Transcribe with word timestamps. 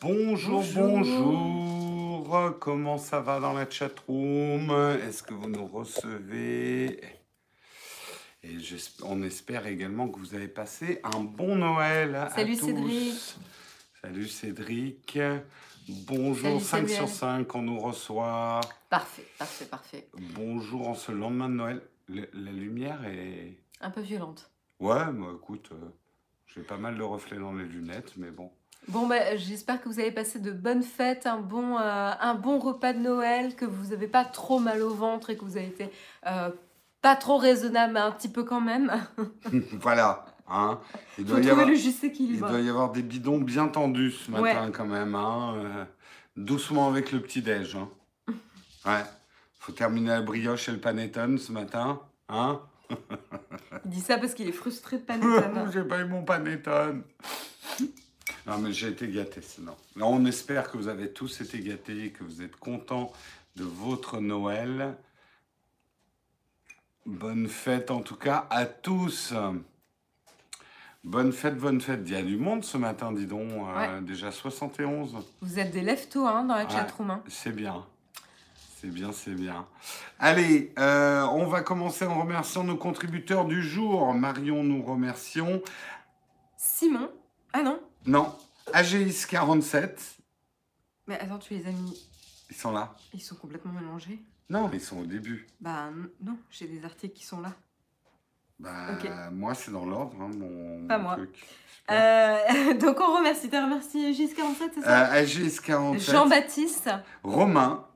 Bonjour, 0.00 0.62
Bonjour. 0.74 1.02
bonjour. 2.22 2.58
Comment 2.58 2.96
ça 2.98 3.20
va 3.20 3.38
dans 3.40 3.52
la 3.52 3.68
chatroom? 3.68 4.70
Est-ce 5.06 5.22
que 5.22 5.34
vous 5.34 5.48
nous 5.48 5.66
recevez? 5.66 7.00
Et 8.42 8.56
on 9.02 9.22
espère 9.22 9.66
également 9.66 10.08
que 10.08 10.18
vous 10.18 10.34
avez 10.34 10.48
passé 10.48 11.00
un 11.04 11.20
bon 11.20 11.56
Noël 11.56 12.14
à 12.14 12.30
Salut, 12.30 12.56
tous. 12.56 12.66
Cédric. 12.66 13.34
Salut 14.02 14.28
Cédric. 14.28 15.18
Bonjour, 15.88 16.60
Salut, 16.62 16.88
5 16.88 16.88
sur 16.88 17.08
Samuel. 17.08 17.44
5, 17.46 17.54
on 17.54 17.62
nous 17.62 17.78
reçoit. 17.78 18.60
Parfait, 18.88 19.26
parfait, 19.38 19.66
parfait. 19.66 20.08
Bonjour 20.34 20.88
en 20.88 20.94
ce 20.94 21.12
lendemain 21.12 21.48
de 21.50 21.54
Noël. 21.54 21.82
Le- 22.08 22.28
la 22.32 22.52
lumière 22.52 23.04
est... 23.04 23.56
Un 23.82 23.90
peu 23.90 24.00
violente. 24.00 24.50
Ouais, 24.80 25.10
moi 25.12 25.32
écoute, 25.36 25.68
euh, 25.72 25.76
j'ai 26.46 26.62
pas 26.62 26.78
mal 26.78 26.96
de 26.96 27.02
reflets 27.02 27.38
dans 27.38 27.52
les 27.52 27.64
lunettes, 27.64 28.12
mais 28.16 28.30
bon. 28.30 28.50
Bon, 28.88 29.06
bah, 29.06 29.36
j'espère 29.36 29.80
que 29.82 29.88
vous 29.88 29.98
avez 29.98 30.10
passé 30.12 30.38
de 30.38 30.50
bonnes 30.50 30.82
fêtes, 30.82 31.26
un 31.26 31.38
bon, 31.38 31.78
euh, 31.78 32.12
un 32.20 32.34
bon 32.34 32.58
repas 32.58 32.92
de 32.92 32.98
Noël, 32.98 33.56
que 33.56 33.64
vous 33.64 33.88
n'avez 33.90 34.08
pas 34.08 34.24
trop 34.24 34.58
mal 34.58 34.82
au 34.82 34.94
ventre 34.94 35.30
et 35.30 35.36
que 35.36 35.44
vous 35.44 35.56
avez 35.56 35.66
été 35.68 35.90
euh, 36.26 36.50
pas 37.00 37.16
trop 37.16 37.38
raisonnable, 37.38 37.94
mais 37.94 38.00
un 38.00 38.12
petit 38.12 38.28
peu 38.28 38.44
quand 38.44 38.60
même. 38.60 38.92
voilà. 39.72 40.26
Hein. 40.48 40.78
Il 41.18 41.24
doit 41.24 41.40
y 41.40 41.48
avoir... 41.48 41.66
le 41.66 41.74
juste 41.74 42.02
Il 42.02 42.06
équilibre. 42.10 42.48
doit 42.48 42.60
y 42.60 42.68
avoir 42.68 42.92
des 42.92 43.02
bidons 43.02 43.38
bien 43.38 43.68
tendus 43.68 44.10
ce 44.12 44.30
matin 44.30 44.66
Ouais. 44.66 44.72
quand 44.72 44.84
même. 44.84 45.14
Hein. 45.14 45.54
euh, 45.56 45.84
doucement 46.36 46.88
avec 46.88 47.12
le 47.12 47.20
petit-déj. 47.20 47.76
Hein. 47.76 47.88
Ouais. 48.86 49.02
Faut 49.60 49.72
terminer 49.72 50.10
la 50.10 50.20
brioche 50.20 50.68
et 50.68 50.72
le 50.72 50.78
panettone 50.78 51.38
ce 51.38 51.50
matin. 51.52 52.02
Hein 52.28 52.60
Il 53.86 53.90
dit 53.90 54.02
ça 54.02 54.18
parce 54.18 54.34
qu'il 54.34 54.46
est 54.46 54.52
frustré 54.52 54.98
de 54.98 55.02
panettone. 55.04 55.70
J'ai 55.72 55.84
pas 55.84 56.00
eu 56.00 56.04
mon 56.04 56.22
panettone. 56.22 57.02
Non 58.46 58.58
mais 58.58 58.72
j'ai 58.72 58.88
été 58.88 59.08
gâté 59.08 59.40
sinon. 59.42 59.74
On 60.00 60.24
espère 60.26 60.70
que 60.70 60.76
vous 60.76 60.88
avez 60.88 61.12
tous 61.12 61.40
été 61.40 61.60
gâtés, 61.60 62.10
que 62.10 62.24
vous 62.24 62.42
êtes 62.42 62.56
contents 62.56 63.12
de 63.56 63.64
votre 63.64 64.20
Noël. 64.20 64.96
Bonne 67.06 67.48
fête 67.48 67.90
en 67.90 68.00
tout 68.00 68.16
cas 68.16 68.46
à 68.50 68.66
tous. 68.66 69.32
Bonne 71.04 71.32
fête, 71.32 71.56
bonne 71.58 71.80
fête. 71.80 72.00
Il 72.06 72.12
y 72.12 72.16
a 72.16 72.22
du 72.22 72.36
monde 72.36 72.64
ce 72.64 72.78
matin, 72.78 73.12
dis 73.12 73.26
donc. 73.26 73.50
euh, 73.76 74.00
Déjà 74.00 74.30
71. 74.30 75.16
Vous 75.42 75.58
êtes 75.58 75.70
des 75.70 75.82
lève-tôt 75.82 76.26
hein, 76.26 76.44
dans 76.44 76.54
la 76.54 76.68
chatroom. 76.68 77.10
hein. 77.10 77.22
C'est 77.28 77.52
bien. 77.52 77.84
C'est 78.78 78.88
bien, 78.88 79.12
c'est 79.12 79.34
bien. 79.34 79.66
Allez, 80.18 80.72
euh, 80.78 81.22
on 81.32 81.46
va 81.46 81.62
commencer 81.62 82.04
en 82.06 82.20
remerciant 82.20 82.64
nos 82.64 82.76
contributeurs 82.76 83.44
du 83.46 83.62
jour. 83.62 84.12
Marion, 84.14 84.62
nous 84.64 84.82
remercions. 84.82 85.62
Simon. 86.56 87.10
Ah 87.52 87.62
non 87.62 87.80
Non, 88.06 88.34
AGIS 88.72 89.26
47, 89.28 90.16
Mais 91.06 91.18
attends, 91.18 91.38
tu 91.38 91.54
les 91.54 91.66
as 91.66 91.70
mis. 91.72 92.08
ils 92.50 92.56
sont 92.56 92.72
là. 92.72 92.94
Ils 93.12 93.20
sont 93.22 93.36
complètement 93.36 93.72
mélangés. 93.72 94.20
Non, 94.50 94.70
ils 94.72 94.80
sont 94.80 94.98
au 95.00 95.06
début. 95.06 95.46
Bah 95.60 95.88
non, 96.22 96.36
j'ai 96.50 96.66
des 96.66 96.84
articles 96.84 97.14
qui 97.14 97.24
sont 97.24 97.40
là. 97.40 97.52
Bah, 98.58 98.98
moi, 99.32 99.54
c'est 99.54 99.72
dans 99.72 99.84
l'ordre, 99.84 100.16
hein, 100.20 100.30
mon, 100.36 100.86
Pas 100.86 100.98
mon 100.98 101.04
moi. 101.04 101.16
truc. 101.16 101.44
Euh, 101.90 102.74
donc 102.80 102.98
on 103.00 103.16
remercie, 103.16 103.48
t'as 103.48 103.64
remercié 103.64 104.12
J47, 104.12 104.34
c'est 104.74 104.78
Euh, 104.78 104.82
ça 104.82 105.10
AGIS 105.12 105.60
47, 105.60 106.14
Jean-Baptiste, 106.14 106.90
Romain 107.22 107.86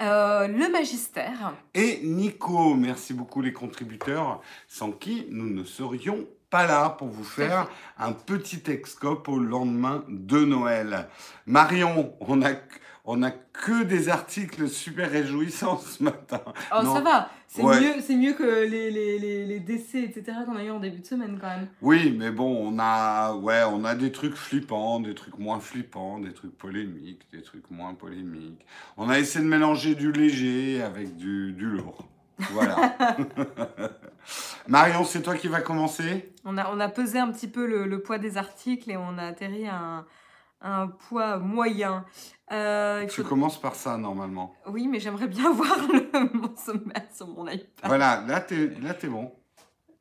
euh, 0.00 0.46
le 0.46 0.70
magistère. 0.70 1.54
et 1.74 2.00
Nico. 2.04 2.74
Merci 2.74 3.14
beaucoup 3.14 3.40
les 3.42 3.52
contributeurs, 3.52 4.42
sans 4.68 4.92
qui 4.92 5.26
nous 5.30 5.48
ne 5.50 5.64
serions 5.64 6.26
pas 6.50 6.66
là 6.66 6.90
pour 6.90 7.08
vous 7.08 7.24
faire 7.24 7.68
un 7.98 8.12
petit 8.12 8.62
excop 8.68 9.28
au 9.28 9.38
lendemain 9.38 10.04
de 10.08 10.44
Noël. 10.44 11.08
Marion, 11.46 12.14
on 12.20 12.40
a, 12.42 12.50
on 13.04 13.22
a 13.22 13.30
que 13.30 13.82
des 13.84 14.08
articles 14.08 14.68
super 14.68 15.10
réjouissants 15.10 15.78
ce 15.78 16.02
matin. 16.02 16.40
Oh, 16.72 16.82
Non. 16.84 16.94
ça 16.94 17.00
va, 17.00 17.30
c'est 17.48 17.62
Ouais. 17.62 17.80
mieux, 17.80 18.16
mieux 18.16 18.32
que 18.34 18.64
les, 18.68 18.90
les, 18.90 19.18
les, 19.18 19.44
les 19.46 19.60
décès, 19.60 20.02
etc. 20.02 20.38
qu'on 20.44 20.56
a 20.56 20.62
eu 20.64 20.70
en 20.70 20.78
début 20.80 21.00
de 21.00 21.06
semaine 21.06 21.38
quand 21.40 21.48
même. 21.48 21.68
Oui, 21.82 22.14
mais 22.16 22.30
bon, 22.30 22.72
on 22.74 22.78
a, 22.78 23.34
ouais, 23.34 23.62
on 23.68 23.84
a 23.84 23.94
des 23.94 24.12
trucs 24.12 24.34
flippants, 24.36 25.00
des 25.00 25.14
trucs 25.14 25.38
moins 25.38 25.58
flippants, 25.60 26.18
des 26.18 26.32
trucs 26.32 26.56
polémiques, 26.56 27.26
des 27.32 27.42
trucs 27.42 27.70
moins 27.70 27.94
polémiques. 27.94 28.64
On 28.96 29.08
a 29.08 29.18
essayé 29.18 29.44
de 29.44 29.48
mélanger 29.50 29.94
du 29.94 30.12
léger 30.12 30.82
avec 30.82 31.16
du, 31.16 31.52
du 31.52 31.66
lourd. 31.66 32.06
Voilà. 32.52 32.76
Marion, 34.68 35.04
c'est 35.04 35.22
toi 35.22 35.36
qui 35.36 35.48
vas 35.48 35.60
commencer? 35.60 36.32
On 36.44 36.56
a, 36.58 36.70
on 36.74 36.80
a 36.80 36.88
pesé 36.88 37.18
un 37.18 37.30
petit 37.30 37.48
peu 37.48 37.66
le, 37.66 37.86
le 37.86 38.02
poids 38.02 38.18
des 38.18 38.36
articles 38.36 38.90
et 38.90 38.96
on 38.96 39.18
a 39.18 39.24
atterri 39.24 39.66
à 39.66 39.76
un, 39.78 40.06
à 40.60 40.80
un 40.82 40.88
poids 40.88 41.38
moyen. 41.38 42.04
Euh, 42.52 43.06
Tu 43.06 43.22
faut- 43.22 43.28
commences 43.28 43.60
par 43.60 43.74
ça 43.74 43.96
normalement. 43.96 44.54
Oui, 44.66 44.88
mais 44.88 45.00
j'aimerais 45.00 45.28
bien 45.28 45.50
voir 45.52 45.76
le, 45.92 46.10
mon 46.38 46.54
sommaire 46.56 47.06
sur 47.14 47.28
mon 47.28 47.46
iPad. 47.48 47.68
Voilà, 47.84 48.22
là 48.26 48.40
t'es 48.40 48.68
bon. 49.08 49.32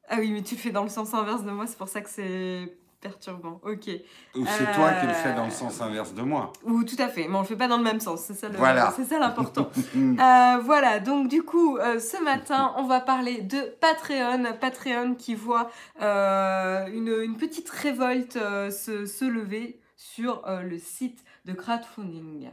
Ah 0.07 0.17
oui, 0.19 0.31
mais 0.31 0.43
tu 0.43 0.55
le 0.55 0.61
fais 0.61 0.69
dans 0.71 0.83
le 0.83 0.89
sens 0.89 1.13
inverse 1.15 1.43
de 1.43 1.49
moi, 1.51 1.65
c'est 1.65 1.77
pour 1.77 1.87
ça 1.89 2.01
que 2.01 2.09
c'est 2.09 2.77
perturbant. 3.09 3.59
Ok. 3.63 3.89
Ou 4.35 4.45
c'est 4.45 4.71
toi 4.73 4.91
qui 4.99 5.07
le 5.07 5.13
fais 5.13 5.33
dans 5.35 5.45
le 5.45 5.51
sens 5.51 5.79
inverse 5.81 6.13
de 6.13 6.21
moi. 6.23 6.51
Ou 6.63 6.83
tout 6.83 6.95
à 6.99 7.07
fait, 7.07 7.27
mais 7.27 7.35
on 7.35 7.41
le 7.41 7.45
fait 7.45 7.55
pas 7.55 7.67
dans 7.67 7.77
le 7.77 7.83
même 7.83 7.99
sens, 7.99 8.21
c'est 8.21 8.33
ça 8.33 8.49
le- 8.49 8.57
Voilà. 8.57 8.91
c'est 8.95 9.05
ça 9.05 9.19
l'important. 9.19 9.69
Euh, 9.95 10.57
voilà, 10.63 10.99
donc 10.99 11.27
du 11.27 11.43
coup, 11.43 11.77
euh, 11.77 11.99
ce 11.99 12.21
matin, 12.23 12.73
on 12.77 12.83
va 12.83 12.99
parler 12.99 13.41
de 13.41 13.59
Patreon. 13.81 14.43
Patreon 14.59 15.15
qui 15.15 15.35
voit 15.35 15.69
euh, 16.01 16.87
une, 16.87 17.09
une 17.23 17.37
petite 17.37 17.69
révolte 17.69 18.37
euh, 18.37 18.69
se, 18.71 19.05
se 19.05 19.25
lever 19.25 19.79
sur 19.95 20.47
euh, 20.47 20.61
le 20.61 20.77
site 20.79 21.23
de 21.45 21.53
crowdfunding. 21.53 22.49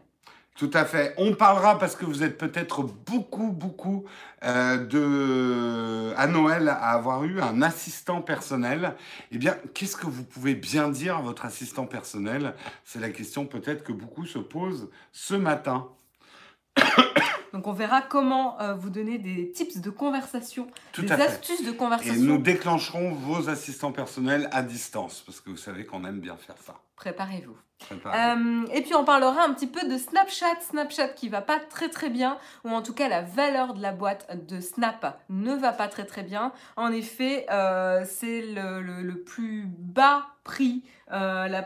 Tout 0.62 0.70
à 0.74 0.84
fait. 0.84 1.12
On 1.16 1.34
parlera 1.34 1.76
parce 1.76 1.96
que 1.96 2.04
vous 2.04 2.22
êtes 2.22 2.38
peut-être 2.38 2.84
beaucoup, 2.84 3.50
beaucoup 3.50 4.04
euh, 4.44 4.76
de 4.86 6.14
à 6.16 6.28
Noël 6.28 6.68
à 6.68 6.90
avoir 6.90 7.24
eu 7.24 7.40
un 7.40 7.62
assistant 7.62 8.22
personnel. 8.22 8.94
Eh 9.32 9.38
bien, 9.38 9.56
qu'est-ce 9.74 9.96
que 9.96 10.06
vous 10.06 10.22
pouvez 10.22 10.54
bien 10.54 10.88
dire 10.88 11.16
à 11.16 11.20
votre 11.20 11.46
assistant 11.46 11.86
personnel? 11.86 12.54
C'est 12.84 13.00
la 13.00 13.10
question 13.10 13.44
peut-être 13.44 13.82
que 13.82 13.92
beaucoup 13.92 14.24
se 14.24 14.38
posent 14.38 14.88
ce 15.10 15.34
matin. 15.34 15.88
Donc 17.52 17.66
on 17.66 17.72
verra 17.72 18.00
comment 18.00 18.60
euh, 18.60 18.74
vous 18.74 18.90
donner 18.90 19.18
des 19.18 19.50
tips 19.50 19.78
de 19.78 19.90
conversation, 19.90 20.68
Tout 20.92 21.02
des 21.02 21.08
fait. 21.08 21.20
astuces 21.22 21.64
de 21.64 21.72
Et 21.72 21.76
conversation. 21.76 22.22
nous 22.22 22.38
déclencherons 22.38 23.10
vos 23.14 23.50
assistants 23.50 23.90
personnels 23.90 24.48
à 24.52 24.62
distance 24.62 25.24
parce 25.26 25.40
que 25.40 25.50
vous 25.50 25.56
savez 25.56 25.84
qu'on 25.84 26.04
aime 26.04 26.20
bien 26.20 26.36
faire 26.36 26.56
ça. 26.64 26.76
Préparez-vous. 27.02 27.56
Préparez. 27.80 28.16
Euh, 28.16 28.64
et 28.72 28.82
puis 28.82 28.94
on 28.94 29.04
parlera 29.04 29.42
un 29.42 29.52
petit 29.52 29.66
peu 29.66 29.88
de 29.88 29.98
Snapchat, 29.98 30.60
Snapchat 30.60 31.08
qui 31.08 31.28
va 31.28 31.40
pas 31.42 31.58
très 31.58 31.88
très 31.88 32.10
bien, 32.10 32.38
ou 32.64 32.70
en 32.70 32.80
tout 32.80 32.94
cas 32.94 33.08
la 33.08 33.22
valeur 33.22 33.74
de 33.74 33.82
la 33.82 33.90
boîte 33.90 34.28
de 34.46 34.60
Snap 34.60 35.20
ne 35.28 35.52
va 35.56 35.72
pas 35.72 35.88
très 35.88 36.04
très 36.04 36.22
bien. 36.22 36.52
En 36.76 36.92
effet, 36.92 37.44
euh, 37.50 38.04
c'est 38.08 38.42
le, 38.42 38.82
le- 38.82 39.02
le 39.02 39.20
plus 39.24 39.64
bas 39.66 40.26
prix, 40.44 40.82
euh, 41.12 41.46
la, 41.46 41.62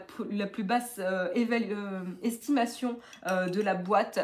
plus 0.47 0.65
basse 0.65 1.01
estimation 2.23 2.99
de 3.27 3.63
la 3.63 3.75
boîte 3.75 4.19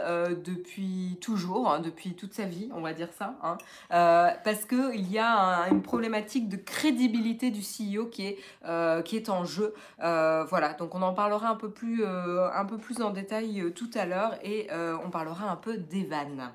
depuis 0.44 1.16
toujours, 1.22 1.72
hein, 1.72 1.80
depuis 1.80 2.14
toute 2.14 2.34
sa 2.34 2.44
vie, 2.44 2.68
on 2.74 2.82
va 2.82 2.92
dire 2.92 3.08
ça, 3.18 3.34
hein. 3.42 3.56
Parce 3.90 4.64
qu'il 4.66 5.10
y 5.10 5.18
a 5.18 5.32
un- 5.32 5.70
une 5.70 5.80
problématique 5.82 6.48
de 6.50 6.56
crédibilité 6.56 7.50
du 7.50 7.60
CEO 7.62 8.06
qui 8.06 8.26
est, 8.26 8.38
qui 9.04 9.16
est 9.16 9.28
en 9.30 9.44
jeu. 9.46 9.74
Voilà, 9.98 10.74
donc 10.78 10.94
on 10.94 11.01
en 11.02 11.14
parlera 11.14 11.48
un 11.48 11.56
peu 11.56 11.70
plus, 11.70 12.04
euh, 12.04 12.48
en 13.02 13.10
détail 13.10 13.60
euh, 13.60 13.70
tout 13.70 13.90
à 13.94 14.06
l'heure 14.06 14.34
et 14.42 14.68
euh, 14.70 14.96
on 15.04 15.10
parlera 15.10 15.50
un 15.50 15.56
peu 15.56 15.76
des 15.76 16.04
vannes. 16.04 16.52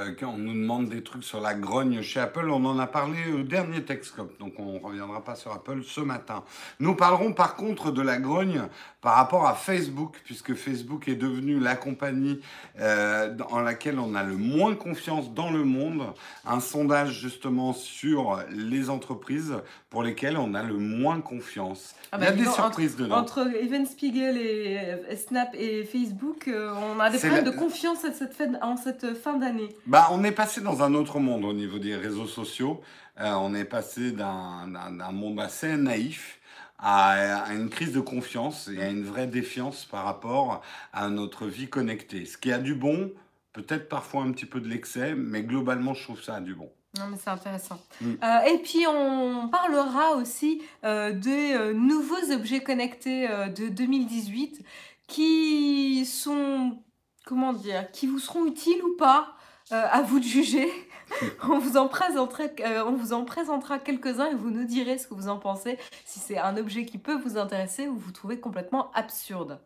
Euh, 0.00 0.12
quand 0.18 0.28
on 0.34 0.38
nous 0.38 0.54
demande 0.54 0.88
des 0.88 1.02
trucs 1.02 1.24
sur 1.24 1.40
la 1.40 1.54
grogne 1.54 2.00
chez 2.00 2.20
Apple, 2.20 2.48
on 2.50 2.64
en 2.64 2.78
a 2.78 2.86
parlé 2.86 3.18
au 3.34 3.42
dernier 3.42 3.82
Texcop, 3.82 4.38
donc 4.38 4.54
on 4.58 4.74
ne 4.74 4.78
reviendra 4.78 5.22
pas 5.22 5.34
sur 5.34 5.52
Apple 5.52 5.82
ce 5.84 6.00
matin. 6.00 6.42
Nous 6.78 6.94
parlerons 6.94 7.32
par 7.32 7.54
contre 7.56 7.90
de 7.90 8.00
la 8.02 8.18
grogne 8.18 8.62
par 9.00 9.14
rapport 9.16 9.46
à 9.46 9.54
Facebook, 9.54 10.20
puisque 10.24 10.54
Facebook 10.54 11.08
est 11.08 11.14
devenu 11.16 11.58
la 11.58 11.74
compagnie 11.74 12.40
euh, 12.80 13.34
en 13.50 13.60
laquelle 13.60 13.98
on 13.98 14.14
a 14.14 14.22
le 14.22 14.36
moins 14.36 14.74
confiance 14.74 15.32
dans 15.34 15.50
le 15.50 15.64
monde. 15.64 16.02
Un 16.46 16.60
sondage 16.60 17.12
justement 17.20 17.72
sur 17.72 18.38
les 18.50 18.90
entreprises 18.90 19.54
pour 19.90 20.02
lesquelles 20.02 20.36
on 20.36 20.54
a 20.54 20.62
le 20.62 20.74
moins 20.76 21.20
confiance. 21.20 21.94
Ah 22.12 22.18
Il 22.20 22.24
y 22.24 22.26
a 22.26 22.30
bah, 22.30 22.36
des 22.36 22.44
surprises 22.46 22.96
dedans. 22.96 23.16
Entre 23.18 23.46
Even 23.62 23.86
Spiegel 23.86 24.36
et 24.36 24.78
euh, 24.78 25.16
Snap 25.16 25.48
et 25.54 25.84
Facebook, 25.84 26.46
euh, 26.48 26.72
on 26.94 27.00
a 27.00 27.10
des 27.10 27.18
problèmes 27.18 27.44
la- 27.44 27.50
de 27.50 27.56
confiance 27.56 28.04
à 28.04 28.12
cette 28.12 28.34
fin- 28.34 28.58
en 28.62 28.76
cette 28.76 29.14
fin 29.16 29.36
d'année. 29.36 29.68
Bah, 29.90 30.06
on 30.12 30.22
est 30.22 30.30
passé 30.30 30.60
dans 30.60 30.84
un 30.84 30.94
autre 30.94 31.18
monde 31.18 31.44
au 31.44 31.52
niveau 31.52 31.80
des 31.80 31.96
réseaux 31.96 32.28
sociaux. 32.28 32.80
Euh, 33.20 33.32
on 33.34 33.54
est 33.54 33.64
passé 33.64 34.12
d'un 34.12 34.68
d'un- 34.68 34.92
d'un 34.92 35.10
monde 35.10 35.40
assez 35.40 35.76
naïf 35.76 36.38
à, 36.78 37.40
à 37.42 37.52
une 37.54 37.68
crise 37.68 37.92
de 37.92 37.98
confiance 37.98 38.68
et 38.68 38.80
à 38.80 38.88
une 38.88 39.02
vraie 39.02 39.26
défiance 39.26 39.84
par 39.86 40.04
rapport 40.04 40.62
à 40.92 41.08
notre 41.08 41.46
vie 41.46 41.68
connectée. 41.68 42.24
Ce 42.24 42.38
qui 42.38 42.52
a 42.52 42.60
du 42.60 42.76
bon, 42.76 43.10
peut-être 43.52 43.88
parfois 43.88 44.22
un 44.22 44.30
petit 44.30 44.46
peu 44.46 44.60
de 44.60 44.68
l'excès, 44.68 45.16
mais 45.16 45.42
globalement, 45.42 45.92
je 45.92 46.04
trouve 46.04 46.22
ça 46.22 46.36
a 46.36 46.40
du 46.40 46.54
bon. 46.54 46.70
Non, 46.96 47.08
mais 47.10 47.16
c'est 47.20 47.30
intéressant. 47.30 47.80
Mm. 48.00 48.12
Euh, 48.22 48.40
et 48.54 48.58
puis, 48.58 48.86
on 48.88 49.48
parlera 49.48 50.12
aussi 50.14 50.62
euh, 50.84 51.10
des 51.10 51.52
euh, 51.54 51.72
nouveaux 51.72 52.30
objets 52.32 52.60
connectés 52.62 53.26
de 53.56 53.68
2018 53.68 54.64
qui 55.08 56.06
sont, 56.06 56.78
comment 57.26 57.52
dire, 57.52 57.90
qui 57.90 58.06
vous 58.06 58.20
seront 58.20 58.46
utiles 58.46 58.82
ou 58.84 58.96
pas, 58.96 59.34
euh, 59.72 59.86
à 59.90 60.02
vous 60.02 60.18
de 60.18 60.24
juger. 60.24 60.68
on, 61.48 61.58
vous 61.58 61.76
en 61.76 61.88
présentera, 61.88 62.44
euh, 62.60 62.84
on 62.86 62.92
vous 62.92 63.12
en 63.12 63.24
présentera 63.24 63.78
quelques-uns 63.78 64.26
et 64.26 64.34
vous 64.34 64.50
nous 64.50 64.64
direz 64.64 64.98
ce 64.98 65.06
que 65.06 65.14
vous 65.14 65.28
en 65.28 65.38
pensez, 65.38 65.78
si 66.04 66.18
c'est 66.18 66.38
un 66.38 66.56
objet 66.56 66.84
qui 66.84 66.98
peut 66.98 67.18
vous 67.20 67.38
intéresser 67.38 67.88
ou 67.88 67.96
vous 67.96 68.12
trouvez 68.12 68.40
complètement 68.40 68.90
absurde. 68.94 69.60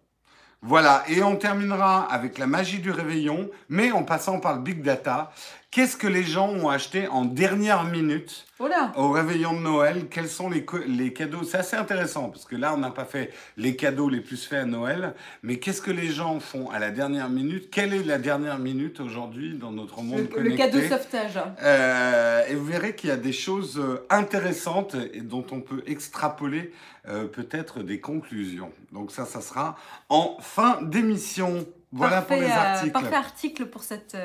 Voilà, 0.67 1.05
et 1.09 1.23
on 1.23 1.37
terminera 1.37 2.11
avec 2.11 2.39
la 2.39 2.47
magie 2.47 2.79
du 2.79 2.91
réveillon, 2.91 3.51
mais 3.69 3.93
en 3.93 4.03
passant 4.03 4.41
par 4.41 4.55
le 4.55 4.63
big 4.63 4.83
data. 4.83 5.31
Qu'est-ce 5.75 5.97
que 5.97 6.07
les 6.07 6.23
gens 6.23 6.51
ont 6.51 6.69
acheté 6.69 7.09
en 7.09 7.25
dernière 7.25 7.83
minute 7.83 8.47
au 8.95 9.11
réveillon 9.11 9.55
de 9.55 9.59
Noël? 9.59 10.07
Quels 10.09 10.29
sont 10.29 10.49
les, 10.49 10.65
les 10.87 11.13
cadeaux? 11.13 11.43
C'est 11.43 11.57
assez 11.57 11.75
intéressant 11.75 12.29
parce 12.29 12.45
que 12.45 12.55
là, 12.55 12.73
on 12.75 12.79
n'a 12.79 12.93
pas 12.93 13.05
fait 13.05 13.33
les 13.57 13.75
cadeaux 13.75 14.09
les 14.09 14.21
plus 14.21 14.47
faits 14.47 14.61
à 14.61 14.65
Noël, 14.67 15.17
mais 15.43 15.57
qu'est-ce 15.57 15.83
que 15.83 15.91
les 15.91 16.07
gens 16.07 16.39
font 16.39 16.71
à 16.71 16.79
la 16.79 16.93
dernière 16.93 17.29
minute? 17.29 17.71
Quelle 17.73 17.93
est 17.93 18.05
la 18.05 18.19
dernière 18.19 18.61
minute 18.61 19.01
aujourd'hui 19.01 19.55
dans 19.55 19.73
notre 19.73 20.01
monde 20.01 20.29
le, 20.37 20.43
Le 20.43 20.57
cadeau 20.57 20.81
sauvetage. 20.81 21.41
Euh, 21.61 22.47
et 22.47 22.55
vous 22.55 22.67
verrez 22.67 22.95
qu'il 22.95 23.11
y 23.11 23.13
a 23.13 23.17
des 23.17 23.33
choses 23.33 23.77
euh, 23.77 24.07
intéressantes 24.11 24.95
et 25.13 25.23
dont 25.23 25.45
on 25.51 25.61
peut 25.61 25.83
extrapoler 25.89 26.73
euh, 27.09 27.25
peut-être 27.25 27.83
des 27.83 27.99
conclusions. 27.99 28.71
Donc 28.93 29.11
ça, 29.11 29.25
ça 29.25 29.41
sera 29.41 29.77
en 30.09 30.37
fin 30.39 30.81
d'émission. 30.83 31.67
Voilà 31.91 32.23
pour 32.23 32.37
les 32.37 32.47
articles. 32.47 32.93
parfait 32.93 33.15
article 33.17 33.67
pour 33.67 33.83
cette 33.83 34.17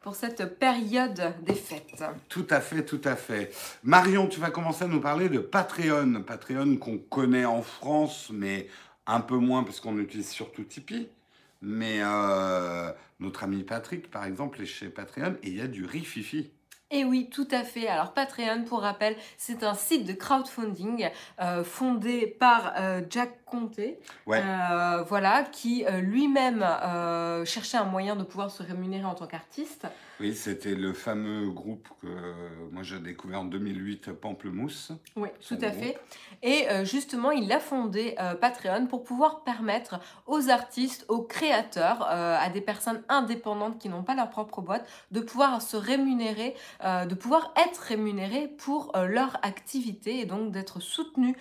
pour 0.00 0.16
cette 0.16 0.58
période 0.58 1.34
des 1.42 1.54
fêtes. 1.54 2.02
Tout 2.28 2.46
à 2.50 2.60
fait, 2.60 2.84
tout 2.84 3.00
à 3.04 3.16
fait. 3.16 3.52
Marion, 3.84 4.26
tu 4.26 4.40
vas 4.40 4.50
commencer 4.50 4.84
à 4.84 4.88
nous 4.88 5.00
parler 5.00 5.28
de 5.28 5.38
Patreon. 5.38 6.22
Patreon 6.26 6.76
qu'on 6.76 6.98
connaît 6.98 7.44
en 7.44 7.62
France, 7.62 8.30
mais 8.32 8.68
un 9.06 9.20
peu 9.20 9.36
moins 9.36 9.62
parce 9.62 9.80
qu'on 9.80 9.98
utilise 9.98 10.30
surtout 10.30 10.64
Tipeee. 10.64 11.08
Mais 11.62 11.98
euh, 12.00 12.90
notre 13.18 13.44
ami 13.44 13.62
Patrick, 13.62 14.10
par 14.10 14.24
exemple, 14.24 14.62
est 14.62 14.66
chez 14.66 14.88
Patreon 14.88 15.36
et 15.42 15.48
il 15.48 15.56
y 15.56 15.60
a 15.60 15.66
du 15.66 15.84
rififi. 15.84 16.50
Et 16.92 17.04
oui, 17.04 17.28
tout 17.30 17.46
à 17.52 17.62
fait. 17.62 17.86
Alors 17.86 18.12
Patreon, 18.12 18.64
pour 18.64 18.80
rappel, 18.80 19.14
c'est 19.38 19.62
un 19.62 19.74
site 19.74 20.06
de 20.06 20.12
crowdfunding 20.12 21.08
euh, 21.40 21.62
fondé 21.62 22.26
par 22.26 22.72
euh, 22.76 23.02
Jack 23.08 23.44
Conté, 23.44 24.00
euh, 24.28 25.04
voilà, 25.06 25.44
qui 25.44 25.84
lui-même 26.00 26.66
cherchait 27.44 27.78
un 27.78 27.84
moyen 27.84 28.16
de 28.16 28.24
pouvoir 28.24 28.50
se 28.50 28.62
rémunérer 28.62 29.04
en 29.04 29.14
tant 29.14 29.26
qu'artiste. 29.26 29.86
Oui, 30.20 30.34
c'était 30.34 30.74
le 30.74 30.92
fameux 30.92 31.50
groupe 31.50 31.88
que 32.02 32.06
moi 32.70 32.82
j'ai 32.82 32.98
découvert 32.98 33.40
en 33.40 33.44
2008, 33.44 34.12
Pamplemousse. 34.12 34.92
Oui, 35.16 35.28
tout 35.46 35.58
à 35.62 35.70
fait. 35.70 35.98
Et 36.42 36.68
euh, 36.70 36.84
justement, 36.84 37.30
il 37.30 37.50
a 37.52 37.60
fondé 37.60 38.14
euh, 38.18 38.34
Patreon 38.34 38.86
pour 38.86 39.04
pouvoir 39.04 39.42
permettre 39.44 40.00
aux 40.26 40.48
artistes, 40.48 41.04
aux 41.08 41.22
créateurs, 41.22 42.06
euh, 42.10 42.36
à 42.38 42.48
des 42.48 42.60
personnes 42.60 43.02
indépendantes 43.08 43.78
qui 43.78 43.88
n'ont 43.88 44.02
pas 44.02 44.14
leur 44.14 44.30
propre 44.30 44.60
boîte, 44.62 44.86
de 45.10 45.20
pouvoir 45.20 45.60
se 45.60 45.76
rémunérer, 45.76 46.54
de 46.82 47.14
pouvoir 47.14 47.52
être 47.56 47.78
rémunérés 47.78 48.48
pour 48.48 48.92
leur 48.96 49.38
activité 49.42 50.20
et 50.20 50.24
donc 50.24 50.52
d'être 50.52 50.80
soutenus 50.80 51.36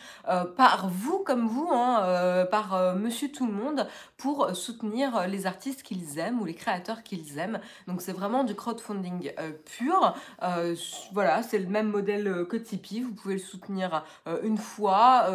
par 0.57 0.89
vous 0.89 1.19
comme 1.19 1.47
vous, 1.47 1.67
hein, 1.71 2.45
par 2.51 2.95
Monsieur 2.95 3.31
Tout 3.31 3.45
le 3.45 3.53
Monde, 3.53 3.87
pour 4.17 4.55
soutenir 4.55 5.27
les 5.27 5.45
artistes 5.45 5.83
qu'ils 5.83 6.19
aiment 6.19 6.41
ou 6.41 6.45
les 6.45 6.53
créateurs 6.53 7.03
qu'ils 7.03 7.37
aiment. 7.37 7.59
Donc 7.87 8.01
c'est 8.01 8.13
vraiment 8.13 8.43
du 8.43 8.55
crowdfunding 8.69 9.31
euh, 9.39 9.51
pur. 9.65 10.15
Euh, 10.43 10.75
voilà, 11.13 11.43
c'est 11.43 11.59
le 11.59 11.67
même 11.67 11.89
modèle 11.89 12.27
euh, 12.27 12.45
que 12.45 12.57
Tipeee. 12.57 13.01
Vous 13.01 13.13
pouvez 13.13 13.35
le 13.35 13.39
soutenir 13.39 14.03
une 14.43 14.57
fois 14.57 15.27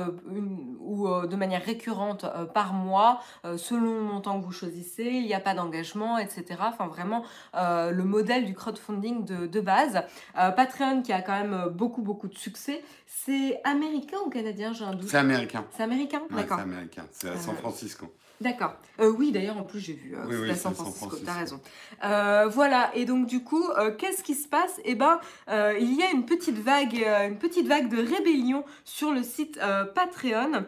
ou 0.80 1.08
de 1.08 1.36
manière 1.36 1.64
récurrente 1.64 2.26
par 2.52 2.72
mois, 2.72 3.20
selon 3.56 3.94
le 3.94 4.02
montant 4.02 4.40
que 4.40 4.44
vous 4.44 4.52
choisissez. 4.52 5.04
Il 5.04 5.26
n'y 5.26 5.34
a 5.34 5.40
pas 5.40 5.54
d'engagement, 5.54 6.18
etc. 6.18 6.44
Enfin, 6.60 6.86
vraiment 6.86 7.24
le 7.54 8.02
modèle 8.02 8.44
du 8.44 8.54
crowdfunding 8.54 9.24
de, 9.24 9.46
de 9.46 9.60
base. 9.60 10.02
Patreon 10.34 11.02
qui 11.02 11.12
a 11.12 11.22
quand 11.22 11.32
même 11.32 11.68
beaucoup, 11.70 12.02
beaucoup 12.02 12.28
de 12.28 12.38
succès. 12.38 12.82
C'est 13.06 13.60
américain 13.64 14.18
ou 14.24 14.30
canadien, 14.30 14.72
j'ai 14.72 14.84
un 14.84 14.94
doute 14.94 15.08
C'est 15.08 15.18
américain. 15.18 15.64
C'est 15.76 15.82
américain? 15.82 16.22
D'accord. 16.30 16.58
C'est 16.58 16.62
américain. 16.62 17.06
C'est 17.10 17.28
à 17.28 17.36
San 17.36 17.56
Francisco. 17.56 18.12
D'accord. 18.40 18.74
Euh, 19.00 19.10
oui, 19.10 19.32
d'ailleurs, 19.32 19.56
en 19.56 19.62
plus, 19.62 19.80
j'ai 19.80 19.92
vu. 19.92 20.14
Euh, 20.14 20.42
oui, 20.42 20.50
à 20.50 20.54
San 20.54 20.74
Francisco, 20.74 21.16
t'as 21.24 21.34
raison. 21.34 21.60
Euh, 22.04 22.46
voilà, 22.48 22.90
et 22.94 23.04
donc, 23.04 23.26
du 23.26 23.42
coup, 23.42 23.64
qu'est-ce 23.98 24.22
qui 24.22 24.34
se 24.34 24.48
passe? 24.48 24.80
Eh 24.84 24.94
ben, 24.94 25.20
il 25.48 25.94
y 25.94 26.02
a 26.02 26.10
une 26.10 26.26
petite 26.26 26.58
vague, 26.58 26.94
une 26.94 27.38
petite 27.38 27.66
vague 27.66 27.88
de 27.88 27.98
rébellion 27.98 28.64
sur 28.84 29.12
le 29.12 29.22
site 29.22 29.58
Patreon. 29.94 30.64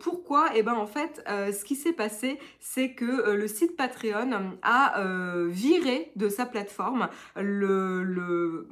pourquoi? 0.00 0.50
Eh 0.54 0.62
ben, 0.62 0.74
en 0.74 0.86
fait, 0.86 1.22
ce 1.26 1.64
qui 1.64 1.74
s'est 1.74 1.92
passé, 1.92 2.38
c'est 2.60 2.92
que 2.92 3.30
le 3.30 3.48
site 3.48 3.76
Patreon 3.76 4.58
a 4.62 5.02
viré 5.48 6.12
de 6.16 6.28
sa 6.28 6.46
plateforme 6.46 7.08
le, 7.36 8.02
le 8.02 8.68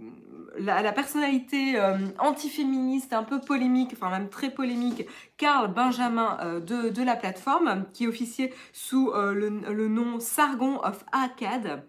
la, 0.58 0.92
personnalité 0.92 1.76
antiféministe, 2.18 3.12
un 3.12 3.22
peu 3.22 3.40
polémique, 3.40 3.90
enfin 3.92 4.10
même 4.10 4.28
très 4.28 4.50
polémique, 4.50 5.06
Carl 5.36 5.72
Benjamin 5.72 6.60
de, 6.60 6.88
de 6.88 7.02
la 7.02 7.16
plateforme, 7.16 7.84
qui 7.92 8.06
officier 8.06 8.52
sous 8.72 9.10
euh, 9.10 9.32
le, 9.32 9.48
le, 9.48 9.88
nom 9.88 10.20
Sargon 10.20 10.80
of 10.82 11.04
Akkad. 11.12 11.84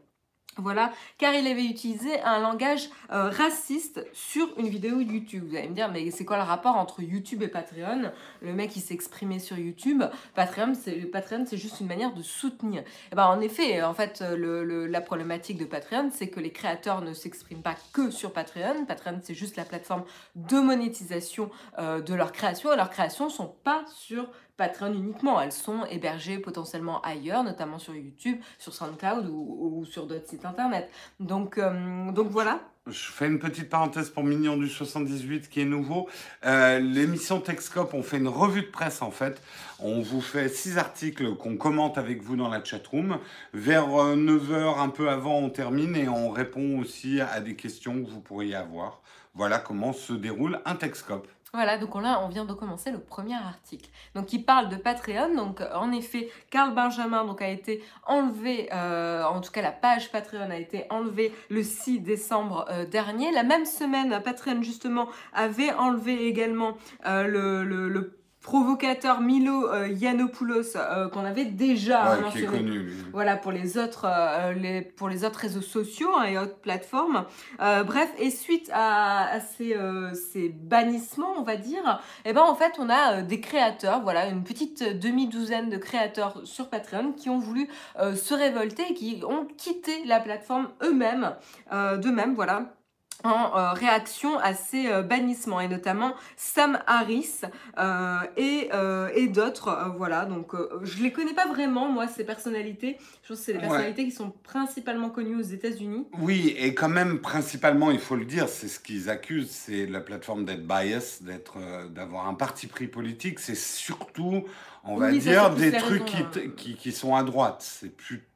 Voilà, 0.58 0.92
car 1.18 1.34
il 1.34 1.48
avait 1.48 1.64
utilisé 1.64 2.20
un 2.22 2.40
langage 2.40 2.90
euh, 3.12 3.30
raciste 3.30 4.06
sur 4.12 4.50
une 4.58 4.68
vidéo 4.68 5.00
YouTube. 5.00 5.46
Vous 5.48 5.56
allez 5.56 5.70
me 5.70 5.76
dire, 5.76 5.90
mais 5.90 6.12
c'est 6.12 6.26
quoi 6.26 6.36
le 6.36 6.44
rapport 6.44 6.76
entre 6.76 7.02
YouTube 7.02 7.44
et 7.44 7.48
Patreon? 7.48 8.12
Le 8.42 8.54
mec, 8.54 8.76
il 8.76 8.82
exprimé 8.94 9.40
sur 9.40 9.58
YouTube. 9.58 10.04
Patreon, 10.36 10.74
c'est 10.74 10.92
Patreon, 10.92 11.46
c'est 11.48 11.58
juste 11.58 11.80
une 11.80 11.88
manière 11.88 12.14
de 12.14 12.22
soutenir. 12.22 12.82
Et 12.82 12.86
eh 13.14 13.16
ben, 13.16 13.28
en 13.28 13.40
effet, 13.40 13.82
en 13.84 13.94
fait, 13.94 14.22
le, 14.22 14.88
la 14.88 15.02
problématique 15.02 15.58
de 15.58 15.66
Patreon, 15.66 16.10
c'est 16.12 16.28
que 16.30 16.40
les 16.40 16.52
créateurs 16.52 17.02
ne 17.02 17.14
s'expriment 17.14 17.62
pas 17.62 17.76
que 17.94 18.12
sur 18.12 18.34
Patreon. 18.34 18.86
Patreon, 18.86 19.20
c'est 19.24 19.36
juste 19.36 19.56
la 19.56 19.66
plateforme 19.66 20.04
de 20.36 20.60
monétisation 20.60 21.52
euh, 21.78 22.02
de 22.02 22.14
leurs 22.14 22.32
créations. 22.32 22.74
Et 22.74 22.76
leurs 22.76 22.90
créations 22.90 23.30
sont 23.30 23.54
pas 23.64 23.86
sur 23.96 24.30
Patreon 24.60 24.94
uniquement. 24.94 25.42
Elles 25.42 25.54
sont 25.54 25.86
hébergées 25.86 26.38
potentiellement 26.38 27.02
ailleurs, 27.02 27.44
notamment 27.44 27.80
sur 27.80 27.96
YouTube, 27.96 28.38
sur 28.60 28.74
SoundCloud 28.74 29.28
ou, 29.28 29.86
sur 29.86 30.06
d'autres 30.06 30.28
sites 30.28 30.46
internet. 30.46 30.92
Donc, 31.20 31.58
euh, 31.58 32.12
donc 32.12 32.28
voilà. 32.30 32.60
Je 32.86 33.12
fais 33.12 33.28
une 33.28 33.40
petite 33.40 33.70
parenthèse 33.70 34.10
pour 34.10 34.24
Mignon 34.24 34.58
du 34.58 34.68
78 34.68 35.50
qui 35.50 35.62
est 35.62 35.66
nouveau. 35.66 36.10
Euh, 36.46 36.80
l'émission 36.80 37.40
Texcop, 37.40 37.94
on 37.94 38.04
fait 38.04 38.18
une 38.18 38.28
revue 38.28 38.64
de 38.64 38.68
presse 38.68 39.02
en 39.02 39.12
fait. 39.12 39.42
On 39.80 40.02
vous 40.02 40.22
fait 40.22 40.50
six 40.50 40.78
articles 40.78 41.36
qu'on 41.36 41.56
commente 41.56 41.98
avec 41.98 42.22
vous 42.22 42.36
dans 42.36 42.50
la 42.50 42.64
chatroom. 42.64 43.20
Vers 43.54 43.88
9h, 43.88 44.52
euh, 44.52 44.74
un 44.76 44.90
peu 44.90 45.10
avant, 45.10 45.38
on 45.38 45.50
termine 45.50 45.96
et 45.96 46.10
on 46.10 46.32
répond 46.32 46.80
aussi 46.80 47.22
à 47.22 47.40
des 47.40 47.56
questions 47.56 48.04
que 48.04 48.10
vous 48.10 48.22
pourriez 48.22 48.56
avoir. 48.56 49.02
Voilà 49.36 49.60
comment 49.60 49.94
se 49.94 50.12
déroule 50.12 50.60
un 50.66 50.76
Texcop. 50.76 51.28
Voilà, 51.54 51.78
donc 51.78 51.96
là, 51.96 52.22
on 52.24 52.28
vient 52.28 52.46
de 52.46 52.54
commencer 52.54 52.92
le 52.92 53.00
premier 53.00 53.36
article. 53.36 53.90
Donc, 54.14 54.34
il 54.34 54.46
parle 54.46 54.70
de 54.70 54.76
Patreon. 54.76 55.36
Donc, 55.36 55.62
en 55.74 55.92
effet, 55.92 56.30
Carl 56.52 56.76
Benjamin 56.76 57.26
donc, 57.26 57.42
a 57.42 57.50
été 57.50 57.84
enlevé, 58.06 58.70
euh, 58.72 59.24
en 59.24 59.42
tout 59.42 59.52
cas, 59.52 59.62
la 59.62 59.72
page 59.72 60.12
Patreon 60.12 60.52
a 60.52 60.58
été 60.58 60.86
enlevée 60.90 61.34
le 61.50 61.64
6 61.64 62.02
décembre 62.02 62.66
euh, 62.70 62.86
dernier. 62.86 63.32
La 63.32 63.44
même 63.44 63.66
semaine, 63.66 64.22
Patreon, 64.24 64.62
justement, 64.62 65.08
avait 65.34 65.74
enlevé 65.74 66.28
également 66.28 66.78
euh, 67.08 67.24
le 67.24 68.19
provocateur 68.50 69.22
Milo 69.22 69.70
euh, 69.70 69.88
Yiannopoulos 69.90 70.76
euh, 70.76 71.08
qu'on 71.10 71.24
avait 71.24 71.46
déjà 71.46 72.20
mentionné. 72.20 72.88
Voilà 73.14 73.38
pour 73.38 73.52
les 73.52 73.78
autres 73.78 74.08
euh, 74.10 74.54
les, 74.54 74.82
pour 74.82 75.08
les 75.08 75.24
autres 75.24 75.38
réseaux 75.38 75.62
sociaux 75.62 76.10
hein, 76.18 76.24
et 76.24 76.36
autres 76.40 76.58
plateformes. 76.58 77.26
bref, 77.60 78.10
et 78.18 78.32
suite 78.32 78.72
à, 78.74 79.40
ces, 79.56 79.78
ces, 80.16 80.50
bannissements, 80.50 81.36
on 81.38 81.44
va 81.44 81.58
dire, 81.58 82.02
et 82.26 82.30
eh 82.30 82.34
ben 82.34 82.42
en 82.42 82.56
fait 82.56 82.74
on 82.80 82.90
a 82.90 83.22
des 83.22 83.40
créateurs, 83.40 84.02
voilà 84.02 84.26
une 84.26 84.44
petite 84.44 84.98
demi 84.98 85.28
douzaine 85.28 85.70
de 85.70 85.78
créateurs 85.78 86.42
sur 86.44 86.70
Patreon 86.70 87.12
qui 87.12 87.30
ont 87.30 87.38
voulu 87.38 87.68
se 88.00 88.34
révolter 88.34 88.84
et 88.90 88.94
qui 88.96 89.22
ont 89.28 89.46
quitté 89.58 90.04
la 90.06 90.20
plateforme 90.20 90.70
eux-mêmes, 90.82 91.36
d'eux-mêmes, 91.72 92.34
voilà 92.34 92.79
en 93.24 93.58
euh, 93.58 93.74
réaction 93.74 94.40
à 94.40 94.54
ces 94.54 94.88
euh, 94.88 95.02
bannissements 95.02 95.60
et 95.60 95.68
notamment 95.68 96.14
Sam 96.38 96.80
Harris 96.88 97.42
euh, 97.78 98.20
et, 98.38 98.70
et 99.16 99.28
d'autres 99.28 99.94
voilà. 99.98 100.26
Donc 100.26 100.54
je 100.84 101.04
les 101.04 101.12
connais 101.12 101.34
pas 101.34 101.48
vraiment 101.48 101.90
moi 101.90 102.08
ces 102.08 102.24
personnalités. 102.24 102.98
Je 103.24 103.30
pense 103.30 103.40
que 103.40 103.46
c'est 103.46 103.54
des 103.54 103.60
personnalités 103.60 104.06
qui 104.06 104.12
sont 104.12 104.32
principalement 104.44 105.10
connues 105.10 105.36
aux 105.36 105.42
États-Unis. 105.42 106.08
Oui 106.20 106.56
et 106.58 106.74
quand 106.74 106.90
même 106.90 107.20
principalement 107.20 107.92
il 107.92 108.00
faut 108.00 108.16
le 108.16 108.26
dire 108.26 108.48
c'est 108.48 108.68
ce 108.68 108.80
qu'ils 108.80 109.10
accusent 109.10 109.50
c'est 109.50 109.86
la 109.86 110.00
plateforme 110.00 110.46
d'être 110.46 110.66
bias 110.66 111.20
d'être 111.22 111.58
d'avoir 111.90 112.28
un 112.28 112.34
parti 112.34 112.68
pris 112.68 112.88
politique. 112.88 113.40
C'est 113.40 113.56
surtout 113.56 114.46
on 114.84 114.98
va 114.98 115.12
dire 115.12 115.54
des 115.56 115.72
trucs 115.72 116.06
qui, 116.06 116.18
hein. 116.18 116.52
qui, 116.56 116.76
qui, 116.76 116.92
sont 116.92 117.16
à 117.16 117.24
droite. 117.24 117.58
C'est 117.60 117.96
plus 117.96 118.29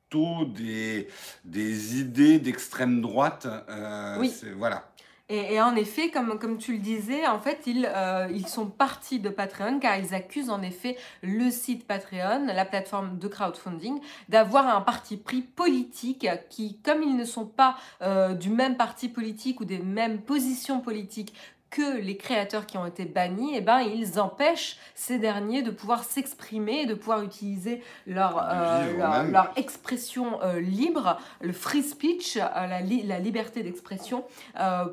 des, 0.46 1.08
des 1.44 2.00
idées 2.00 2.40
d'extrême 2.40 3.02
droite. 3.02 3.48
Euh, 3.70 4.18
oui. 4.20 4.34
Voilà. 4.58 4.90
Et, 5.30 5.60
en 5.62 5.76
effet, 5.76 6.12
comme, 6.12 6.38
comme 6.38 6.58
tu 6.58 6.74
le 6.74 6.80
disais, 6.80 7.26
en 7.26 7.40
fait, 7.40 7.62
ils, 7.66 7.90
euh, 7.92 8.28
ils 8.32 8.48
sont 8.48 8.68
partis 8.68 9.20
de 9.20 9.30
Patreon 9.30 9.80
car 9.80 9.98
ils 9.98 10.14
accusent 10.14 10.50
en 10.50 10.62
effet 10.62 10.98
le 11.22 11.50
site 11.50 11.88
Patreon, 11.88 12.46
la 12.46 12.66
plateforme 12.66 13.18
de 13.18 13.28
crowdfunding, 13.30 14.00
d'avoir 14.28 14.68
un 14.68 14.82
parti 14.82 15.16
pris 15.16 15.42
politique 15.42 16.28
qui, 16.50 16.78
comme 16.84 17.02
ils 17.02 17.16
ne 17.16 17.24
sont 17.24 17.46
pas 17.46 17.78
euh, 18.02 18.34
du 18.34 18.50
même 18.50 18.76
parti 18.76 19.08
politique 19.08 19.62
ou 19.62 19.66
des 19.66 19.80
mêmes 19.80 20.20
positions 20.22 20.82
politiques 20.82 21.34
que 21.74 21.98
les 22.00 22.18
créateurs 22.18 22.68
qui 22.68 22.78
ont 22.78 22.86
été 22.86 23.04
bannis, 23.04 23.54
eh 23.56 23.62
ben, 23.62 23.80
ils 23.80 24.20
empêchent 24.20 24.78
ces 24.94 25.18
derniers 25.18 25.64
de 25.64 25.72
pouvoir 25.72 26.04
s'exprimer, 26.04 26.86
de 26.86 26.94
pouvoir 26.94 27.24
utiliser 27.24 27.82
leur, 28.06 28.48
euh, 28.48 29.32
leur, 29.32 29.52
expression 29.56 30.40
euh, 30.44 30.60
libre, 30.60 31.18
le 31.42 31.52
free 31.52 31.82
speech, 31.82 32.38
euh, 32.38 32.42
la, 32.68 32.82
la, 32.82 33.20
liberté 33.20 33.64
d'expression, 33.64 34.24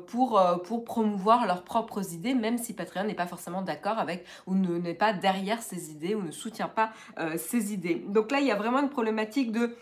pour, 0.07 0.41
pour 0.63 0.83
promouvoir 0.83 1.45
leurs 1.45 1.63
propres 1.63 2.13
idées, 2.13 2.33
même 2.33 2.57
si 2.57 2.73
Patreon 2.73 3.03
n'est 3.03 3.13
pas 3.13 3.27
forcément 3.27 3.61
d'accord 3.61 3.99
avec 3.99 4.25
ou 4.47 4.55
n'est 4.55 4.95
pas 4.95 5.13
derrière 5.13 5.61
ces 5.61 5.91
idées 5.91 6.15
ou 6.15 6.23
ne 6.23 6.31
soutient 6.31 6.67
pas 6.67 6.91
ces 7.37 7.73
idées. 7.73 8.03
Donc 8.07 8.31
là, 8.31 8.39
il 8.39 8.47
y 8.47 8.51
a 8.51 8.55
vraiment 8.55 8.79
une 8.79 8.89
problématique 8.89 9.51
de 9.51 9.75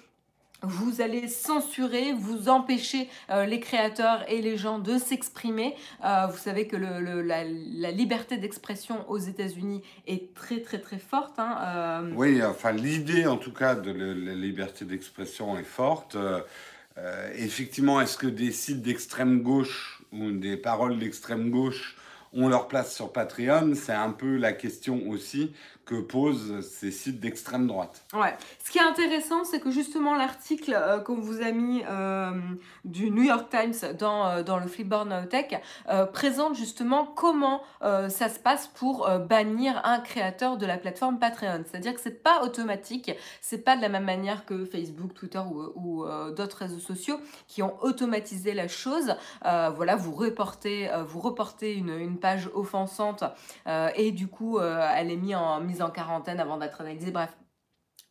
vous 0.61 1.01
allez 1.01 1.27
censurer, 1.27 2.13
vous 2.13 2.49
empêcher 2.49 3.09
euh, 3.29 3.45
les 3.45 3.59
créateurs 3.59 4.29
et 4.29 4.41
les 4.41 4.57
gens 4.57 4.79
de 4.79 4.97
s'exprimer. 4.97 5.75
Euh, 6.03 6.27
vous 6.27 6.37
savez 6.37 6.67
que 6.67 6.75
la, 6.75 7.91
liberté 7.91 8.37
d'expression 8.37 9.09
aux 9.09 9.17
États-Unis 9.17 9.81
est 10.07 10.33
très 10.33 10.61
très 10.61 10.79
très 10.79 10.99
forte. 10.99 11.39
Hein, 11.39 11.57
euh. 11.61 12.11
Oui, 12.15 12.43
enfin 12.43 12.71
l'idée 12.71 13.25
en 13.25 13.37
tout 13.37 13.53
cas 13.53 13.75
de 13.75 13.91
la 13.91 14.33
liberté 14.33 14.85
d'expression 14.85 15.57
est 15.57 15.63
forte. 15.63 16.17
effectivement, 17.35 18.01
est-ce 18.01 18.17
que 18.17 18.27
des 18.27 18.51
sites 18.51 18.81
d'extrême 18.81 19.41
gauche 19.41 20.01
ou 20.11 20.31
des 20.31 20.57
paroles 20.57 20.99
d'extrême 20.99 21.49
gauche 21.49 21.95
ont 22.33 22.47
leur 22.47 22.67
place 22.67 22.93
sur 22.93 23.11
Patreon, 23.11 23.73
c'est 23.73 23.93
un 23.93 24.11
peu 24.11 24.37
la 24.37 24.53
question 24.53 25.09
aussi 25.09 25.51
posent 25.95 26.61
ces 26.61 26.91
sites 26.91 27.19
d'extrême 27.19 27.67
droite. 27.67 28.05
Ce 28.63 28.71
qui 28.71 28.77
est 28.77 28.83
intéressant, 28.83 29.43
c'est 29.43 29.59
que 29.59 29.71
justement 29.71 30.15
l'article 30.15 30.73
euh, 30.75 30.99
qu'on 30.99 31.15
vous 31.15 31.41
a 31.41 31.51
mis 31.51 31.83
euh, 31.89 32.31
du 32.85 33.11
New 33.11 33.23
York 33.23 33.49
Times 33.49 33.95
dans, 33.97 34.27
euh, 34.27 34.59
le 34.59 34.67
Flipboard 34.67 35.29
Tech 35.29 35.59
présente 36.13 36.55
justement 36.55 37.05
comment 37.05 37.61
ça 37.81 38.29
se 38.29 38.39
passe 38.39 38.67
pour 38.67 39.09
bannir 39.29 39.81
un 39.85 39.99
créateur 39.99 40.57
de 40.57 40.65
la 40.65 40.77
plateforme 40.77 41.17
Patreon. 41.19 41.63
C'est-à-dire 41.65 41.93
que 41.93 42.01
c'est 42.01 42.23
pas 42.23 42.43
automatique, 42.43 43.11
c'est 43.41 43.63
pas 43.63 43.77
de 43.77 43.81
la 43.81 43.89
même 43.89 44.03
manière 44.03 44.45
que 44.45 44.65
Facebook, 44.65 45.13
Twitter 45.13 45.39
ou, 45.39 45.61
ou 45.75 46.05
d'autres 46.35 46.57
réseaux 46.57 46.79
sociaux 46.79 47.19
qui 47.47 47.63
ont 47.63 47.81
automatisé 47.81 48.53
la 48.53 48.67
chose. 48.67 49.15
voilà, 49.43 49.95
vous 49.95 50.11
reportez, 50.11 50.89
vous 51.07 51.19
reportez 51.19 51.75
une, 51.75 51.97
une 51.97 52.19
page 52.19 52.49
offensante 52.53 53.23
et 53.95 54.11
du 54.11 54.27
coup 54.27 54.59
elle 54.59 55.11
est 55.11 55.17
mise 55.17 55.35
en 55.35 55.61
mise 55.61 55.78
en 55.81 55.89
quarantaine 55.91 56.39
avant 56.39 56.57
d'être 56.57 56.81
analysé. 56.81 57.11
Bref, 57.11 57.35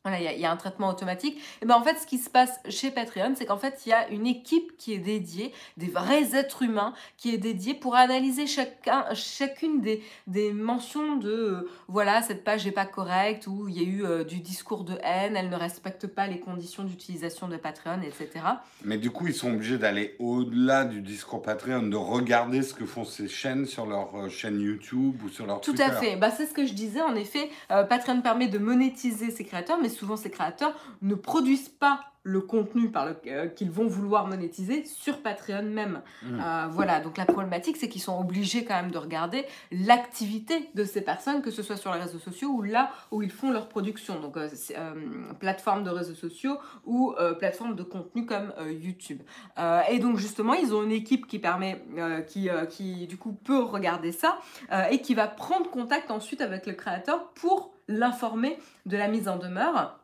voilà, 0.04 0.32
il 0.32 0.40
y, 0.40 0.46
a 0.46 0.50
un 0.50 0.56
traitement 0.56 0.88
automatique. 0.88 1.40
Et 1.60 1.66
ben 1.66 1.74
en 1.74 1.82
fait, 1.82 1.96
ce 1.96 2.06
qui 2.06 2.18
se 2.18 2.30
passe 2.30 2.60
chez 2.68 2.90
Patreon, 2.90 3.34
c'est 3.34 3.46
qu'en 3.46 3.58
fait, 3.58 3.82
il 3.84 3.90
y 3.90 3.92
a 3.92 4.08
une 4.08 4.26
équipe 4.28 4.76
qui 4.78 4.92
est 4.94 4.98
dédiée, 4.98 5.52
des 5.76 5.88
vrais 5.88 6.36
êtres 6.36 6.62
humains, 6.62 6.94
qui 7.16 7.34
est 7.34 7.38
dédiée 7.38 7.74
pour 7.74 7.96
analyser 7.96 8.46
chacun, 8.46 9.04
chacune 9.12 9.80
des, 9.80 10.02
des 10.28 10.52
mentions 10.52 11.16
de 11.16 11.30
euh, 11.30 11.70
voilà, 11.88 12.22
cette 12.22 12.44
page 12.44 12.64
n'est 12.64 12.72
pas 12.72 12.86
correcte, 12.86 13.48
ou 13.48 13.68
il 13.68 13.76
y 13.76 13.84
a 13.84 13.88
eu 13.88 14.04
euh, 14.04 14.24
du 14.24 14.38
discours 14.38 14.84
de 14.84 14.98
haine, 15.02 15.36
elle 15.36 15.50
ne 15.50 15.56
respecte 15.56 16.06
pas 16.06 16.28
les 16.28 16.38
conditions 16.38 16.84
d'utilisation 16.84 17.48
de 17.48 17.56
Patreon, 17.56 18.00
etc. 18.02 18.30
Mais 18.84 18.98
du 18.98 19.10
coup, 19.10 19.26
ils 19.26 19.34
sont 19.34 19.52
obligés 19.52 19.78
d'aller 19.78 20.14
au-delà 20.20 20.84
du 20.84 21.02
discours 21.02 21.42
Patreon, 21.42 21.82
de 21.82 21.96
regarder 21.96 22.62
ce 22.62 22.72
que 22.72 22.86
font 22.86 23.04
ces 23.04 23.28
chaînes 23.28 23.66
sur 23.66 23.84
leur 23.84 24.14
euh, 24.14 24.28
chaîne 24.28 24.60
YouTube 24.60 25.20
ou 25.24 25.28
sur 25.28 25.44
leur 25.44 25.60
Tout 25.60 25.74
à 25.78 25.90
fait. 25.90 26.16
Bah, 26.16 26.30
c'est 26.30 26.46
ce 26.46 26.54
que 26.54 26.66
je 26.66 26.72
disais. 26.72 27.02
En 27.02 27.16
effet, 27.16 27.50
Patreon 27.68 28.22
permet 28.22 28.48
de 28.48 28.58
monétiser 28.58 29.30
ses 29.30 29.44
créateurs, 29.44 29.78
mais 29.82 29.88
souvent 29.98 30.16
ces 30.16 30.30
créateurs 30.30 30.74
ne 31.02 31.14
produisent 31.14 31.68
pas 31.68 32.12
le 32.22 32.40
contenu 32.40 32.90
par 32.90 33.06
le, 33.06 33.16
euh, 33.26 33.46
qu'ils 33.48 33.70
vont 33.70 33.86
vouloir 33.86 34.26
monétiser 34.26 34.84
sur 34.84 35.22
Patreon 35.22 35.62
même. 35.62 36.02
Mmh. 36.22 36.40
Euh, 36.40 36.66
voilà, 36.70 37.00
donc 37.00 37.16
la 37.16 37.24
problématique, 37.24 37.76
c'est 37.76 37.88
qu'ils 37.88 38.02
sont 38.02 38.18
obligés 38.18 38.64
quand 38.64 38.74
même 38.74 38.90
de 38.90 38.98
regarder 38.98 39.44
l'activité 39.72 40.68
de 40.74 40.84
ces 40.84 41.00
personnes, 41.00 41.42
que 41.42 41.50
ce 41.50 41.62
soit 41.62 41.76
sur 41.76 41.92
les 41.94 42.00
réseaux 42.00 42.18
sociaux 42.18 42.50
ou 42.50 42.62
là 42.62 42.90
où 43.10 43.22
ils 43.22 43.30
font 43.30 43.50
leur 43.50 43.68
production, 43.68 44.20
donc 44.20 44.36
euh, 44.36 44.48
plateforme 45.38 45.84
de 45.84 45.90
réseaux 45.90 46.14
sociaux 46.14 46.58
ou 46.84 47.14
plateforme 47.38 47.74
de 47.74 47.82
contenu 47.82 48.26
comme 48.26 48.52
YouTube. 48.68 49.22
et 49.90 49.98
donc 49.98 50.16
justement, 50.16 50.54
ils 50.54 50.74
ont 50.74 50.82
une 50.82 50.92
équipe 50.92 51.26
qui 51.26 51.38
permet, 51.38 51.82
qui, 52.26 52.48
qui 52.70 53.06
du 53.06 53.16
coup 53.16 53.32
peut 53.32 53.62
regarder 53.62 54.12
ça 54.12 54.38
et 54.90 55.00
qui 55.00 55.14
va 55.14 55.26
prendre 55.26 55.70
contact 55.70 56.10
ensuite 56.10 56.40
avec 56.40 56.66
le 56.66 56.74
créateur 56.74 57.30
pour 57.30 57.72
l'informer 57.88 58.58
de 58.86 58.96
la 58.96 59.08
mise 59.08 59.28
en 59.28 59.36
demeure 59.36 59.97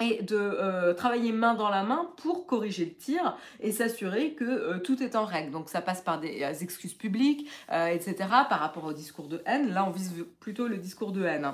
et 0.00 0.22
de 0.22 0.36
euh, 0.36 0.94
travailler 0.94 1.30
main 1.30 1.54
dans 1.54 1.68
la 1.68 1.82
main 1.82 2.08
pour 2.16 2.46
corriger 2.46 2.86
le 2.86 2.94
tir 2.94 3.36
et 3.60 3.70
s'assurer 3.70 4.32
que 4.32 4.44
euh, 4.44 4.78
tout 4.78 5.02
est 5.02 5.14
en 5.14 5.26
règle. 5.26 5.50
Donc 5.50 5.68
ça 5.68 5.82
passe 5.82 6.00
par 6.00 6.18
des 6.18 6.42
euh, 6.42 6.54
excuses 6.60 6.94
publiques, 6.94 7.48
etc. 7.70 8.14
par 8.48 8.60
rapport 8.60 8.84
au 8.84 8.92
discours 8.92 9.28
de 9.28 9.42
haine. 9.46 9.72
Là, 9.72 9.84
on 9.86 9.90
vise 9.90 10.14
plutôt 10.40 10.66
le 10.66 10.78
discours 10.78 11.12
de 11.12 11.24
haine. 11.24 11.52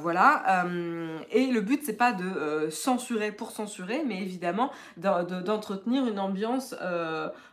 voilà. 0.00 0.66
et 1.30 1.46
le 1.46 1.60
but, 1.60 1.82
c'est 1.84 1.96
pas 1.96 2.12
de 2.12 2.68
censurer 2.70 3.32
pour 3.32 3.50
censurer, 3.50 4.02
mais 4.06 4.20
évidemment 4.20 4.70
d'entretenir 4.96 6.06
une 6.06 6.18
ambiance 6.18 6.74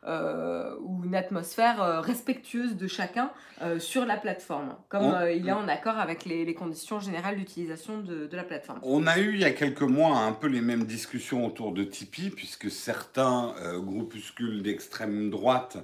ou 0.08 1.04
une 1.04 1.16
atmosphère 1.16 2.02
respectueuse 2.02 2.76
de 2.76 2.88
chacun 2.88 3.32
sur 3.80 4.06
la 4.06 4.18
plateforme, 4.18 4.76
comme 4.90 5.16
il 5.34 5.48
est 5.48 5.54
en 5.54 5.68
accord 5.68 5.98
avec 6.00 6.26
les, 6.26 6.54
conditions 6.56 7.00
générales 7.00 7.36
d'utilisation 7.36 8.00
de, 8.00 8.28
de 8.28 8.36
la 8.36 8.44
plateforme. 8.44 8.80
On 8.84 9.08
a 9.08 9.20
eu 9.20 9.34
il 9.34 9.42
y 9.42 9.46
a 9.46 9.52
quelques 9.52 9.82
mois 9.82 10.15
un 10.24 10.32
peu 10.32 10.48
les 10.48 10.62
mêmes 10.62 10.86
discussions 10.86 11.46
autour 11.46 11.72
de 11.74 11.84
Tipeee, 11.84 12.30
puisque 12.30 12.70
certains 12.72 13.54
euh, 13.62 13.80
groupuscules 13.80 14.62
d'extrême 14.62 15.30
droite 15.30 15.78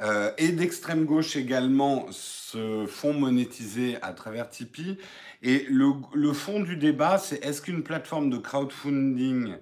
euh, 0.00 0.30
et 0.38 0.48
d'extrême 0.48 1.04
gauche 1.04 1.36
également 1.36 2.06
se 2.10 2.86
font 2.86 3.12
monétiser 3.12 3.98
à 4.02 4.12
travers 4.12 4.48
Tipeee. 4.48 4.98
Et 5.42 5.66
le, 5.70 6.32
fond 6.32 6.60
du 6.60 6.76
débat, 6.76 7.18
c'est 7.18 7.44
est-ce 7.44 7.62
qu'une 7.62 7.82
plateforme 7.82 8.30
de 8.30 8.38
crowdfunding 8.38 9.54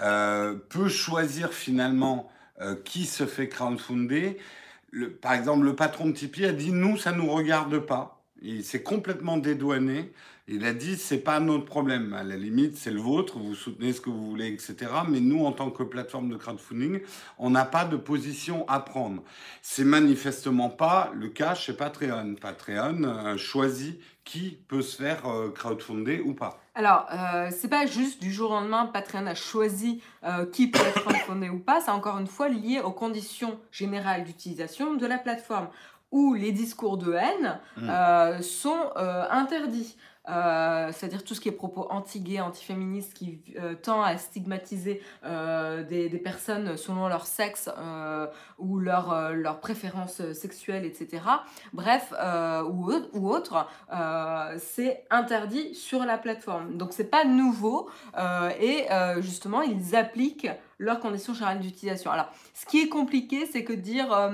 euh, 0.00 0.54
peut 0.68 0.88
choisir 0.88 1.52
finalement 1.52 2.30
qui 2.84 3.04
se 3.04 3.26
fait 3.26 3.48
crowdfunder? 3.48 4.38
Par 5.20 5.32
exemple, 5.32 5.64
le 5.64 5.74
patron 5.74 6.06
de 6.06 6.12
Tipeee 6.12 6.46
a 6.46 6.52
dit, 6.52 6.70
nous, 6.70 6.96
ça 6.96 7.10
ne 7.10 7.16
nous 7.16 7.30
regarde 7.30 7.80
pas. 7.80 8.22
Il 8.42 8.62
s'est 8.62 8.82
complètement 8.82 9.38
dédouané. 9.38 10.12
Il 10.46 10.66
a 10.66 10.74
dit, 10.74 10.96
c'est 10.96 11.18
pas 11.18 11.40
notre 11.40 11.64
problème. 11.64 12.12
À 12.12 12.22
la 12.22 12.36
limite, 12.36 12.76
c'est 12.76 12.90
le 12.90 13.00
vôtre. 13.00 13.38
Vous 13.38 13.54
soutenez 13.54 13.92
ce 13.92 14.00
que 14.00 14.10
vous 14.10 14.26
voulez, 14.26 14.48
etc. 14.48 14.76
Mais 15.08 15.20
nous, 15.20 15.44
en 15.44 15.52
tant 15.52 15.70
que 15.70 15.82
plateforme 15.82 16.28
de 16.28 16.36
crowdfunding, 16.36 17.00
on 17.38 17.50
n'a 17.50 17.64
pas 17.64 17.86
de 17.86 17.96
position 17.96 18.68
à 18.68 18.80
prendre. 18.80 19.22
C'est 19.62 19.84
manifestement 19.84 20.68
pas 20.68 21.12
le 21.14 21.28
cas 21.28 21.54
chez 21.54 21.72
Patreon. 21.72 22.34
Patreon 22.40 23.04
euh, 23.04 23.36
choisit 23.38 23.98
qui 24.24 24.58
peut 24.68 24.82
se 24.82 24.96
faire 24.96 25.26
euh, 25.26 25.50
crowdfunder 25.50 26.20
ou 26.20 26.34
pas. 26.34 26.58
Alors, 26.74 27.06
euh, 27.12 27.50
c'est 27.56 27.68
pas 27.68 27.86
juste 27.86 28.20
du 28.20 28.32
jour 28.32 28.50
au 28.50 28.54
lendemain, 28.54 28.86
Patreon 28.86 29.26
a 29.26 29.34
choisi 29.34 30.02
euh, 30.24 30.46
qui 30.46 30.68
peut 30.68 30.80
être 30.80 31.02
crowdfundé 31.02 31.48
ou 31.50 31.58
pas. 31.58 31.80
C'est 31.80 31.90
encore 31.90 32.18
une 32.18 32.26
fois 32.26 32.48
lié 32.48 32.80
aux 32.80 32.90
conditions 32.90 33.58
générales 33.70 34.24
d'utilisation 34.24 34.94
de 34.94 35.06
la 35.06 35.18
plateforme 35.18 35.68
où 36.10 36.34
les 36.34 36.52
discours 36.52 36.96
de 36.96 37.12
haine 37.12 37.58
mmh. 37.76 38.40
sont 38.40 38.92
interdits. 38.96 39.96
Euh, 40.28 40.90
c'est-à-dire 40.92 41.22
tout 41.22 41.34
ce 41.34 41.40
qui 41.40 41.48
est 41.48 41.52
propos 41.52 41.86
anti-gay, 41.90 42.40
anti-féministes, 42.40 43.14
qui 43.14 43.42
euh, 43.58 43.74
tend 43.74 44.02
à 44.02 44.16
stigmatiser 44.16 45.02
euh, 45.24 45.82
des, 45.82 46.08
personnes 46.18 46.76
selon 46.76 47.08
leur 47.08 47.26
sexe 47.26 47.68
ou 48.58 48.78
leur, 48.78 49.32
leur 49.32 49.60
préférence 49.60 50.22
sexuelle, 50.32 50.86
etc. 50.86 51.22
Bref, 51.74 52.14
ou, 52.66 52.92
ou 53.12 53.28
autre, 53.28 53.66
c'est 54.58 55.04
interdit 55.10 55.74
sur 55.74 56.04
la 56.04 56.16
plateforme. 56.16 56.78
Donc 56.78 56.92
c'est 56.92 57.10
pas 57.10 57.24
nouveau 57.24 57.90
et 58.60 58.86
justement 59.18 59.60
ils 59.60 59.96
appliquent 59.96 60.48
leurs 60.78 61.00
conditions 61.00 61.34
générales 61.34 61.60
d'utilisation. 61.60 62.10
Alors, 62.10 62.30
ce 62.54 62.64
qui 62.64 62.80
est 62.80 62.88
compliqué, 62.88 63.44
c'est 63.44 63.64
que 63.64 63.72
dire 63.74 64.30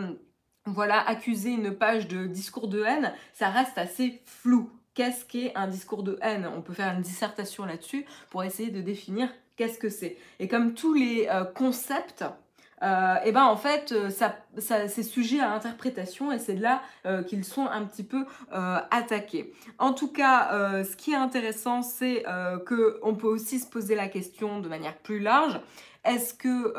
voilà, 0.66 1.00
accuser 1.00 1.50
une 1.50 1.74
page 1.74 2.06
de 2.06 2.26
discours 2.26 2.68
de 2.68 2.82
haine, 2.82 3.12
ça 3.32 3.48
reste 3.48 3.78
assez 3.78 4.22
flou 4.26 4.70
qu'est-ce 4.94 5.24
qu'est 5.24 5.52
un 5.54 5.66
discours 5.66 6.02
de 6.02 6.18
haine. 6.22 6.48
On 6.56 6.62
peut 6.62 6.74
faire 6.74 6.94
une 6.94 7.02
dissertation 7.02 7.64
là-dessus 7.64 8.06
pour 8.30 8.44
essayer 8.44 8.70
de 8.70 8.80
définir 8.80 9.28
qu'est-ce 9.60 9.78
que 9.78 9.90
c'est. 9.90 10.16
Et 10.38 10.48
comme 10.48 10.72
tous 10.72 10.94
les 10.94 11.28
euh, 11.30 11.44
concepts, 11.44 12.22
et 12.22 12.86
euh, 12.86 13.16
eh 13.26 13.32
ben 13.32 13.44
en 13.44 13.58
fait, 13.58 13.92
euh, 13.92 14.08
ça, 14.08 14.38
c'est 14.56 15.02
sujet 15.02 15.38
à 15.38 15.52
interprétation 15.52 16.32
et 16.32 16.38
c'est 16.38 16.56
là 16.56 16.80
qu'ils 17.28 17.44
sont 17.44 17.66
un 17.66 17.84
petit 17.84 18.04
peu 18.04 18.24
attaqués. 18.50 19.52
En 19.78 19.92
tout 19.92 20.10
cas, 20.10 20.82
ce 20.82 20.96
qui 20.96 21.12
est 21.12 21.16
intéressant, 21.16 21.82
c'est 21.82 22.24
qu'on 22.66 23.14
peut 23.14 23.28
aussi 23.28 23.60
se 23.60 23.66
poser 23.66 23.94
la 23.94 24.08
question 24.08 24.60
de 24.60 24.68
manière 24.68 24.96
plus 24.96 25.20
large 25.20 25.60
est-ce 26.04 26.32
que 26.32 26.74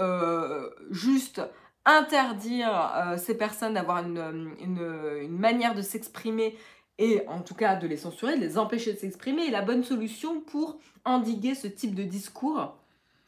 juste 0.89 1.41
interdire 1.85 3.15
ces 3.17 3.37
personnes 3.37 3.75
d'avoir 3.75 3.99
une, 3.99 5.27
manière 5.29 5.75
de 5.75 5.83
s'exprimer 5.83 6.57
et 6.97 7.23
en 7.27 7.41
tout 7.41 7.55
cas 7.55 7.75
de 7.75 7.87
les 7.87 7.97
censurer, 7.97 8.35
de 8.35 8.41
les 8.41 8.57
empêcher 8.57 8.93
de 8.93 8.97
s'exprimer 8.99 9.47
est 9.47 9.51
la 9.51 9.61
bonne 9.61 9.83
solution 9.83 10.41
pour 10.41 10.77
endiguer 11.05 11.55
ce 11.55 11.67
type 11.67 11.95
de 11.95 12.03
discours 12.03 12.75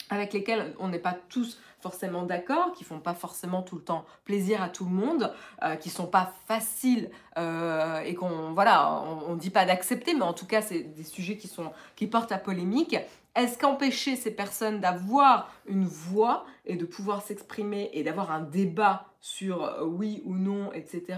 avec 0.09 0.33
lesquels 0.33 0.75
on 0.79 0.89
n'est 0.89 0.99
pas 0.99 1.17
tous 1.29 1.59
forcément 1.79 2.23
d'accord, 2.23 2.71
qui 2.73 2.83
font 2.83 2.99
pas 2.99 3.13
forcément 3.13 3.61
tout 3.61 3.75
le 3.75 3.81
temps 3.81 4.05
plaisir 4.23 4.61
à 4.61 4.69
tout 4.69 4.85
le 4.85 4.91
monde, 4.91 5.33
euh, 5.63 5.75
qui 5.75 5.89
sont 5.89 6.07
pas 6.07 6.33
faciles 6.47 7.09
euh, 7.37 7.99
et 8.01 8.15
qu'on 8.15 8.53
voilà, 8.53 9.03
on, 9.27 9.35
dit 9.35 9.49
pas 9.49 9.65
d'accepter, 9.65 10.13
mais 10.13 10.21
en 10.21 10.33
tout 10.33 10.45
cas 10.45 10.61
c'est 10.61 10.81
des 10.81 11.03
sujets 11.03 11.35
qui 11.35 11.47
sont 11.47 11.71
qui 11.95 12.07
portent 12.07 12.31
à 12.31 12.37
polémique. 12.37 12.95
Est-ce 13.35 13.57
qu'empêcher 13.57 14.15
ces 14.15 14.31
personnes 14.31 14.79
d'avoir 14.79 15.51
une 15.65 15.85
voix 15.85 16.45
et 16.65 16.75
de 16.75 16.85
pouvoir 16.85 17.23
s'exprimer 17.23 17.89
et 17.93 18.03
d'avoir 18.03 18.31
un 18.31 18.41
débat 18.41 19.07
sur 19.23 19.63
euh, 19.63 19.85
oui 19.85 20.21
ou 20.25 20.35
non, 20.35 20.71
etc., 20.73 21.17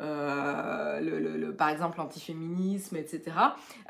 euh, 0.00 1.00
le, 1.00 1.52
par 1.54 1.70
exemple 1.70 1.98
l'antiféminisme, 1.98 2.96
etc., 2.96 3.22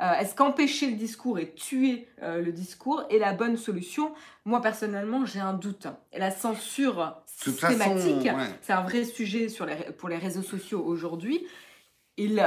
euh, 0.00 0.12
est-ce 0.12 0.36
qu'empêcher 0.36 0.88
le 0.88 0.96
discours 0.96 1.38
et 1.38 1.52
tuer 1.52 2.08
le 2.22 2.50
discours 2.50 3.02
est 3.10 3.18
la 3.18 3.32
bonne 3.32 3.56
solution? 3.56 4.14
Moi 4.44 4.62
personnellement, 4.62 5.26
j'ai 5.26 5.40
un 5.40 5.52
doute. 5.52 5.88
Et 6.12 6.18
la 6.18 6.30
censure 6.30 7.20
systématique, 7.26 8.30
c'est 8.62 8.72
un 8.72 8.82
vrai 8.82 9.04
sujet 9.04 9.48
sur 9.48 9.66
les, 9.66 9.74
pour 9.98 10.08
les 10.08 10.16
réseaux 10.16 10.42
sociaux 10.42 10.82
aujourd'hui. 10.82 11.44
Ils, 12.16 12.46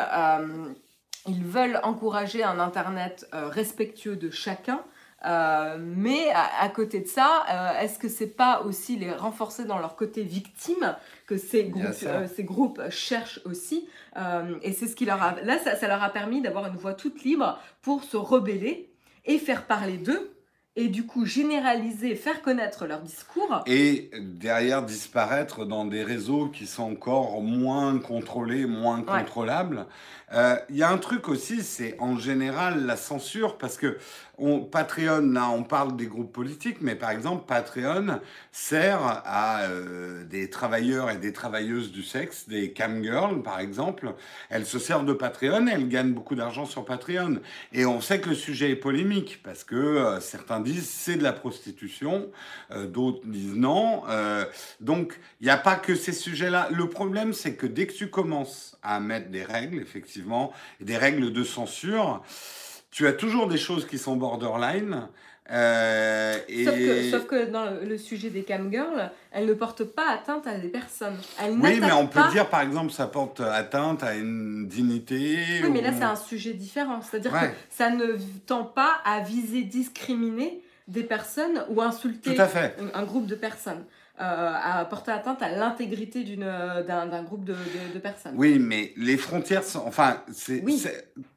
ils 1.27 1.43
veulent 1.43 1.79
encourager 1.83 2.43
un 2.43 2.59
Internet 2.59 3.27
respectueux 3.33 4.15
de 4.15 4.31
chacun. 4.31 4.81
Euh, 5.25 5.77
mais 5.79 6.29
à, 6.33 6.69
côté 6.69 7.01
de 7.01 7.07
ça, 7.07 7.43
euh, 7.49 7.81
est-ce 7.81 7.99
que 7.99 8.07
c'est 8.07 8.27
pas 8.27 8.61
aussi 8.61 8.95
les 8.95 9.11
renforcer 9.11 9.65
dans 9.65 9.77
leur 9.77 9.95
côté 9.95 10.23
victime 10.23 10.95
que 11.27 11.37
ces 11.37 11.65
groupes, 11.65 11.85
euh, 12.03 12.27
ces 12.33 12.43
groupes 12.43 12.81
cherchent 12.89 13.41
aussi 13.45 13.87
Et 14.61 14.71
c'est 14.71 14.87
ce 14.87 14.95
qui 14.95 15.05
leur 15.05 15.21
a. 15.21 15.35
Là, 15.43 15.59
ça, 15.59 15.75
ça 15.75 15.87
leur 15.87 16.01
a 16.01 16.09
permis 16.09 16.41
d'avoir 16.41 16.67
une 16.67 16.77
voix 16.77 16.93
toute 16.93 17.23
libre 17.23 17.59
pour 17.81 18.03
se 18.03 18.17
rebeller 18.17 18.89
et 19.25 19.37
faire 19.37 19.65
parler 19.65 19.97
d'eux 19.97 20.31
et 20.79 20.87
du 20.87 21.05
coup 21.05 21.25
généraliser, 21.25 22.15
faire 22.15 22.41
connaître 22.41 22.85
leur 22.85 23.01
discours. 23.01 23.63
Et 23.65 24.11
derrière 24.17 24.83
disparaître 24.83 25.65
dans 25.65 25.83
des 25.83 26.03
réseaux 26.03 26.47
qui 26.47 26.65
sont 26.65 26.83
encore 26.83 27.41
moins 27.41 27.99
contrôlés, 27.99 28.65
moins 28.65 29.01
contrôlables. 29.01 29.87
Il 30.31 30.75
y 30.75 30.83
a 30.83 30.89
un 30.89 30.97
truc 30.97 31.27
aussi, 31.27 31.63
c'est 31.63 31.95
en 31.99 32.17
général 32.17 32.85
la 32.85 32.97
censure, 32.97 33.57
parce 33.57 33.77
que 33.77 33.97
on, 34.39 34.61
Patreon, 34.61 35.31
là, 35.33 35.49
on 35.49 35.63
parle 35.63 35.95
des 35.95 36.07
groupes 36.07 36.31
politiques, 36.31 36.77
mais 36.81 36.95
par 36.95 37.11
exemple, 37.11 37.45
Patreon 37.45 38.19
sert 38.51 39.21
à 39.25 39.63
euh, 39.63 40.23
des 40.23 40.49
travailleurs 40.49 41.11
et 41.11 41.17
des 41.17 41.33
travailleuses 41.33 41.91
du 41.91 42.03
sexe, 42.03 42.47
des 42.47 42.71
camgirls, 42.71 43.43
par 43.43 43.59
exemple. 43.59 44.13
Elles 44.49 44.65
se 44.65 44.79
servent 44.79 45.05
de 45.05 45.13
Patreon, 45.13 45.67
elles 45.67 45.89
gagnent 45.89 46.13
beaucoup 46.13 46.35
d'argent 46.35 46.65
sur 46.65 46.85
Patreon. 46.85 47.39
Et 47.73 47.85
on 47.85 48.01
sait 48.01 48.21
que 48.21 48.29
le 48.29 48.35
sujet 48.35 48.71
est 48.71 48.75
polémique, 48.77 49.41
parce 49.43 49.63
que 49.63 49.75
euh, 49.75 50.19
certains 50.21 50.61
disent 50.61 50.89
c'est 50.89 51.17
de 51.17 51.23
la 51.23 51.33
prostitution, 51.33 52.29
euh, 52.71 52.87
d'autres 52.87 53.25
disent 53.25 53.55
non. 53.55 54.03
donc, 54.79 55.19
il 55.41 55.45
n'y 55.45 55.51
a 55.51 55.57
pas 55.57 55.75
que 55.75 55.95
ces 55.95 56.13
sujets-là. 56.13 56.69
Le 56.71 56.87
problème, 56.87 57.33
c'est 57.33 57.55
que 57.55 57.65
dès 57.65 57.87
que 57.87 57.93
tu 57.93 58.09
commences 58.09 58.77
à 58.81 58.99
mettre 58.99 59.29
des 59.29 59.43
règles, 59.43 59.81
effectivement, 59.81 60.18
des 60.79 60.97
règles 60.97 61.31
de 61.31 61.43
censure, 61.43 62.21
tu 62.91 63.07
as 63.07 63.13
toujours 63.13 63.47
des 63.47 63.57
choses 63.57 63.85
qui 63.85 63.97
sont 63.97 64.15
borderline. 64.15 65.07
Euh, 65.51 66.37
sauf, 67.09 67.25
que, 67.25 67.49
dans 67.49 67.65
le 67.83 67.97
sujet 67.97 68.29
des 68.29 68.43
camgirls, 68.43 69.11
elles 69.31 69.47
ne 69.47 69.53
portent 69.53 69.83
pas 69.83 70.11
atteinte 70.11 70.45
à 70.45 70.57
des 70.59 70.67
personnes. 70.67 71.17
oui, 71.41 71.79
mais 71.81 71.91
on 71.91 72.05
peut 72.05 72.21
dire 72.31 72.49
par 72.49 72.61
exemple 72.61 72.91
ça 72.91 73.07
porte 73.07 73.39
atteinte 73.39 74.03
à 74.03 74.15
une 74.15 74.67
dignité. 74.67 75.39
Oui, 75.63 75.71
mais 75.71 75.81
là 75.81 75.91
c'est 75.91 76.03
un 76.03 76.15
sujet 76.15 76.53
différent. 76.53 76.99
C'est-à-dire 77.01 77.31
que 77.31 77.47
ça 77.71 77.89
ne 77.89 78.15
tend 78.45 78.63
pas 78.63 78.99
à 79.05 79.21
viser, 79.21 79.63
discriminer 79.63 80.61
des 80.87 81.03
personnes 81.03 81.63
ou 81.69 81.81
insulter 81.81 82.35
Un, 82.93 83.03
groupe 83.03 83.27
de 83.27 83.35
personnes. 83.35 83.85
Euh, 84.21 84.51
à 84.61 84.83
porter 84.83 85.11
atteinte 85.11 85.41
à 85.41 85.49
l'intégrité 85.49 86.25
d'un 86.35 87.23
groupe 87.23 87.45
de, 87.45 87.55
de, 87.93 87.99
personnes. 87.99 88.33
Oui, 88.35 88.59
mais 88.59 88.91
les 88.97 89.15
frontières 89.15 89.63
sont. 89.63 89.81
Enfin, 89.87 90.21
c'est 90.33 90.61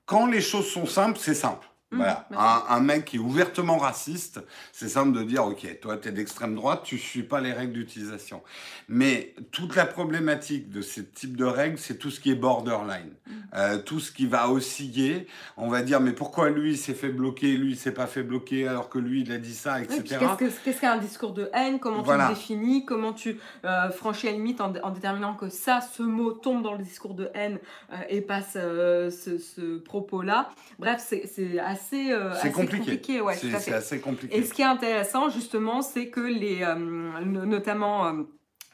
quand 0.04 0.26
les 0.26 0.40
choses 0.40 0.68
sont 0.68 0.86
simples, 0.86 1.16
c'est 1.20 1.34
simple. 1.34 1.64
Mmh, 1.92 1.96
voilà. 1.96 2.26
Un, 2.68 2.80
mec 2.80 3.04
qui 3.04 3.16
est 3.16 3.20
ouvertement 3.20 3.76
raciste, 3.76 4.40
c'est 4.72 4.88
simple 4.88 5.12
de 5.12 5.22
dire, 5.22 5.44
ok, 5.44 5.80
toi, 5.80 5.98
tu 5.98 6.08
es 6.08 6.12
d'extrême 6.12 6.54
droite, 6.54 6.80
tu 6.84 6.96
suis 6.96 7.22
pas 7.22 7.40
les 7.40 7.52
règles 7.52 7.74
d'utilisation. 7.74 8.42
Mais 8.88 9.34
toute 9.50 9.76
la 9.76 9.84
problématique 9.84 10.70
de 10.70 10.80
ce 10.80 11.02
type 11.02 11.36
de 11.36 11.44
règles, 11.44 11.78
c'est 11.78 11.98
tout 11.98 12.10
ce 12.10 12.18
qui 12.18 12.30
est 12.30 12.34
borderline. 12.34 13.10
Mmh. 13.26 13.32
Euh, 13.54 13.78
tout 13.78 14.00
ce 14.00 14.10
qui 14.10 14.26
va 14.26 14.48
osciller, 14.48 15.26
on 15.58 15.68
va 15.68 15.82
dire, 15.82 16.00
mais 16.00 16.12
pourquoi 16.12 16.48
lui 16.48 16.78
s'est 16.78 16.94
fait 16.94 17.10
bloquer, 17.10 17.56
lui 17.56 17.76
s'est 17.76 17.92
pas 17.92 18.06
fait 18.06 18.22
bloquer, 18.22 18.66
alors 18.66 18.88
que 18.88 18.98
lui, 18.98 19.20
il 19.20 19.32
a 19.32 19.38
dit 19.38 19.54
ça, 19.54 19.82
etc. 19.82 20.18
Qu'est-ce 20.38 20.80
qu'un 20.80 20.96
discours 20.96 21.34
de 21.34 21.50
haine? 21.52 21.78
Comment 21.78 22.02
tu 22.02 22.10
le 22.10 22.28
définis? 22.28 22.86
Comment 22.86 23.12
tu 23.12 23.38
euh, 23.64 23.90
franchis 23.90 24.26
la 24.26 24.32
limite 24.32 24.62
en, 24.62 24.70
déterminant 24.70 25.34
que 25.34 25.50
ça, 25.50 25.80
ce 25.80 26.02
mot 26.02 26.32
tombe 26.32 26.62
dans 26.62 26.72
le 26.72 26.82
discours 26.82 27.14
de 27.14 27.30
haine 27.34 27.58
euh, 27.92 27.96
et 28.08 28.22
passe 28.22 28.52
ce, 28.54 29.38
ce 29.38 29.78
propos-là? 29.78 30.48
Bref, 30.78 31.04
c'est 31.06 31.58
assez 31.58 31.81
assez, 31.82 32.12
euh, 32.12 32.50
compliqué. 32.54 33.20
Ouais, 33.20 33.34
c'est 33.36 33.72
assez 33.72 34.00
compliqué. 34.00 34.36
Et 34.36 34.42
ce 34.42 34.52
qui 34.52 34.62
est 34.62 34.66
intéressant, 34.66 35.28
justement, 35.28 35.82
c'est 35.82 36.08
que 36.08 36.20
les, 36.20 36.62
euh, 36.62 36.74
notamment, 37.24 38.06
euh, 38.06 38.12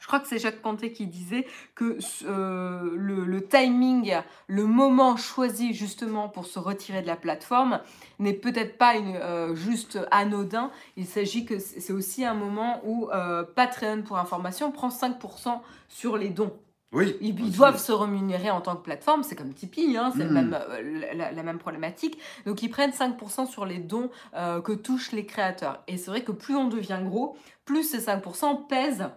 je 0.00 0.06
crois 0.06 0.20
que 0.20 0.28
c'est 0.28 0.38
Jacques 0.38 0.62
Panté 0.62 0.92
qui 0.92 1.06
disait 1.06 1.46
que 1.74 1.98
le, 2.24 3.40
timing, 3.40 4.14
le 4.46 4.64
moment 4.64 5.16
choisi 5.16 5.74
justement 5.74 6.28
pour 6.28 6.46
se 6.46 6.58
retirer 6.58 7.02
de 7.02 7.06
la 7.06 7.16
plateforme 7.16 7.80
n'est 8.18 8.32
peut-être 8.32 8.78
pas 8.78 8.94
une, 8.94 9.54
juste 9.54 9.98
anodin. 10.10 10.70
Il 10.96 11.06
s'agit 11.06 11.44
que 11.44 11.58
c'est 11.58 11.92
aussi 11.92 12.24
un 12.24 12.34
moment 12.34 12.80
où 12.84 13.08
Patreon, 13.54 14.02
pour 14.02 14.18
information, 14.18 14.70
prend 14.70 14.88
5% 14.88 15.60
sur 15.88 16.16
les 16.16 16.30
dons. 16.30 16.52
Oui, 16.92 17.16
ils, 17.20 17.34
doivent 17.52 17.78
se 17.78 17.92
rémunérer 17.92 18.50
en 18.50 18.62
tant 18.62 18.74
que 18.74 18.82
plateforme, 18.82 19.22
c'est 19.22 19.36
comme 19.36 19.52
Tipeee, 19.52 19.98
hein, 19.98 20.10
c'est 20.16 20.24
hmm. 20.24 20.54
euh, 20.54 21.14
la, 21.14 21.42
même 21.42 21.58
problématique. 21.58 22.18
Donc 22.46 22.62
ils 22.62 22.70
prennent 22.70 22.92
5% 22.92 23.46
sur 23.46 23.66
les 23.66 23.78
dons 23.78 24.10
euh, 24.34 24.62
que 24.62 24.72
touchent 24.72 25.12
les 25.12 25.26
créateurs. 25.26 25.82
Et 25.86 25.98
c'est 25.98 26.10
vrai 26.10 26.22
que 26.24 26.32
plus 26.32 26.56
on 26.56 26.68
devient 26.68 27.00
gros, 27.04 27.36
plus 27.66 27.84
ces 27.84 28.06
5% 28.06 28.66
pèsent 28.68 29.10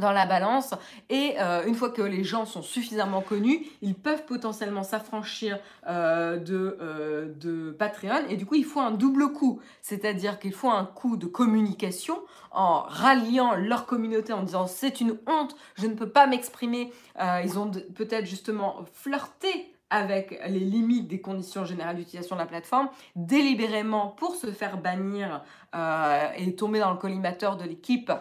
dans 0.00 0.12
la 0.12 0.26
balance. 0.26 0.74
Et 1.08 1.34
euh, 1.38 1.64
une 1.66 1.74
fois 1.74 1.90
que 1.90 2.02
les 2.02 2.24
gens 2.24 2.46
sont 2.46 2.62
suffisamment 2.62 3.20
connus, 3.20 3.66
ils 3.80 3.94
peuvent 3.94 4.24
potentiellement 4.24 4.82
s'affranchir 4.82 5.58
euh, 5.86 6.36
de, 6.36 6.78
euh, 6.80 7.32
de 7.36 7.70
Patreon. 7.70 8.26
Et 8.28 8.36
du 8.36 8.46
coup 8.46 8.56
il 8.56 8.64
faut 8.64 8.80
un 8.80 8.90
double 8.90 9.32
coup, 9.32 9.60
c'est-à-dire 9.82 10.38
qu'il 10.38 10.52
faut 10.52 10.70
un 10.70 10.84
coup 10.84 11.16
de 11.16 11.26
communication 11.26 12.18
en 12.50 12.82
ralliant 12.82 13.54
leur 13.54 13.86
communauté 13.86 14.32
en 14.32 14.42
disant 14.42 14.66
c'est 14.66 15.00
une 15.00 15.16
honte, 15.26 15.56
je 15.76 15.86
ne 15.86 15.94
peux 15.94 16.08
pas 16.08 16.26
m'exprimer, 16.26 16.92
ils 17.44 17.58
ont 17.58 17.70
peut-être 17.94 18.26
justement 18.26 18.84
flirté 18.92 19.74
avec 19.90 20.40
les 20.46 20.60
limites 20.60 21.08
des 21.08 21.20
conditions 21.20 21.64
générales 21.64 21.96
d'utilisation 21.96 22.36
de 22.36 22.40
la 22.40 22.46
plateforme, 22.46 22.88
délibérément 23.16 24.08
pour 24.08 24.36
se 24.36 24.52
faire 24.52 24.78
bannir 24.78 25.42
et 26.36 26.54
tomber 26.54 26.78
dans 26.78 26.92
le 26.92 26.96
collimateur 26.96 27.56
de 27.56 27.64
l'équipe 27.64 28.12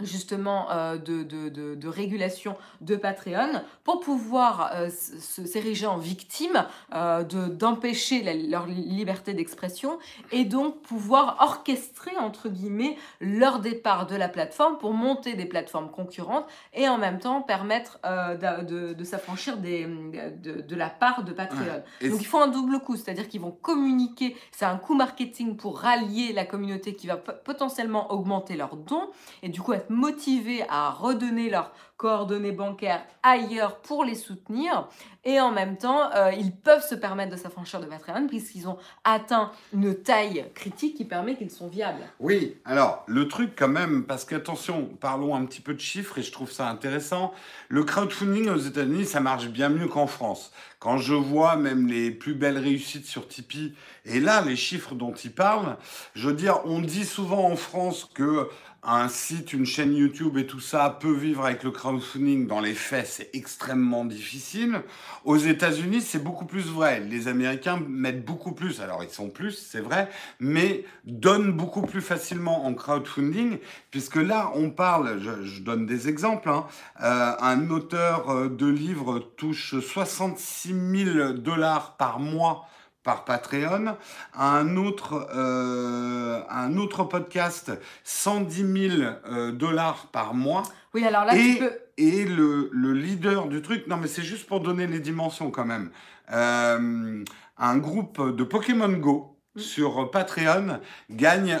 justement 0.00 0.70
euh, 0.72 0.96
de, 0.96 1.22
de, 1.22 1.48
de, 1.48 1.88
régulation 1.88 2.56
de 2.80 2.96
Patreon 2.96 3.62
pour 3.84 4.00
pouvoir 4.00 4.72
euh, 4.74 4.88
s'ériger 4.90 5.86
en 5.86 5.98
victime, 5.98 6.66
euh, 6.94 7.22
d'empêcher 7.22 8.22
leur 8.48 8.66
liberté 8.66 9.34
d'expression 9.34 9.98
et 10.32 10.44
donc 10.44 10.82
pouvoir 10.82 11.36
orchestrer 11.40 12.16
entre 12.18 12.48
guillemets 12.48 12.96
leur 13.20 13.60
départ 13.60 14.06
de 14.06 14.16
la 14.16 14.28
plateforme 14.28 14.78
pour 14.78 14.92
monter 14.92 15.34
des 15.34 15.46
plateformes 15.46 15.90
concurrentes 15.90 16.46
et 16.72 16.88
en 16.88 16.98
même 16.98 17.20
temps 17.20 17.40
permettre 17.40 18.00
de, 18.02 19.04
s'affranchir 19.04 19.58
de, 19.58 20.74
la 20.74 20.90
part 20.90 21.22
de 21.22 21.32
Patreon. 21.32 21.82
Donc 22.02 22.20
il 22.20 22.26
faut 22.26 22.38
un 22.38 22.48
double 22.48 22.80
coup, 22.80 22.96
c'est-à-dire 22.96 23.28
qu'ils 23.28 23.40
vont 23.40 23.52
communiquer, 23.52 24.36
c'est 24.50 24.64
un 24.64 24.76
coup 24.76 24.94
marketing 24.94 25.56
pour 25.56 25.78
rallier 25.78 26.32
la 26.32 26.44
communauté 26.44 26.94
qui 26.94 27.06
va 27.06 27.16
potentiellement 27.16 28.12
augmenter 28.12 28.56
leurs 28.56 28.76
dons 28.76 29.08
et 29.42 29.48
du 29.48 29.60
coup 29.60 29.72
motivés 29.90 30.64
à 30.68 30.90
redonner 30.90 31.50
leurs 31.50 31.72
coordonnées 31.96 32.52
bancaires 32.52 33.04
ailleurs 33.22 33.78
pour 33.78 34.04
les 34.04 34.14
soutenir. 34.14 34.88
et 35.24 35.40
en 35.40 35.50
même 35.50 35.78
temps, 35.78 36.10
euh, 36.14 36.32
ils 36.32 36.54
peuvent 36.54 36.86
se 36.86 36.94
permettre 36.94 37.32
de 37.32 37.36
s'affranchir 37.36 37.80
de 37.80 37.86
Patreon 37.86 38.26
puisqu'ils 38.26 38.68
ont 38.68 38.76
atteint 39.04 39.52
une 39.72 39.94
taille 39.94 40.44
critique 40.54 40.96
qui 40.96 41.04
permet 41.06 41.36
qu'ils 41.36 41.50
sont 41.50 41.68
viables. 41.68 42.02
Oui, 42.20 42.56
alors 42.66 43.04
le 43.06 43.26
truc 43.26 43.52
quand 43.56 43.68
même, 43.68 44.04
parce 44.04 44.26
qu'attention, 44.26 44.90
parlons 45.00 45.34
un 45.34 45.46
petit 45.46 45.62
peu 45.62 45.72
de 45.72 45.80
chiffres 45.80 46.18
et 46.18 46.22
je 46.22 46.30
trouve 46.30 46.50
ça 46.50 46.68
intéressant. 46.68 47.32
Le 47.68 47.84
crowdfunding 47.84 48.50
aux 48.50 48.58
États-Unis, 48.58 49.06
ça 49.06 49.20
marche 49.20 49.48
bien 49.48 49.70
mieux 49.70 49.88
qu'en 49.88 50.06
France. 50.06 50.52
Quand 50.80 50.98
je 50.98 51.14
vois 51.14 51.56
même 51.56 51.86
les 51.86 52.10
plus 52.10 52.34
belles 52.34 52.58
réussites 52.58 53.06
sur 53.06 53.26
Tipeee, 53.26 53.74
et 54.04 54.20
là, 54.20 54.42
les 54.42 54.56
chiffres 54.56 54.94
dont 54.94 55.14
ils 55.14 55.32
parlent, 55.32 55.78
je 56.14 56.28
veux 56.28 56.34
dire, 56.34 56.60
on 56.66 56.80
dit 56.80 57.06
souvent 57.06 57.50
en 57.50 57.56
France 57.56 58.10
que 58.12 58.50
un 58.86 59.08
site, 59.08 59.52
une 59.52 59.66
chaîne 59.66 59.94
YouTube 59.94 60.36
et 60.38 60.46
tout 60.46 60.60
ça 60.60 60.96
peut 61.00 61.12
vivre 61.12 61.44
avec 61.44 61.62
le 61.62 61.70
crowdfunding. 61.70 62.46
Dans 62.46 62.60
les 62.60 62.74
faits, 62.74 63.06
c'est 63.06 63.30
extrêmement 63.32 64.04
difficile. 64.04 64.82
Aux 65.24 65.36
États-Unis, 65.36 66.00
c'est 66.00 66.22
beaucoup 66.22 66.44
plus 66.44 66.66
vrai. 66.66 67.00
Les 67.00 67.28
Américains 67.28 67.80
mettent 67.88 68.24
beaucoup 68.24 68.52
plus, 68.52 68.80
alors 68.80 69.02
ils 69.02 69.10
sont 69.10 69.30
plus, 69.30 69.52
c'est 69.52 69.80
vrai, 69.80 70.08
mais 70.40 70.84
donnent 71.04 71.52
beaucoup 71.52 71.82
plus 71.82 72.02
facilement 72.02 72.66
en 72.66 72.74
crowdfunding, 72.74 73.58
puisque 73.90 74.16
là, 74.16 74.52
on 74.54 74.70
parle, 74.70 75.20
je, 75.20 75.62
donne 75.62 75.86
des 75.86 76.08
exemples, 76.08 76.50
hein. 76.50 76.66
euh, 77.02 77.32
un 77.40 77.70
auteur 77.70 78.30
euh, 78.30 78.48
de 78.48 78.66
livres 78.66 79.18
touche 79.36 79.78
66 79.80 80.74
000 81.14 81.32
dollars 81.34 81.96
par 81.96 82.20
mois 82.20 82.66
par 83.04 83.24
Patreon, 83.24 83.96
un 84.34 84.76
autre, 84.76 85.28
euh, 85.36 86.40
un 86.50 86.76
autre 86.78 87.04
podcast 87.04 87.70
110 88.02 88.88
000 88.98 89.02
euh, 89.30 89.52
dollars 89.52 90.06
par 90.10 90.34
mois. 90.34 90.64
Oui, 90.94 91.04
alors 91.04 91.24
là, 91.26 91.36
et, 91.36 91.38
tu 91.38 91.58
peux... 91.58 91.72
Et 91.98 92.24
le, 92.24 92.70
le, 92.72 92.92
leader 92.94 93.46
du 93.46 93.62
truc, 93.62 93.86
non 93.86 93.98
mais 93.98 94.08
c'est 94.08 94.22
juste 94.22 94.46
pour 94.46 94.60
donner 94.60 94.86
les 94.86 95.00
dimensions 95.00 95.50
quand 95.50 95.66
même. 95.66 95.90
Euh, 96.32 97.22
un 97.58 97.76
groupe 97.76 98.34
de 98.34 98.42
Pokémon 98.42 98.88
Go 98.88 99.36
mm. 99.54 99.60
sur 99.60 100.10
Patreon 100.10 100.80
gagne 101.10 101.60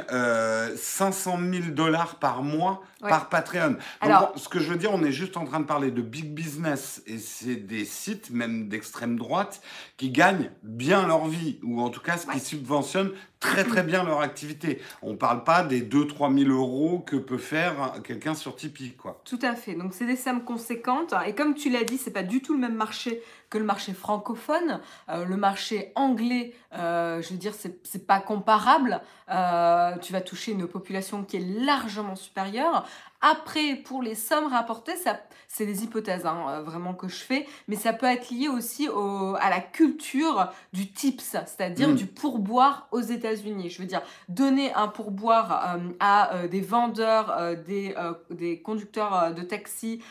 500 0.76 1.38
000 1.52 1.62
dollars 1.72 2.16
par 2.16 2.42
mois 2.42 2.82
par 3.08 3.28
Patreon. 3.28 3.76
Alors, 4.00 4.32
ce 4.36 4.48
que 4.48 4.58
je 4.58 4.70
veux 4.70 4.76
dire, 4.76 4.92
on 4.92 5.02
est 5.02 5.12
juste 5.12 5.36
en 5.36 5.44
train 5.44 5.60
de 5.60 5.64
parler 5.64 5.90
de 5.90 6.02
big 6.02 6.32
business 6.32 7.02
et 7.06 7.18
c'est 7.18 7.56
des 7.56 7.84
sites, 7.84 8.30
même 8.30 8.68
d'extrême 8.68 9.16
droite, 9.16 9.60
qui 9.96 10.10
gagnent 10.10 10.50
bien 10.62 11.06
leur 11.06 11.26
vie 11.26 11.58
ou 11.62 11.80
en 11.80 11.90
tout 11.90 12.00
cas 12.00 12.16
ce 12.16 12.26
qui 12.26 12.40
subventionne 12.40 13.12
très 13.44 13.64
très 13.64 13.82
bien 13.82 14.04
leur 14.04 14.20
activité. 14.20 14.80
On 15.02 15.12
ne 15.12 15.16
parle 15.16 15.44
pas 15.44 15.62
des 15.62 15.82
2-3 15.82 16.36
000 16.44 16.50
euros 16.50 17.00
que 17.00 17.16
peut 17.16 17.38
faire 17.38 18.00
quelqu'un 18.02 18.34
sur 18.34 18.56
Tipeee. 18.56 18.94
Quoi. 18.96 19.20
Tout 19.24 19.38
à 19.42 19.54
fait. 19.54 19.74
Donc 19.74 19.92
c'est 19.92 20.06
des 20.06 20.16
sommes 20.16 20.44
conséquentes. 20.44 21.14
Et 21.26 21.34
comme 21.34 21.54
tu 21.54 21.68
l'as 21.68 21.84
dit, 21.84 21.98
c'est 21.98 22.10
pas 22.10 22.22
du 22.22 22.40
tout 22.40 22.54
le 22.54 22.60
même 22.60 22.74
marché 22.74 23.20
que 23.50 23.58
le 23.58 23.64
marché 23.64 23.92
francophone. 23.92 24.80
Euh, 25.10 25.24
le 25.24 25.36
marché 25.36 25.92
anglais, 25.94 26.54
euh, 26.74 27.20
je 27.22 27.30
veux 27.30 27.36
dire, 27.36 27.52
c'est 27.54 28.06
pas 28.06 28.20
comparable. 28.20 29.00
Euh, 29.30 29.96
tu 29.98 30.12
vas 30.12 30.20
toucher 30.20 30.52
une 30.52 30.66
population 30.66 31.22
qui 31.22 31.36
est 31.36 31.64
largement 31.64 32.16
supérieure. 32.16 32.86
Après, 33.26 33.76
pour 33.76 34.02
les 34.02 34.14
sommes 34.14 34.48
rapportées, 34.48 34.96
ça, 34.96 35.18
c'est 35.48 35.64
des 35.64 35.82
hypothèses 35.82 36.26
hein, 36.26 36.44
euh, 36.48 36.62
vraiment 36.62 36.92
que 36.92 37.08
je 37.08 37.22
fais, 37.22 37.46
mais 37.68 37.76
ça 37.76 37.94
peut 37.94 38.04
être 38.04 38.28
lié 38.30 38.48
aussi 38.48 38.86
à 38.86 39.48
la 39.48 39.60
culture 39.60 40.52
du 40.74 40.92
tips, 40.92 41.22
c'est-à-dire 41.46 41.88
mm. 41.88 41.94
du 41.94 42.06
pourboire 42.06 42.86
aux 42.92 43.00
États-Unis. 43.00 43.70
Je 43.70 43.80
veux 43.80 43.88
dire, 43.88 44.02
donner 44.28 44.74
un 44.74 44.88
pourboire 44.88 45.76
euh, 45.76 45.92
à 46.00 46.34
euh, 46.34 46.48
des 46.48 46.60
vendeurs, 46.60 47.56
des, 47.66 47.94
des, 48.30 48.60
conducteurs 48.60 49.32
de 49.32 49.42
taxi, 49.42 50.02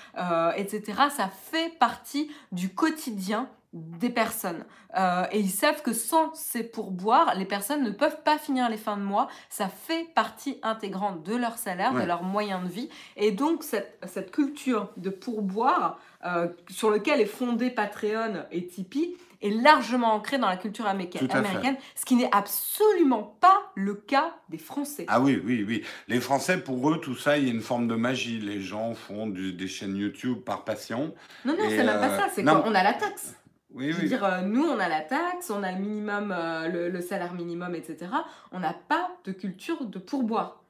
etc., 0.55 0.81
ça 1.15 1.27
fait 1.27 1.77
partie 1.77 2.31
du 2.51 2.69
quotidien 2.73 3.47
des 3.73 4.09
personnes. 4.09 4.63
Euh, 4.97 5.25
et 5.31 5.39
ils 5.39 5.49
savent 5.49 5.81
que 5.81 5.93
sans 5.93 6.33
ces 6.35 6.63
pourboires, 6.63 7.33
les 7.35 7.45
personnes 7.45 7.83
ne 7.83 7.89
peuvent 7.89 8.21
pas 8.23 8.37
finir 8.37 8.69
les 8.69 8.77
fins 8.77 8.97
de 8.97 9.01
mois. 9.01 9.27
Ça 9.49 9.67
fait 9.67 10.07
partie 10.13 10.59
intégrante 10.61 11.23
de 11.23 11.35
leur 11.35 11.57
salaire, 11.57 11.93
de 11.93 12.03
leurs 12.03 12.23
moyens 12.23 12.63
de 12.63 12.69
vie. 12.69 12.89
Et 13.17 13.31
donc, 13.31 13.63
cette, 13.63 13.99
cette 14.07 14.31
culture 14.31 14.89
de 14.97 15.09
pourboire 15.09 15.99
euh, 16.25 16.47
sur 16.69 16.91
lequel 16.91 17.19
est 17.19 17.25
fondé 17.25 17.69
Patreon 17.71 18.45
et 18.51 18.67
Tipeee 18.67 19.17
est 19.41 19.49
largement 19.49 20.13
ancrée 20.13 20.37
dans 20.37 20.47
la 20.47 20.55
culture 20.55 20.87
américaine, 20.87 21.75
ce 21.95 22.05
qui 22.05 22.15
n'est 22.15 22.29
absolument 22.31 23.35
pas 23.41 23.71
le 23.75 23.93
cas 23.93 24.33
des 24.47 24.57
Français. 24.57 25.05
Ah 25.09 25.19
oui, 25.19 25.41
oui, 25.43 25.65
oui. 25.67 25.83
Les 26.07 26.21
Français, 26.21 26.59
pour 26.59 26.89
eux, 26.89 27.01
tout 27.01 27.15
ça, 27.15 27.37
il 27.37 27.45
y 27.45 27.47
a 27.49 27.53
une 27.53 27.61
forme 27.61 27.87
de 27.89 27.95
magie. 27.95 28.39
Les 28.39 28.61
gens 28.61 28.93
font 28.93 29.27
des 29.27 29.67
chaînes 29.67 29.97
YouTube 29.97 30.39
par 30.39 30.63
passion. 30.63 31.13
Non, 31.43 31.57
non, 31.57 31.65
c'est 31.67 31.83
même 31.83 31.87
pas 31.87 32.09
euh, 32.09 32.19
ça. 32.19 32.29
C'est 32.33 32.43
qu'on 32.43 32.73
a 32.73 32.83
la 32.83 32.93
taxe. 32.93 33.35
Oui, 33.73 33.91
Je 33.91 34.01
veux 34.01 34.07
dire, 34.07 34.23
euh, 34.23 34.41
nous, 34.41 34.63
on 34.63 34.79
a 34.79 34.87
la 34.87 35.01
taxe, 35.01 35.49
on 35.49 35.63
a 35.63 35.71
le 35.71 35.79
minimum, 35.79 36.31
euh, 36.31 36.89
le, 36.89 37.01
salaire 37.01 37.33
minimum, 37.33 37.73
etc. 37.73 38.11
On 38.51 38.59
n'a 38.59 38.73
pas 38.73 39.09
de 39.25 39.31
culture 39.31 39.85
de 39.85 39.97
pourboire. 39.97 40.63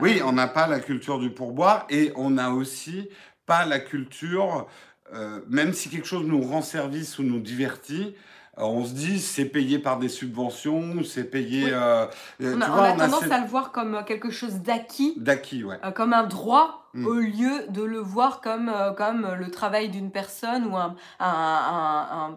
Oui, 0.00 0.20
on 0.24 0.32
n'a 0.32 0.48
pas 0.48 0.66
la 0.66 0.80
culture 0.80 1.18
du 1.18 1.30
pourboire 1.30 1.86
et 1.88 2.12
on 2.16 2.30
n'a 2.30 2.52
aussi 2.52 3.08
pas 3.46 3.64
la 3.64 3.78
culture, 3.78 4.66
euh, 5.12 5.40
même 5.48 5.72
si 5.72 5.88
quelque 5.88 6.06
chose 6.06 6.26
nous 6.26 6.40
rend 6.40 6.62
service 6.62 7.18
ou 7.18 7.22
nous 7.22 7.40
divertit, 7.40 8.14
on 8.58 8.84
se 8.84 8.92
dit 8.92 9.20
c'est 9.20 9.46
payé 9.46 9.78
par 9.78 9.98
des 9.98 10.08
subventions, 10.08 11.02
c'est 11.04 11.24
payé. 11.24 11.72
on, 12.40 12.60
a, 12.60 12.92
tendance 12.96 13.30
à 13.30 13.40
le 13.40 13.46
voir 13.46 13.72
comme 13.72 14.04
quelque 14.06 14.30
chose 14.30 14.56
d'acquis. 14.56 15.14
D'acquis, 15.16 15.64
ouais. 15.64 15.78
comme 15.94 16.12
un 16.12 16.24
droit 16.24 16.90
mm. 16.94 17.06
au 17.06 17.14
lieu 17.14 17.66
de 17.68 17.82
le 17.82 17.98
voir 17.98 18.40
comme, 18.40 18.72
comme 18.96 19.34
le 19.38 19.50
travail 19.50 19.88
d'une 19.88 20.10
personne 20.10 20.66
ou 20.66 20.76
un, 20.76 20.96
un, 21.20 22.36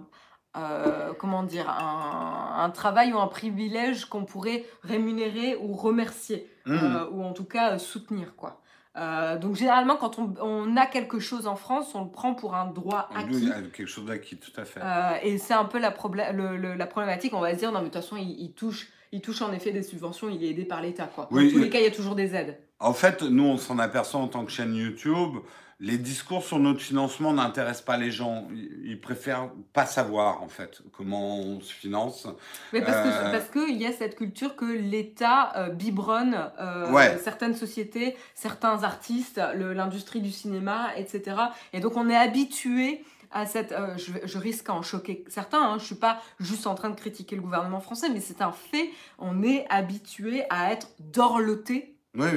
euh, 0.58 1.14
comment 1.18 1.44
dire, 1.44 1.70
un, 1.70 2.70
travail 2.72 3.14
ou 3.14 3.20
un 3.20 3.28
privilège 3.28 4.06
qu'on 4.06 4.26
pourrait 4.26 4.66
rémunérer 4.84 5.56
ou 5.56 5.74
remercier, 5.74 6.50
euh, 6.68 7.08
ou 7.10 7.24
en 7.24 7.32
tout 7.32 7.46
cas 7.46 7.74
euh, 7.74 7.78
soutenir, 7.78 8.36
quoi. 8.36 8.61
Donc 8.96 9.56
généralement, 9.56 9.96
quand 9.96 10.20
on, 10.20 10.76
a 10.78 10.86
quelque 10.86 11.20
chose 11.20 11.48
en 11.48 11.56
France, 11.56 11.96
on 11.96 12.04
le 12.04 12.10
prend 12.10 12.34
pour 12.34 12.56
un 12.56 12.66
droit 12.66 13.10
acquis. 13.16 13.50
Quelque 13.74 13.86
chose 13.86 14.06
d'acquis, 14.06 14.38
tout 14.38 14.52
à 14.60 14.66
fait. 14.66 14.82
et 15.24 15.38
c'est 15.38 15.54
un 15.54 15.66
peu 15.66 15.80
la, 15.80 15.94
la 15.94 16.88
problématique. 16.88 17.34
On 17.34 17.40
va 17.40 17.54
se 17.54 17.60
dire, 17.60 17.72
non, 17.72 17.80
mais 17.80 17.90
de 17.90 17.94
toute 17.94 18.02
façon, 18.02 18.18
il, 18.18 18.54
touche, 18.54 18.90
il 19.12 19.22
touche 19.22 19.42
en 19.42 19.54
effet 19.54 19.72
des 19.72 19.84
subventions, 19.84 20.30
il 20.30 20.44
est 20.44 20.50
aidé 20.50 20.66
par 20.66 20.82
l'État. 20.82 21.10
Quoi. 21.14 21.28
Dans 21.32 21.50
tous 21.50 21.60
les 21.60 21.70
cas, 21.70 21.80
il 21.80 21.86
y 21.86 21.88
a 21.88 21.92
toujours 21.92 22.16
des 22.16 22.36
aides. 22.36 22.58
En 22.80 22.94
fait, 22.94 23.22
nous, 23.22 23.44
on 23.44 23.58
s'en 23.58 23.78
aperçoit 23.80 24.20
en 24.20 24.28
tant 24.28 24.44
que 24.44 24.52
chaîne 24.52 24.76
YouTube 24.76 25.38
les 25.82 25.98
discours 25.98 26.44
sur 26.44 26.60
notre 26.60 26.80
financement 26.80 27.34
n'intéressent 27.34 27.84
pas 27.84 27.98
les 27.98 28.12
gens. 28.12 28.48
Ils 28.86 29.02
préfèrent 29.02 29.50
pas 29.74 29.88
savoir, 29.88 30.44
en 30.44 30.48
fait, 30.48 30.80
comment 30.96 31.39
on 31.39 31.60
se 31.60 31.74
finance. 31.74 32.28
Mais 32.72 32.82
parce 32.82 32.98
euh, 33.08 33.39
qu'il 33.52 33.82
y 33.82 33.88
a 33.88 33.91
cette 33.91 34.15
culture 34.15 34.56
que 34.56 34.65
l'État 34.65 35.52
euh, 35.58 35.70
biberonne 35.70 36.52
euh, 36.60 37.17
certaines 37.24 37.56
sociétés, 37.56 38.15
certains 38.36 38.84
artistes, 38.84 39.41
l'industrie 39.56 40.22
du 40.22 40.32
cinéma, 40.32 40.89
etc. 40.98 41.38
Et 41.74 41.80
donc, 41.80 41.98
on 41.98 42.08
est 42.10 42.17
habitué 42.17 43.04
à 43.32 43.48
cette... 43.48 43.74
je, 43.98 44.38
risque 44.38 44.70
à 44.70 44.74
en 44.74 44.84
choquer 44.84 45.26
certains, 45.30 45.63
hein, 45.63 45.78
je 45.80 45.86
suis 45.86 45.96
pas 45.96 46.22
juste 46.39 46.67
en 46.67 46.76
train 46.76 46.91
de 46.91 46.96
critiquer 46.96 47.36
le 47.36 47.41
gouvernement 47.41 47.80
français, 47.80 48.10
mais 48.13 48.20
c'est 48.20 48.44
un 48.44 48.52
fait. 48.52 48.91
On 49.17 49.41
est 49.41 49.65
habitué 49.70 50.44
à 50.52 50.72
être 50.74 50.89
dorloté 51.00 51.96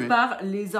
par 0.08 0.38
les, 0.42 0.70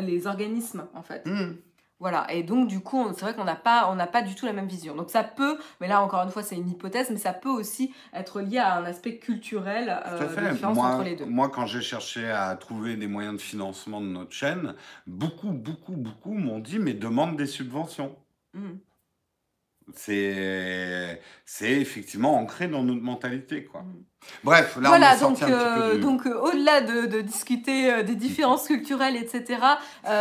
les 0.00 0.26
organismes, 0.26 0.86
en 0.94 1.02
fait. 1.02 1.26
Mmh. 1.26 1.56
Voilà, 2.00 2.26
et 2.30 2.42
donc 2.42 2.68
du 2.68 2.80
coup, 2.80 3.06
c'est 3.14 3.20
vrai 3.20 3.34
qu'on 3.34 3.44
n'a 3.44 3.54
pas, 3.54 3.88
on 3.90 3.96
pas 4.06 4.22
du 4.22 4.34
tout 4.34 4.46
la 4.46 4.52
même 4.52 4.66
vision. 4.66 4.96
Donc 4.96 5.10
ça 5.10 5.22
peut, 5.22 5.58
mais 5.80 5.86
là 5.86 6.02
encore 6.02 6.22
une 6.22 6.30
fois, 6.30 6.42
c'est 6.42 6.56
une 6.56 6.68
hypothèse, 6.68 7.10
mais 7.10 7.18
ça 7.18 7.32
peut 7.32 7.48
aussi 7.48 7.94
être 8.12 8.40
lié 8.40 8.58
à 8.58 8.76
un 8.76 8.84
aspect 8.84 9.18
culturel, 9.18 10.02
euh, 10.04 10.50
différence 10.50 10.76
moi, 10.76 10.86
entre 10.88 11.04
les 11.04 11.14
deux. 11.14 11.24
Moi, 11.24 11.48
quand 11.48 11.66
j'ai 11.66 11.80
cherché 11.80 12.28
à 12.28 12.54
trouver 12.56 12.96
des 12.96 13.06
moyens 13.06 13.36
de 13.36 13.40
financement 13.40 14.00
de 14.00 14.06
notre 14.06 14.32
chaîne, 14.32 14.74
beaucoup, 15.06 15.52
beaucoup, 15.52 15.96
beaucoup 15.96 16.34
m'ont 16.34 16.58
dit, 16.58 16.80
mais 16.80 16.94
demande 16.94 17.36
des 17.36 17.46
subventions. 17.46 18.16
Mmh. 18.54 18.72
C'est, 19.94 21.20
c'est 21.44 21.72
effectivement 21.72 22.34
ancré 22.36 22.68
dans 22.68 22.82
notre 22.82 23.02
mentalité, 23.02 23.64
quoi. 23.64 23.82
Mmh. 23.82 24.04
Bref, 24.44 24.76
là 24.76 24.88
voilà, 24.90 25.12
on 25.12 25.14
est 25.14 25.20
donc, 25.20 25.42
un 25.42 25.50
euh, 25.50 25.90
petit 25.90 25.96
peu 25.96 26.02
donc 26.02 26.26
euh, 26.26 26.38
au-delà 26.38 26.82
de, 26.82 27.06
de, 27.06 27.22
discuter 27.22 27.90
euh, 27.90 28.02
des 28.02 28.14
différences 28.14 28.66
culturelles, 28.66 29.16
etc., 29.16 29.58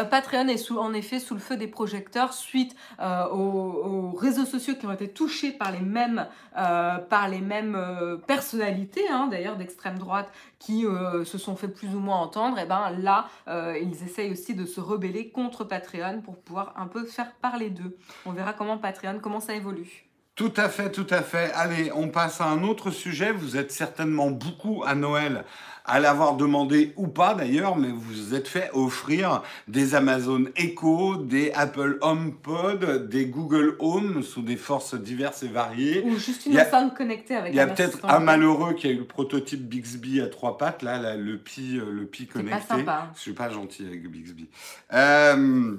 Patreon 0.10 0.48
est 0.48 0.58
sous, 0.58 0.78
en 0.78 0.94
effet 0.94 1.20
sous 1.20 1.34
le 1.34 1.42
feu 1.42 1.58
des 1.58 1.68
projecteurs 1.68 2.34
suite 2.34 2.76
aux, 3.00 3.36
aux, 3.36 4.12
réseaux 4.18 4.46
sociaux 4.46 4.76
qui 4.76 4.86
ont 4.86 4.94
été 4.94 5.10
touchés 5.10 5.52
par 5.52 5.72
les 5.72 5.82
mêmes, 5.82 6.28
par 6.54 7.28
les 7.30 7.42
mêmes 7.42 7.78
personnalités, 8.26 9.04
hein, 9.10 9.28
d'ailleurs 9.30 9.58
d'extrême 9.58 9.98
droite, 9.98 10.32
qui 10.60 10.86
se 11.26 11.38
sont 11.38 11.56
fait 11.56 11.68
plus 11.68 11.90
ou 11.90 12.00
moins 12.00 12.18
entendre. 12.18 12.60
Et 12.60 12.66
ben 12.66 12.92
là, 13.02 13.28
ils 13.48 14.04
essayent 14.04 14.32
aussi 14.32 14.56
de 14.56 14.66
se 14.66 14.80
rebeller 14.80 15.30
contre 15.30 15.64
Patreon 15.64 16.22
pour 16.22 16.38
pouvoir 16.38 16.74
un 16.78 16.88
peu 16.88 17.06
faire 17.06 17.34
parler 17.34 17.70
d'eux. 17.70 17.98
On 18.26 18.32
verra 18.32 18.54
comment 18.54 18.78
Patreon, 18.78 19.20
comment 19.22 19.42
ça 19.42 19.54
évolue. 19.54 20.06
Tout 20.36 20.54
à 20.58 20.68
fait, 20.68 20.92
tout 20.92 21.06
à 21.12 21.22
fait. 21.22 21.52
Allez, 21.54 21.92
on 21.94 22.10
passe 22.10 22.42
à 22.42 22.46
un 22.46 22.64
autre 22.64 22.90
sujet. 22.90 23.32
Vous 23.32 23.56
êtes 23.56 23.72
certainement 23.72 24.32
beaucoup 24.32 24.84
à 24.84 24.96
Noël 24.96 25.44
à 25.86 26.00
l'avoir 26.00 26.36
demandé 26.38 26.94
ou 26.96 27.08
pas 27.08 27.34
d'ailleurs, 27.34 27.76
mais 27.76 27.90
vous 27.90 28.00
vous 28.00 28.34
êtes 28.34 28.48
fait 28.48 28.70
offrir 28.74 29.44
des 29.68 29.96
Amazon 29.96 30.46
Echo, 30.56 31.18
des 31.18 31.52
Apple 31.52 31.98
HomePod, 32.02 33.10
des 33.10 33.26
Google 33.26 33.76
Home 33.80 34.24
sous 34.24 34.42
des 34.42 34.56
forces 34.56 34.96
diverses 34.96 35.44
et 35.44 35.50
variées. 35.50 36.04
Ou 36.06 36.18
juste 36.18 36.46
une 36.46 36.60
enceinte 36.60 36.96
connectée 36.96 37.36
avec 37.36 37.54
Il 37.54 37.58
y 37.58 37.60
a 37.60 37.68
peut-être 37.68 38.06
un 38.06 38.20
malheureux 38.20 38.74
qui 38.74 38.88
a 38.88 38.92
eu 38.92 38.98
le 38.98 39.06
prototype 39.06 39.68
Bixby 39.68 40.22
à 40.22 40.28
trois 40.28 40.58
pattes, 40.58 40.84
là, 40.84 40.98
là, 41.00 41.16
le 41.18 41.38
pi, 41.38 41.78
euh, 41.78 41.92
le 41.92 42.06
pi 42.06 42.26
pas 42.26 42.40
connecté. 42.40 42.68
sympa. 42.68 43.12
Je 43.16 43.20
suis 43.20 43.34
pas 43.34 43.50
gentil 43.50 43.86
avec 43.86 44.10
Bixby. 44.10 44.48
Euh, 44.94 45.76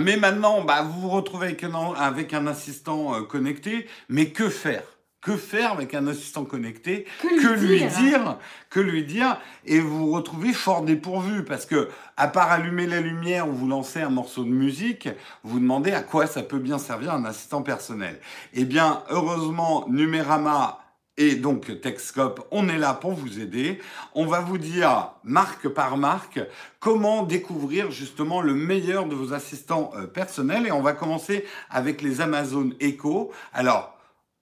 mais 0.00 0.16
maintenant, 0.16 0.62
bah, 0.62 0.82
vous 0.82 1.00
vous 1.00 1.08
retrouvez 1.08 1.46
avec 1.46 1.64
un, 1.64 1.74
avec 1.94 2.34
un 2.34 2.46
assistant 2.46 3.14
euh, 3.14 3.22
connecté, 3.22 3.86
mais 4.08 4.30
que 4.30 4.48
faire? 4.48 4.82
Que 5.22 5.36
faire 5.36 5.72
avec 5.72 5.94
un 5.94 6.06
assistant 6.06 6.44
connecté? 6.44 7.04
Que 7.20 7.54
lui 7.54 7.68
lui 7.68 7.78
dire? 7.78 7.90
dire? 7.98 8.38
Que 8.70 8.78
lui 8.78 9.02
dire? 9.02 9.40
Et 9.64 9.80
vous 9.80 10.06
vous 10.06 10.12
retrouvez 10.12 10.52
fort 10.52 10.82
dépourvu 10.82 11.44
parce 11.44 11.66
que, 11.66 11.88
à 12.16 12.28
part 12.28 12.52
allumer 12.52 12.86
la 12.86 13.00
lumière 13.00 13.48
ou 13.48 13.52
vous 13.52 13.66
lancer 13.66 14.00
un 14.00 14.10
morceau 14.10 14.44
de 14.44 14.50
musique, 14.50 15.08
vous 15.42 15.54
vous 15.54 15.60
demandez 15.60 15.92
à 15.92 16.02
quoi 16.02 16.26
ça 16.26 16.42
peut 16.42 16.60
bien 16.60 16.78
servir 16.78 17.12
un 17.12 17.24
assistant 17.24 17.62
personnel. 17.62 18.20
Eh 18.52 18.64
bien, 18.64 19.02
heureusement, 19.10 19.86
Numérama 19.88 20.85
et 21.18 21.34
donc 21.34 21.80
Techscope, 21.80 22.46
on 22.50 22.68
est 22.68 22.78
là 22.78 22.92
pour 22.94 23.12
vous 23.12 23.40
aider. 23.40 23.80
On 24.14 24.26
va 24.26 24.40
vous 24.40 24.58
dire, 24.58 25.12
marque 25.24 25.68
par 25.68 25.96
marque, 25.96 26.40
comment 26.78 27.22
découvrir 27.22 27.90
justement 27.90 28.42
le 28.42 28.54
meilleur 28.54 29.06
de 29.06 29.14
vos 29.14 29.32
assistants 29.32 29.92
euh, 29.96 30.06
personnels. 30.06 30.66
Et 30.66 30.72
on 30.72 30.82
va 30.82 30.92
commencer 30.92 31.46
avec 31.70 32.02
les 32.02 32.20
Amazon 32.20 32.70
Echo. 32.80 33.32
Alors, 33.54 33.96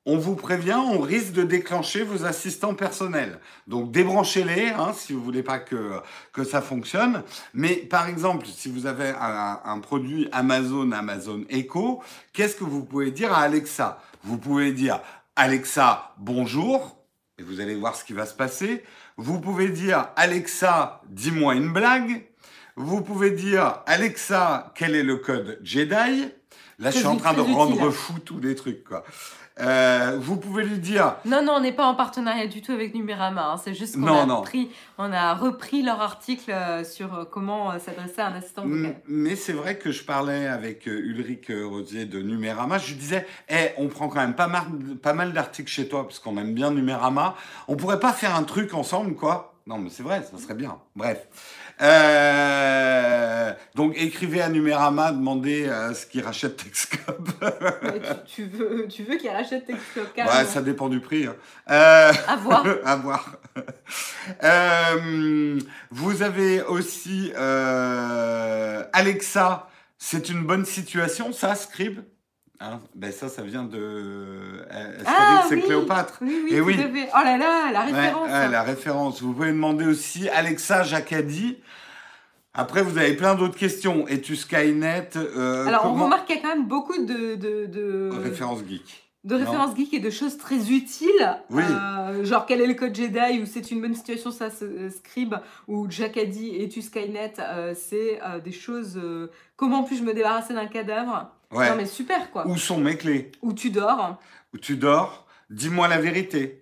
on 0.06 0.18
vous 0.18 0.34
prévient, 0.34 0.74
on 0.74 1.00
risque 1.00 1.32
de 1.32 1.44
déclencher 1.44 2.02
vos 2.02 2.26
assistants 2.26 2.74
personnels. 2.74 3.38
Donc 3.66 3.90
débranchez-les 3.90 4.68
hein, 4.68 4.92
si 4.94 5.14
vous 5.14 5.22
voulez 5.22 5.42
pas 5.42 5.58
que, 5.58 5.92
que 6.32 6.44
ça 6.44 6.60
fonctionne. 6.60 7.22
Mais 7.54 7.76
par 7.76 8.08
exemple, 8.08 8.46
si 8.46 8.68
vous 8.68 8.84
avez 8.84 9.14
un, 9.18 9.60
un 9.64 9.78
produit 9.78 10.28
Amazon, 10.32 10.92
Amazon 10.92 11.44
Echo, 11.48 12.02
qu'est-ce 12.34 12.56
que 12.56 12.64
vous 12.64 12.84
pouvez 12.84 13.12
dire 13.12 13.32
à 13.32 13.38
Alexa? 13.38 14.02
Vous 14.24 14.36
pouvez 14.36 14.72
dire 14.72 15.00
Alexa, 15.36 16.14
bonjour, 16.18 16.96
et 17.38 17.42
vous 17.42 17.58
allez 17.58 17.74
voir 17.74 17.96
ce 17.96 18.04
qui 18.04 18.12
va 18.12 18.24
se 18.24 18.34
passer. 18.34 18.84
Vous 19.16 19.40
pouvez 19.40 19.68
dire 19.68 20.10
Alexa, 20.14 21.02
dis-moi 21.08 21.56
une 21.56 21.72
blague. 21.72 22.24
Vous 22.76 23.00
pouvez 23.02 23.32
dire 23.32 23.80
Alexa, 23.86 24.72
quel 24.76 24.94
est 24.94 25.02
le 25.02 25.16
code 25.16 25.58
Jedi? 25.60 26.28
Là, 26.78 26.92
je 26.92 26.98
suis 26.98 27.06
en 27.06 27.16
train 27.16 27.34
de 27.34 27.40
rendre 27.40 27.90
fou 27.90 28.20
tous 28.20 28.38
les 28.38 28.54
trucs, 28.54 28.84
quoi. 28.84 29.02
Euh, 29.60 30.18
vous 30.20 30.36
pouvez 30.36 30.64
lui 30.64 30.78
dire 30.78 31.14
Non, 31.24 31.40
non, 31.42 31.52
on 31.54 31.60
n'est 31.60 31.72
pas 31.72 31.86
en 31.86 31.94
partenariat 31.94 32.48
du 32.48 32.60
tout 32.60 32.72
avec 32.72 32.92
Numérama. 32.92 33.52
hein. 33.52 33.56
C'est 33.56 33.72
juste 33.74 33.94
qu'on 34.00 34.06
a, 34.08 34.26
non. 34.26 34.42
pris- 34.42 34.68
on 34.98 35.12
a 35.12 35.32
repris 35.34 35.82
leur 35.82 36.00
article 36.00 36.50
euh, 36.50 36.82
sur 36.82 37.14
euh, 37.14 37.24
comment 37.24 37.78
s'adresser 37.78 38.20
à 38.20 38.26
un 38.28 38.34
assistant 38.34 38.66
vocal. 38.66 38.96
Mais 39.06 39.36
c'est 39.36 39.52
vrai 39.52 39.78
que 39.78 39.92
je 39.92 40.02
parlais 40.02 40.48
avec 40.48 40.86
Ulrich 40.86 41.46
Rosier 41.50 42.04
de 42.04 42.20
Numérama. 42.20 42.78
Je 42.78 42.88
lui 42.88 42.96
disais, 42.96 43.26
Eh, 43.48 43.68
on 43.78 43.86
prend 43.86 44.08
quand 44.08 44.20
même 44.20 44.34
pas 44.34 44.48
mal, 44.48 44.64
pas 45.00 45.12
mal 45.12 45.32
d'articles 45.32 45.70
chez 45.70 45.88
toi 45.88 46.02
parce 46.02 46.18
qu'on 46.18 46.36
aime 46.36 46.52
bien 46.52 46.72
Numérama. 46.72 47.36
On 47.68 47.76
pourrait 47.76 48.00
pas 48.00 48.12
faire 48.12 48.34
un 48.34 48.42
truc 48.42 48.74
ensemble, 48.74 49.14
quoi 49.14 49.54
Non, 49.68 49.78
mais 49.78 49.88
c'est 49.90 50.02
vrai, 50.02 50.24
ça 50.28 50.36
serait 50.36 50.54
bien. 50.54 50.78
Bref. 50.96 51.28
Euh, 51.82 53.52
donc 53.74 53.94
écrivez 53.96 54.40
à 54.40 54.48
Numérama, 54.48 55.12
demandez 55.12 55.68
à 55.68 55.92
ce 55.94 56.06
qu'ils 56.06 56.22
rachètent 56.22 56.56
Texcope. 56.56 57.28
Tu, 58.26 58.48
tu 58.48 58.56
veux, 58.56 58.86
tu 58.88 59.02
veux 59.04 59.16
qu'il 59.16 59.30
rachète 59.30 59.66
Texcope 59.66 60.16
ouais, 60.16 60.44
ça 60.46 60.62
dépend 60.62 60.88
du 60.88 61.00
prix. 61.00 61.26
hein. 61.26 61.34
Euh, 61.70 62.12
À 62.28 62.36
voir. 62.36 62.64
à 62.84 62.96
voir. 62.96 63.36
Euh, 64.42 65.58
vous 65.90 66.22
avez 66.22 66.62
aussi 66.62 67.32
euh, 67.36 68.82
Alexa. 68.92 69.68
C'est 69.98 70.28
une 70.28 70.44
bonne 70.44 70.64
situation, 70.64 71.32
ça, 71.32 71.54
Scribe? 71.54 72.00
Hein 72.60 72.80
ben 72.94 73.10
ça, 73.12 73.28
ça 73.28 73.42
vient 73.42 73.64
de 73.64 73.78
euh, 73.78 74.98
Ah, 75.06 75.44
et 75.50 75.54
oui. 75.54 75.62
Cléopâtre. 75.62 76.18
Oui, 76.20 76.40
oui, 76.44 76.50
Eh 76.52 76.60
oui. 76.60 76.78
Oh 76.80 77.18
là 77.24 77.36
là, 77.36 77.72
la 77.72 77.80
référence. 77.80 78.28
ouais, 78.30 78.48
la 78.48 78.62
référence. 78.62 79.22
Vous 79.22 79.32
pouvez 79.32 79.48
demander 79.48 79.86
aussi 79.86 80.28
Alexa 80.28 80.82
Jacadi. 80.84 81.58
Après, 82.54 82.82
vous 82.82 82.96
avez 82.96 83.14
plein 83.14 83.34
d'autres 83.34 83.58
questions. 83.58 84.06
Es-tu 84.06 84.36
Skynet 84.36 85.10
euh, 85.16 85.66
Alors, 85.66 85.86
on 85.86 86.04
remarque 86.04 86.26
qu'il 86.26 86.36
y 86.36 86.38
a 86.38 86.42
quand 86.42 86.56
même 86.56 86.68
beaucoup 86.68 86.96
de, 86.96 87.34
de, 87.34 87.66
de, 87.66 88.10
Référence 88.22 88.60
geek. 88.60 89.03
De 89.24 89.34
références 89.34 89.74
geeks 89.74 89.94
et 89.94 90.00
de 90.00 90.10
choses 90.10 90.36
très 90.36 90.70
utiles. 90.70 91.36
Oui. 91.50 91.62
Euh, 91.62 92.24
genre, 92.24 92.44
quel 92.46 92.60
est 92.60 92.66
le 92.66 92.74
code 92.74 92.94
Jedi 92.94 93.40
ou 93.40 93.46
c'est 93.46 93.70
une 93.70 93.80
bonne 93.80 93.94
situation, 93.94 94.30
ça, 94.30 94.48
euh, 94.62 94.90
Scribe 94.90 95.36
ou 95.66 95.86
Jack 95.90 96.18
a 96.18 96.26
dit 96.26 96.54
et 96.54 96.68
tu 96.68 96.82
Skynet, 96.82 97.34
euh, 97.38 97.74
c'est 97.74 98.20
euh, 98.22 98.38
des 98.38 98.52
choses. 98.52 99.00
comment 99.56 99.82
puis-je 99.82 100.02
me 100.02 100.12
débarrasser 100.12 100.52
d'un 100.52 100.66
cadavre? 100.66 101.30
Ouais. 101.50 101.70
Non, 101.70 101.76
mais 101.76 101.86
super 101.86 102.30
quoi. 102.30 102.46
Où 102.46 102.56
sont 102.56 102.78
mes 102.78 102.96
clés? 102.96 103.32
Ou 103.42 103.52
tu 103.52 103.70
dors? 103.70 104.18
où 104.52 104.58
tu 104.58 104.76
dors, 104.76 105.26
dis-moi 105.50 105.88
la 105.88 105.98
vérité. 105.98 106.60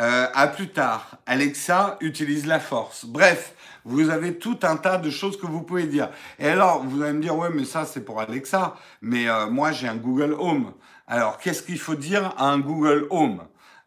À 0.00 0.46
plus 0.46 0.68
tard. 0.68 1.18
Alexa 1.26 1.96
utilise 2.00 2.46
la 2.46 2.60
force. 2.60 3.04
Bref, 3.04 3.54
vous 3.84 4.10
avez 4.10 4.38
tout 4.38 4.58
un 4.62 4.76
tas 4.76 4.96
de 4.96 5.10
choses 5.10 5.36
que 5.36 5.46
vous 5.46 5.62
pouvez 5.62 5.88
dire. 5.88 6.10
Et 6.38 6.46
alors, 6.46 6.84
vous 6.84 7.02
allez 7.02 7.14
me 7.14 7.20
dire, 7.20 7.36
ouais, 7.36 7.48
mais 7.52 7.64
ça, 7.64 7.84
c'est 7.84 8.04
pour 8.04 8.20
Alexa. 8.20 8.76
Mais 9.02 9.26
moi, 9.50 9.72
j'ai 9.72 9.88
un 9.88 9.96
Google 9.96 10.36
Home. 10.38 10.72
Alors, 11.10 11.38
qu'est-ce 11.38 11.62
qu'il 11.62 11.78
faut 11.78 11.94
dire 11.94 12.34
à 12.36 12.50
un 12.50 12.58
Google 12.58 13.06
Home? 13.08 13.42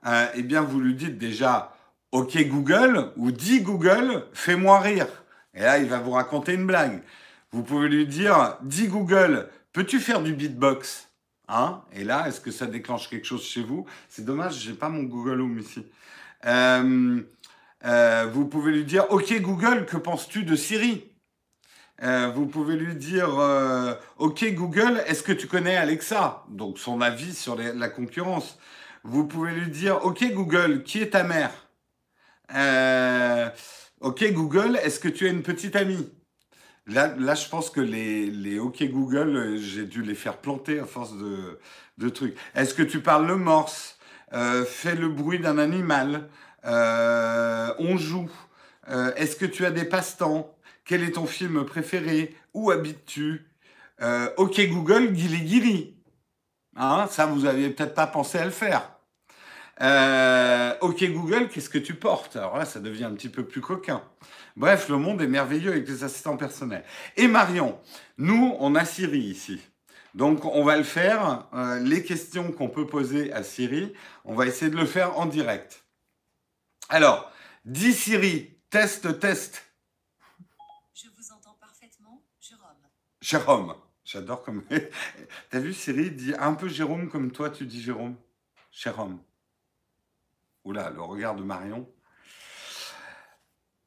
Euh, 0.08 0.26
Eh 0.34 0.42
bien, 0.42 0.62
vous 0.62 0.80
lui 0.80 0.96
dites 0.96 1.20
déjà, 1.20 1.72
OK 2.12 2.36
Google, 2.48 3.12
ou 3.16 3.32
dis 3.32 3.62
Google, 3.62 4.26
fais-moi 4.34 4.80
rire. 4.80 5.08
Et 5.54 5.62
là, 5.62 5.78
il 5.78 5.88
va 5.88 6.00
vous 6.00 6.12
raconter 6.12 6.56
une 6.56 6.66
blague. 6.66 7.04
Vous 7.52 7.62
pouvez 7.62 7.90
lui 7.90 8.08
dire, 8.08 8.58
dis 8.64 8.88
Google, 8.88 9.50
peux-tu 9.72 10.00
faire 10.00 10.24
du 10.24 10.34
beatbox? 10.34 11.10
Hein? 11.48 11.84
Et 11.94 12.04
là, 12.04 12.28
est-ce 12.28 12.42
que 12.42 12.50
ça 12.50 12.66
déclenche 12.66 13.08
quelque 13.08 13.28
chose 13.28 13.44
chez 13.44 13.62
vous? 13.62 13.86
C'est 14.10 14.26
dommage, 14.26 14.56
j'ai 14.56 14.74
pas 14.74 14.90
mon 14.90 15.04
Google 15.04 15.42
Home 15.42 15.60
ici. 15.60 15.86
Euh, 16.48 17.22
euh, 17.86 18.28
vous 18.34 18.46
pouvez 18.48 18.72
lui 18.72 18.84
dire, 18.84 19.06
OK 19.12 19.32
Google, 19.42 19.86
que 19.86 19.98
penses-tu 19.98 20.44
de 20.44 20.56
Siri? 20.56 21.11
Euh, 22.04 22.32
Vous 22.34 22.48
pouvez 22.48 22.76
lui 22.76 22.96
dire, 22.96 23.38
euh, 23.40 23.94
OK 24.18 24.44
Google, 24.54 25.04
est-ce 25.06 25.22
que 25.24 25.32
tu 25.32 25.48
connais 25.48 25.76
Alexa? 25.76 26.44
Donc 26.50 26.80
son 26.80 27.00
avis 27.02 27.34
sur 27.34 27.56
la 27.56 27.90
concurrence. 27.90 28.58
Vous 29.04 29.26
pouvez 29.28 29.52
lui 29.52 29.70
dire, 29.70 30.04
OK 30.06 30.24
Google, 30.34 30.84
qui 30.84 31.02
est 31.02 31.12
ta 31.12 31.24
mère? 31.24 31.52
Euh, 32.56 33.50
OK 34.00 34.24
Google, 34.32 34.80
est-ce 34.84 35.00
que 35.00 35.10
tu 35.10 35.28
as 35.28 35.30
une 35.30 35.44
petite 35.44 35.76
amie? 35.76 36.12
Là, 36.88 37.36
je 37.36 37.48
pense 37.48 37.70
que 37.70 37.82
les, 37.82 38.60
OK 38.60 38.84
Google, 38.84 39.58
j'ai 39.60 39.86
dû 39.86 40.02
les 40.02 40.16
faire 40.16 40.38
planter 40.38 40.80
à 40.80 40.86
force 40.86 41.16
de, 41.16 41.60
de 42.00 42.10
trucs. 42.10 42.36
Est-ce 42.56 42.74
que 42.74 42.84
tu 42.84 43.02
parles 43.02 43.28
le 43.28 43.38
morse? 43.38 43.98
Fais 44.66 44.96
le 44.96 45.10
bruit 45.10 45.40
d'un 45.40 45.58
animal. 45.60 46.28
On 46.64 47.98
joue. 47.98 48.30
Est-ce 49.16 49.36
que 49.36 49.46
tu 49.46 49.66
as 49.66 49.72
des 49.72 49.86
passe-temps? 49.86 50.54
Quel 50.86 51.04
est 51.04 51.12
ton 51.12 51.26
film 51.26 51.66
préféré? 51.66 52.36
Où 52.54 52.72
habites-tu? 52.72 53.48
Euh, 54.02 54.30
OK 54.38 54.60
Google, 54.68 55.16
Gili 55.16 55.48
Gili. 55.48 55.96
Hein, 56.76 57.08
ça, 57.10 57.26
vous 57.26 57.46
aviez 57.46 57.70
peut-être 57.70 57.94
pas 57.94 58.08
pensé 58.08 58.38
à 58.38 58.46
le 58.46 58.52
faire. 58.52 58.98
Euh, 59.82 60.76
ok 60.82 61.04
Google, 61.12 61.50
qu'est-ce 61.50 61.70
que 61.70 61.78
tu 61.78 61.96
portes? 61.96 62.36
Alors 62.36 62.58
là, 62.58 62.66
ça 62.66 62.80
devient 62.80 63.06
un 63.06 63.14
petit 63.14 63.30
peu 63.30 63.46
plus 63.46 63.62
coquin. 63.62 64.04
Bref, 64.56 64.90
le 64.90 64.98
monde 64.98 65.22
est 65.22 65.28
merveilleux 65.28 65.72
avec 65.72 65.88
les 65.88 66.04
assistants 66.04 66.38
personnels. 66.38 66.84
Et 67.18 67.28
Marion, 67.28 67.80
nous, 68.18 68.56
on 68.60 68.76
a 68.76 68.86
Siri 68.86 69.20
ici. 69.20 69.60
Donc, 70.14 70.46
on 70.46 70.64
va 70.64 70.78
le 70.78 70.84
faire. 70.84 71.48
euh, 71.54 71.80
les 71.80 72.04
questions 72.04 72.52
qu'on 72.52 72.68
peut 72.68 72.86
poser 72.86 73.32
à 73.34 73.44
Siri, 73.44 73.94
on 74.26 74.36
va 74.36 74.46
essayer 74.46 74.70
de 74.70 74.76
le 74.76 74.86
faire 74.86 75.18
en 75.18 75.26
direct. 75.26 75.86
Alors, 76.90 77.32
dis 77.66 77.94
Siri, 77.94 78.58
test, 78.70 79.20
test. 79.20 79.64
Je 80.94 81.08
vous 81.18 81.32
entends 81.32 81.58
parfaitement, 81.60 82.22
Jérôme. 83.22 83.76
J'adore 84.04 84.44
comme. 84.44 84.64
T'as 85.50 85.60
vu 85.60 85.74
Siri 85.74 86.12
dit 86.12 86.34
un 86.38 86.54
peu 86.54 86.68
Jérôme 86.68 87.10
comme 87.10 87.32
toi, 87.32 87.50
tu 87.50 87.66
dis 87.66 87.82
Jérôme. 87.82 88.18
Jérôme. 88.72 89.22
Oula, 90.64 90.90
le 90.90 91.02
regard 91.02 91.36
de 91.36 91.44
Marion. 91.44 91.92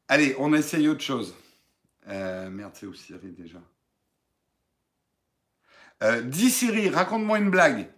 Allez, 0.09 0.35
on 0.39 0.53
essaye 0.55 0.89
autre 0.89 1.03
chose. 1.03 1.35
Euh, 2.07 2.51
merde, 2.51 2.73
c'est 2.75 2.87
où 2.87 2.95
Siri 2.95 3.33
déjà 3.33 3.61
Euh, 6.03 6.23
Dis 6.23 6.51
Siri, 6.51 6.91
raconte-moi 6.91 7.39
une 7.39 7.51
blague. 7.51 7.91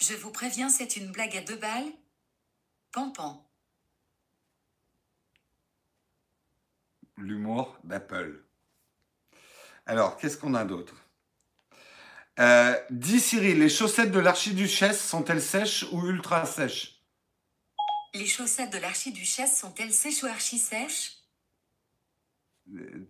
Je 0.00 0.14
vous 0.14 0.30
préviens, 0.30 0.68
c'est 0.68 0.96
une 0.96 1.12
blague 1.12 1.36
à 1.36 1.42
deux 1.42 1.56
balles. 1.56 1.92
Pampan. 2.92 3.46
L'humour 7.16 7.78
d'Apple. 7.84 8.43
Alors, 9.86 10.16
qu'est-ce 10.16 10.38
qu'on 10.38 10.54
a 10.54 10.64
d'autre? 10.64 10.94
Euh, 12.40 12.74
dis 12.90 13.20
Siri, 13.20 13.54
les 13.54 13.68
chaussettes 13.68 14.10
de 14.10 14.18
l'archiduchesse 14.18 15.00
sont-elles 15.06 15.42
sèches 15.42 15.84
ou 15.92 16.06
ultra 16.08 16.44
sèches? 16.46 17.00
Les 18.14 18.26
chaussettes 18.26 18.72
de 18.72 18.78
l'archiduchesse 18.78 19.58
sont-elles 19.58 19.92
sèches 19.92 20.22
ou 20.22 20.26
archi-sèches 20.26 21.18
Euh, 22.74 23.06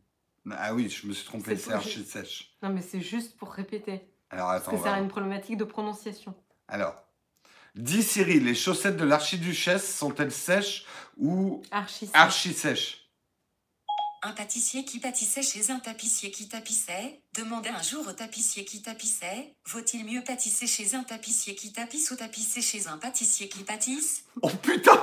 Ah 0.50 0.74
oui, 0.74 0.90
je 0.90 1.06
me 1.06 1.12
suis 1.14 1.24
trompé, 1.24 1.56
C'est 1.56 1.72
archi 1.72 2.04
sèche. 2.04 2.56
Non, 2.62 2.70
mais 2.70 2.82
c'est 2.82 3.00
juste 3.00 3.36
pour 3.36 3.52
répéter. 3.52 4.02
Alors 4.30 4.48
Parce 4.48 4.62
attends, 4.62 4.70
que 4.72 4.76
c'est 4.82 4.90
va- 4.90 4.98
une 4.98 5.08
problématique 5.08 5.56
de 5.56 5.64
prononciation. 5.64 6.34
alors. 6.68 7.00
Dis 7.76 8.04
Siri, 8.04 8.38
les 8.38 8.54
chaussettes 8.54 8.96
de 8.96 9.04
l'archiduchesse 9.04 9.96
sont-elles 9.96 10.30
sèches 10.30 10.84
ou 11.16 11.60
Archi. 11.72 12.08
archi 12.14 12.52
sèches? 12.52 13.03
Un 14.26 14.32
pâtissier 14.32 14.86
qui 14.86 15.00
pâtissait 15.00 15.42
chez 15.42 15.70
un 15.70 15.80
tapissier 15.80 16.30
qui 16.30 16.48
tapissait, 16.48 17.20
demandait 17.34 17.68
un 17.68 17.82
jour 17.82 18.06
au 18.08 18.12
tapissier 18.12 18.64
qui 18.64 18.80
tapissait, 18.80 19.54
vaut-il 19.66 20.06
mieux 20.06 20.24
pâtisser 20.24 20.66
chez 20.66 20.94
un 20.94 21.02
tapissier 21.02 21.54
qui 21.54 21.74
tapisse 21.74 22.10
ou 22.10 22.16
tapisser 22.16 22.62
chez 22.62 22.86
un 22.86 22.96
pâtissier 22.96 23.50
qui 23.50 23.64
pâtisse? 23.64 24.24
Oh 24.40 24.48
putain 24.48 24.98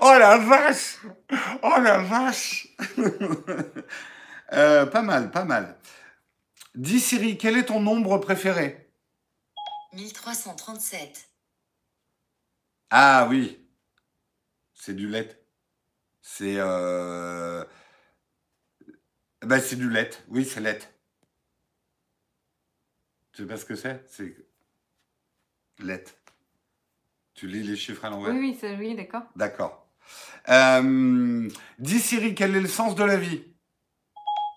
Oh 0.00 0.12
la 0.18 0.38
vache 0.38 0.96
Oh 1.62 1.78
la 1.80 1.98
vache 1.98 2.66
Euh, 4.52 4.86
Pas 4.86 5.02
mal, 5.02 5.30
pas 5.30 5.44
mal. 5.44 5.78
Dis 6.74 6.98
Siri, 6.98 7.38
quel 7.38 7.56
est 7.56 7.66
ton 7.66 7.80
nombre 7.80 8.18
préféré? 8.18 8.90
1337. 9.92 11.30
Ah 12.90 13.28
oui, 13.30 13.64
c'est 14.74 14.94
du 14.96 15.06
lait. 15.08 15.39
C'est 16.22 16.56
euh... 16.58 17.64
ben, 19.42 19.60
c'est 19.60 19.76
du 19.76 19.88
lait. 19.90 20.10
Oui, 20.28 20.44
c'est 20.44 20.60
lait. 20.60 20.78
Tu 23.32 23.42
sais 23.42 23.48
pas 23.48 23.56
ce 23.56 23.64
que 23.64 23.74
c'est? 23.74 24.04
C'est 24.08 24.36
lait. 25.78 26.04
Tu 27.34 27.46
lis 27.46 27.62
les 27.62 27.76
chiffres 27.76 28.04
à 28.04 28.10
l'envers? 28.10 28.34
Oui, 28.34 28.38
oui, 28.40 28.56
c'est- 28.60 28.76
oui, 28.76 28.94
d'accord. 28.94 29.22
D'accord. 29.36 29.86
Euh, 30.48 31.48
dis 31.78 32.00
Siri, 32.00 32.34
quel 32.34 32.54
est 32.56 32.60
le 32.60 32.68
sens 32.68 32.94
de 32.94 33.04
la 33.04 33.16
vie? 33.16 33.44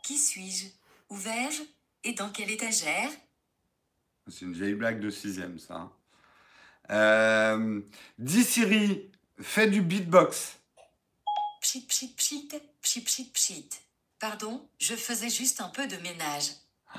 Qui 0.03 0.17
suis-je? 0.17 0.67
Où 1.09 1.15
vais-je? 1.15 1.61
Et 2.03 2.13
dans 2.13 2.29
quelle 2.29 2.51
étagère? 2.51 3.09
C'est 4.27 4.41
une 4.45 4.53
vieille 4.53 4.73
blague 4.73 4.99
de 4.99 5.09
sixième, 5.09 5.59
ça. 5.59 5.75
hein. 5.75 5.91
Euh, 6.89 7.81
dis 8.17 8.43
Siri, 8.43 9.11
fais 9.39 9.69
du 9.69 9.81
beatbox. 9.81 10.59
Pchit, 11.63 11.87
pchit, 11.87 12.13
pchit, 12.17 12.49
pchit, 12.81 13.01
pchit, 13.05 13.31
pchit. 13.31 13.69
Pardon, 14.19 14.67
je 14.79 14.95
faisais 14.95 15.29
juste 15.29 15.61
un 15.61 15.69
peu 15.69 15.87
de 15.87 15.95
ménage. 15.95 16.49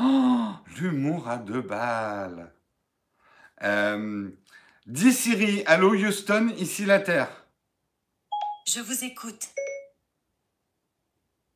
Oh, 0.00 0.52
l'humour 0.78 1.28
à 1.28 1.36
deux 1.36 1.60
balles. 1.60 2.50
Euh, 3.62 4.30
dis 4.86 5.12
Siri, 5.12 5.64
allô 5.66 5.94
Houston, 5.94 6.50
ici 6.56 6.86
la 6.86 6.98
Terre. 6.98 7.46
Je 8.66 8.80
vous 8.80 9.04
écoute. 9.04 9.50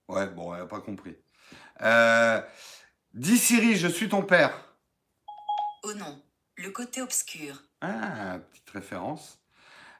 Ouais, 0.06 0.26
bon, 0.26 0.52
elle 0.52 0.60
n'a 0.60 0.66
pas 0.66 0.82
compris. 0.82 1.16
Euh, 1.80 2.42
dis 3.14 3.38
Siri, 3.38 3.76
je 3.76 3.88
suis 3.88 4.10
ton 4.10 4.22
père. 4.22 4.52
Oh 5.82 5.94
non, 5.94 6.22
le 6.56 6.70
côté 6.70 7.00
obscur. 7.00 7.62
Ah, 7.80 8.38
petite 8.50 8.68
référence. 8.68 9.38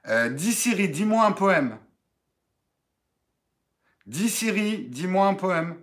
Euh, 0.08 0.28
dis 0.28 0.52
Siri, 0.52 0.90
dis-moi 0.90 1.24
un 1.24 1.32
poème. 1.32 1.78
Dis 4.08 4.30
Siri, 4.30 4.86
dis-moi 4.88 5.26
un 5.26 5.34
poème. 5.34 5.76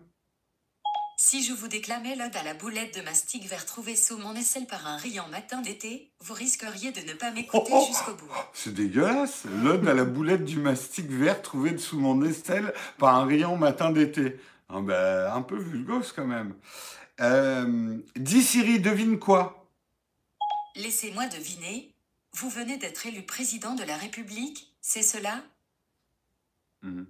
Si 1.15 1.43
je 1.43 1.53
vous 1.53 1.67
déclamais 1.67 2.15
l'ode 2.15 2.35
à 2.35 2.41
la 2.41 2.55
boulette 2.55 2.97
de 2.97 3.01
mastic 3.03 3.43
vert 3.45 3.67
trouvé 3.67 3.95
sous 3.95 4.17
mon 4.17 4.33
aisselle 4.35 4.65
par 4.65 4.87
un 4.87 4.97
riant 4.97 5.27
matin 5.27 5.61
d'été, 5.61 6.11
vous 6.21 6.33
risqueriez 6.33 6.91
de 6.91 7.01
ne 7.01 7.13
pas 7.13 7.29
m'écouter 7.29 7.71
Oh, 7.71 7.81
oh. 7.83 7.85
jusqu'au 7.87 8.15
bout. 8.15 8.31
C'est 8.51 8.73
dégueulasse. 8.73 9.43
L'ode 9.63 9.87
à 9.87 9.93
la 9.93 10.05
boulette 10.05 10.43
du 10.43 10.57
mastic 10.57 11.05
vert 11.05 11.43
trouvé 11.43 11.69
dessous 11.69 11.99
mon 11.99 12.23
aisselle 12.23 12.73
par 12.97 13.13
un 13.15 13.25
riant 13.25 13.57
matin 13.57 13.91
d'été. 13.91 14.39
Ah 14.69 14.81
ben, 14.81 15.31
un 15.31 15.43
peu 15.43 15.59
vulgose 15.59 16.11
quand 16.11 16.25
même. 16.25 16.55
Euh, 17.21 17.95
dis 18.15 18.41
Siri, 18.41 18.79
devine 18.79 19.19
quoi? 19.19 19.69
Laissez-moi 20.75 21.27
deviner. 21.27 21.93
Vous 22.33 22.49
venez 22.49 22.77
d'être 22.77 23.05
élu 23.05 23.21
président 23.21 23.75
de 23.75 23.83
la 23.83 23.97
République, 23.97 24.73
c'est 24.81 25.03
cela? 25.03 25.43
Mhm. 26.81 27.05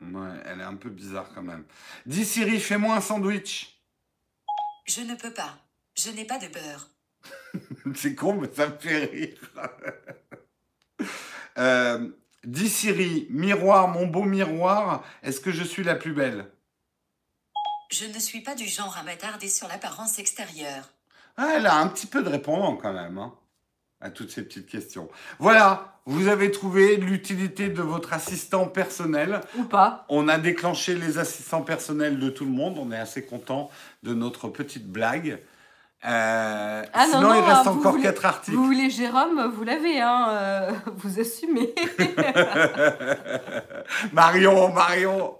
Ouais, 0.00 0.42
elle 0.46 0.60
est 0.60 0.64
un 0.64 0.76
peu 0.76 0.90
bizarre 0.90 1.30
quand 1.34 1.42
même. 1.42 1.64
Dis 2.06 2.24
Siri, 2.24 2.60
fais-moi 2.60 2.94
un 2.96 3.00
sandwich. 3.00 3.80
Je 4.86 5.02
ne 5.02 5.14
peux 5.14 5.32
pas. 5.32 5.58
Je 5.96 6.10
n'ai 6.10 6.24
pas 6.24 6.38
de 6.38 6.46
beurre. 6.48 6.88
C'est 7.94 8.14
con, 8.14 8.34
mais 8.34 8.48
ça 8.52 8.68
me 8.68 8.78
fait 8.78 9.04
rire. 9.04 9.38
Euh, 11.56 12.08
dis 12.44 12.68
Siri, 12.68 13.26
miroir, 13.30 13.88
mon 13.88 14.06
beau 14.06 14.22
miroir, 14.22 15.04
est-ce 15.24 15.40
que 15.40 15.50
je 15.50 15.64
suis 15.64 15.82
la 15.82 15.96
plus 15.96 16.12
belle? 16.12 16.48
Je 17.90 18.04
ne 18.04 18.18
suis 18.20 18.42
pas 18.42 18.54
du 18.54 18.66
genre 18.66 18.96
à 18.96 19.02
m'attarder 19.02 19.48
sur 19.48 19.66
l'apparence 19.66 20.20
extérieure. 20.20 20.88
Ah, 21.36 21.54
elle 21.56 21.66
a 21.66 21.76
un 21.76 21.88
petit 21.88 22.06
peu 22.06 22.22
de 22.22 22.28
répondant 22.28 22.76
quand 22.76 22.92
même, 22.92 23.18
hein, 23.18 23.34
à 24.00 24.10
toutes 24.10 24.30
ces 24.30 24.42
petites 24.42 24.68
questions. 24.68 25.08
Voilà, 25.38 25.94
vous 26.06 26.28
avez 26.28 26.50
trouvé 26.50 26.96
l'utilité 26.96 27.68
de 27.68 27.82
votre 27.82 28.12
assistant 28.12 28.66
personnel. 28.66 29.40
Ou 29.56 29.64
pas. 29.64 30.04
On 30.08 30.28
a 30.28 30.38
déclenché 30.38 30.94
les 30.94 31.18
assistants 31.18 31.62
personnels 31.62 32.18
de 32.18 32.30
tout 32.30 32.44
le 32.44 32.50
monde. 32.52 32.76
On 32.78 32.92
est 32.92 32.98
assez 32.98 33.24
content 33.24 33.70
de 34.04 34.14
notre 34.14 34.48
petite 34.48 34.86
blague. 34.88 35.42
Euh, 36.04 36.82
Ah 36.92 37.06
non, 37.08 37.14
sinon, 37.14 37.20
non, 37.22 37.34
il 37.34 37.40
reste 37.40 37.62
ah, 37.66 37.70
vous 37.70 37.78
encore 37.80 37.92
voulez- 37.92 38.04
quatre 38.04 38.24
articles. 38.24 38.56
Vous 38.56 38.66
voulez 38.66 38.88
Jérôme, 38.88 39.50
vous 39.52 39.64
l'avez, 39.64 40.00
hein, 40.00 40.28
euh, 40.30 40.70
vous 40.94 41.18
assumez. 41.18 41.74
Marion, 44.12 44.72
Marion, 44.72 45.34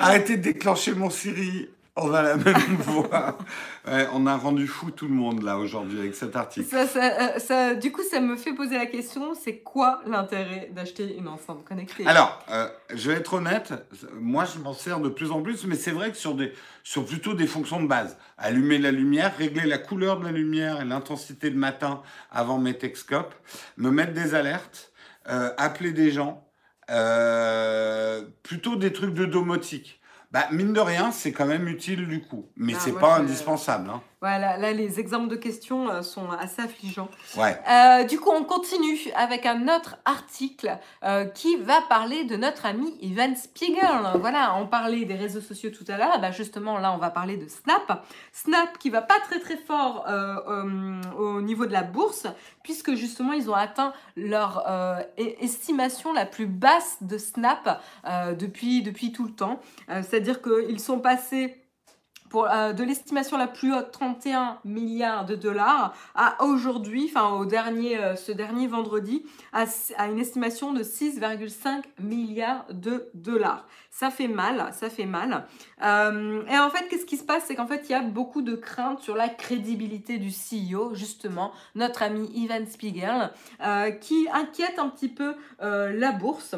arrêtez 0.00 0.38
de 0.38 0.42
déclencher 0.42 0.94
mon 0.94 1.10
Siri. 1.10 1.68
On 2.02 2.12
a 2.12 2.20
la 2.22 2.36
même 2.36 2.54
voix. 2.80 3.38
Ouais, 3.86 4.06
on 4.12 4.26
a 4.26 4.36
rendu 4.36 4.66
fou 4.66 4.90
tout 4.90 5.08
le 5.08 5.14
monde 5.14 5.42
là 5.42 5.56
aujourd'hui 5.58 5.98
avec 5.98 6.14
cet 6.14 6.36
article. 6.36 6.68
ça, 6.68 6.86
ça, 6.86 7.00
euh, 7.04 7.38
ça- 7.38 7.74
du 7.74 7.90
coup, 7.90 8.02
ça 8.02 8.20
me 8.20 8.36
fait 8.36 8.52
poser 8.52 8.76
la 8.76 8.84
question, 8.84 9.34
c'est 9.34 9.60
quoi 9.60 10.02
l'intérêt 10.06 10.68
d'acheter 10.74 11.16
une 11.16 11.26
enceinte 11.26 11.64
connectée? 11.64 12.06
Alors, 12.06 12.38
euh, 12.50 12.68
je 12.94 13.10
vais 13.10 13.16
être 13.16 13.32
honnête, 13.32 13.72
moi 14.12 14.44
je 14.44 14.58
m'en 14.58 14.74
sers 14.74 15.00
de 15.00 15.08
plus 15.08 15.30
en 15.30 15.40
plus, 15.40 15.64
mais 15.66 15.74
c'est 15.74 15.90
vrai 15.90 16.10
que 16.10 16.18
sur, 16.18 16.34
des, 16.34 16.52
sur 16.82 17.06
plutôt 17.06 17.32
des 17.32 17.46
fonctions 17.46 17.82
de 17.82 17.88
base. 17.88 18.18
Allumer 18.36 18.76
la 18.76 18.90
lumière, 18.90 19.34
régler 19.38 19.66
la 19.66 19.78
couleur 19.78 20.18
de 20.20 20.24
la 20.26 20.32
lumière 20.32 20.82
et 20.82 20.84
l'intensité 20.84 21.48
le 21.48 21.56
matin 21.56 22.02
avant 22.30 22.58
mes 22.58 22.76
texcopes, 22.76 23.34
me 23.78 23.90
mettre 23.90 24.12
des 24.12 24.34
alertes, 24.34 24.92
euh, 25.30 25.50
appeler 25.56 25.92
des 25.92 26.10
gens, 26.10 26.46
euh, 26.90 28.22
plutôt 28.42 28.76
des 28.76 28.92
trucs 28.92 29.14
de 29.14 29.24
domotique. 29.24 29.95
Bah, 30.32 30.46
mine 30.50 30.72
de 30.72 30.80
rien, 30.80 31.12
c'est 31.12 31.32
quand 31.32 31.46
même 31.46 31.68
utile 31.68 32.06
du 32.08 32.20
coup, 32.20 32.46
mais 32.56 32.74
Ah, 32.76 32.80
c'est 32.80 32.92
moi, 32.92 33.00
pas 33.00 33.16
je- 33.18 33.22
indispensable. 33.22 33.88
Hein. 33.90 34.02
Voilà, 34.22 34.56
là, 34.56 34.72
les 34.72 34.98
exemples 34.98 35.28
de 35.28 35.36
questions 35.36 35.90
euh, 35.90 36.00
sont 36.00 36.30
assez 36.30 36.62
affligeants. 36.62 37.10
Ouais. 37.36 37.54
Euh, 37.70 38.04
du 38.04 38.18
coup, 38.18 38.30
on 38.30 38.44
continue 38.44 38.98
avec 39.14 39.44
un 39.44 39.68
autre 39.68 39.96
article 40.06 40.78
euh, 41.04 41.26
qui 41.26 41.56
va 41.56 41.82
parler 41.82 42.24
de 42.24 42.36
notre 42.36 42.64
ami 42.64 42.96
Ivan 43.02 43.36
Spiegel. 43.36 43.78
Voilà, 44.18 44.56
on 44.56 44.66
parlait 44.66 45.04
des 45.04 45.16
réseaux 45.16 45.42
sociaux 45.42 45.68
tout 45.68 45.84
à 45.88 45.98
l'heure. 45.98 46.18
Bah 46.18 46.30
justement, 46.30 46.78
là, 46.78 46.94
on 46.94 46.96
va 46.96 47.10
parler 47.10 47.36
de 47.36 47.46
Snap. 47.46 48.06
Snap 48.32 48.78
qui 48.78 48.88
va 48.88 49.02
pas 49.02 49.20
très 49.20 49.38
très 49.38 49.58
fort 49.58 50.06
euh, 50.08 51.02
au 51.18 51.42
niveau 51.42 51.66
de 51.66 51.72
la 51.72 51.82
bourse, 51.82 52.26
puisque 52.62 52.94
justement, 52.94 53.34
ils 53.34 53.50
ont 53.50 53.54
atteint 53.54 53.92
leur 54.16 54.64
estimation 55.18 56.14
la 56.14 56.24
plus 56.24 56.46
basse 56.46 56.96
de 57.02 57.18
Snap 57.18 57.82
depuis, 58.38 58.82
depuis 58.82 59.12
tout 59.12 59.24
le 59.24 59.32
temps. 59.32 59.60
C'est-à-dire 59.88 60.40
qu'ils 60.40 60.80
sont 60.80 61.00
passés 61.00 61.65
euh, 62.34 62.72
de 62.72 62.84
l'estimation 62.84 63.36
la 63.36 63.46
plus 63.46 63.74
haute, 63.74 63.90
31 63.92 64.58
milliards 64.64 65.24
de 65.24 65.34
dollars, 65.34 65.94
à 66.14 66.42
aujourd'hui, 66.44 67.10
enfin 67.10 67.30
au 67.36 67.44
dernier, 67.44 67.98
euh, 67.98 68.16
ce 68.16 68.32
dernier 68.32 68.66
vendredi, 68.66 69.24
à, 69.52 69.64
une 70.06 70.18
estimation 70.18 70.72
de 70.72 70.82
6,5 70.82 71.82
milliards 72.00 72.66
de 72.70 73.08
dollars. 73.14 73.66
Ça 73.90 74.10
fait 74.10 74.28
mal, 74.28 74.70
ça 74.72 74.90
fait 74.90 75.06
mal. 75.06 75.46
Euh, 75.82 76.44
et 76.46 76.58
en 76.58 76.70
fait, 76.70 76.86
qu'est-ce 76.88 77.06
qui 77.06 77.16
se 77.16 77.24
passe? 77.24 77.44
C'est 77.46 77.54
qu'en 77.54 77.66
fait, 77.66 77.86
il 77.88 77.92
y 77.92 77.94
a 77.94 78.02
beaucoup 78.02 78.42
de 78.42 78.54
craintes 78.54 79.00
sur 79.00 79.16
la 79.16 79.28
crédibilité 79.28 80.18
du 80.18 80.30
CEO, 80.30 80.94
justement, 80.94 81.52
notre 81.74 82.02
ami 82.02 82.30
Ivan 82.34 82.66
Spiegel, 82.66 83.30
qui 84.00 84.28
inquiète 84.32 84.78
un 84.78 84.88
petit 84.88 85.08
peu 85.08 85.34
la 85.60 86.12
bourse. 86.12 86.56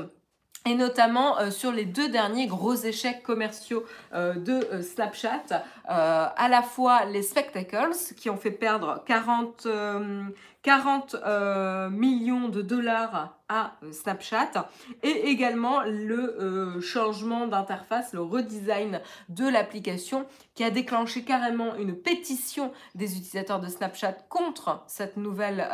Et 0.67 0.75
notamment 0.75 1.39
euh, 1.39 1.51
sur 1.51 1.73
les 1.73 1.85
deux 1.85 2.09
derniers 2.09 2.47
gros 2.47 2.75
échecs 2.75 3.23
commerciaux 3.23 3.85
euh, 4.13 4.35
de 4.35 4.53
euh, 4.73 4.83
Snapchat, 4.83 5.65
à 5.87 6.49
la 6.51 6.63
fois 6.63 7.05
les 7.07 7.23
spectacles 7.23 7.93
qui 8.17 8.29
ont 8.29 8.37
fait 8.37 8.51
perdre 8.51 9.03
40, 9.07 9.65
euh, 9.67 10.25
40 10.69 11.17
euh, 11.25 11.89
millions 11.89 12.51
de 12.51 12.61
dollars 12.61 13.39
à 13.49 13.73
euh, 13.83 13.91
Snapchat 13.91 14.69
et 15.03 15.31
également 15.31 15.81
le 15.81 16.37
euh, 16.39 16.81
changement 16.83 17.47
d'interface, 17.47 18.13
le 18.13 18.21
redesign 18.21 19.01
de 19.31 19.49
l'application 19.49 20.27
qui 20.55 20.65
a 20.65 20.71
déclenché 20.71 21.23
carrément 21.23 21.75
une 21.77 21.97
pétition 21.97 22.71
des 22.95 23.17
utilisateurs 23.17 23.61
de 23.61 23.69
Snapchat 23.69 24.13
contre 24.29 24.85
cette 24.89 25.17
nouvelle, 25.17 25.67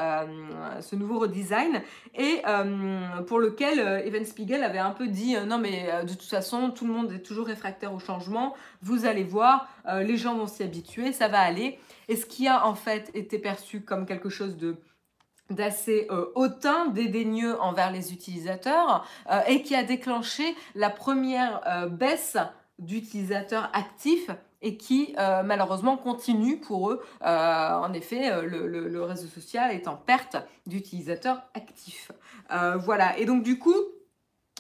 ce 0.81 0.95
nouveau 0.95 1.19
redesign 1.19 1.83
et 2.15 2.43
pour 3.27 3.41
lequel 3.41 3.81
Evan 4.05 4.25
Spiegel 4.25 4.63
avait 4.63 4.79
un 4.79 4.91
peu 4.91 5.09
dit 5.09 5.35
non 5.47 5.59
mais 5.59 6.05
de 6.05 6.13
toute 6.13 6.29
façon 6.29 6.71
tout 6.71 6.87
le 6.87 6.93
monde 6.93 7.11
est 7.13 7.23
toujours 7.23 7.47
réfractaire 7.47 7.95
au 7.95 7.99
changement, 7.99 8.55
vous 8.83 9.07
allez 9.07 9.25
voir, 9.25 9.67
les 9.89 10.19
gens 10.19 10.37
vont 10.37 10.47
s'y 10.47 10.63
habituer, 10.63 11.13
ça 11.13 11.29
va 11.29 11.41
aller. 11.41 11.79
Et 12.09 12.17
ce 12.17 12.27
qui 12.27 12.49
a 12.49 12.67
en 12.67 12.75
fait 12.75 13.11
été 13.15 13.39
perçu 13.39 13.83
comme 13.83 14.07
quelque 14.07 14.29
chose 14.29 14.57
de 14.57 14.77
d'assez 15.51 16.07
euh, 16.11 16.27
hautain, 16.35 16.87
dédaigneux 16.87 17.61
envers 17.61 17.91
les 17.91 18.13
utilisateurs 18.13 19.07
euh, 19.31 19.41
et 19.47 19.63
qui 19.63 19.75
a 19.75 19.83
déclenché 19.83 20.55
la 20.75 20.91
première 20.91 21.61
euh, 21.67 21.89
baisse 21.89 22.37
d'utilisateurs 22.79 23.71
actifs 23.73 24.31
et 24.61 24.79
qui 24.79 25.15
malheureusement 25.19 25.99
continue 25.99 26.59
pour 26.59 26.91
eux. 26.91 27.03
en 27.21 27.93
effet, 27.93 28.43
le, 28.43 28.67
le, 28.67 29.03
réseau 29.03 29.29
social 29.29 29.71
est 29.71 29.87
en 29.87 29.95
perte 29.95 30.39
d'utilisateurs 30.67 31.43
actifs. 31.53 32.11
voilà, 32.79 33.17
et 33.19 33.27
donc 33.27 33.43
du 33.43 33.59
coup, 33.59 33.77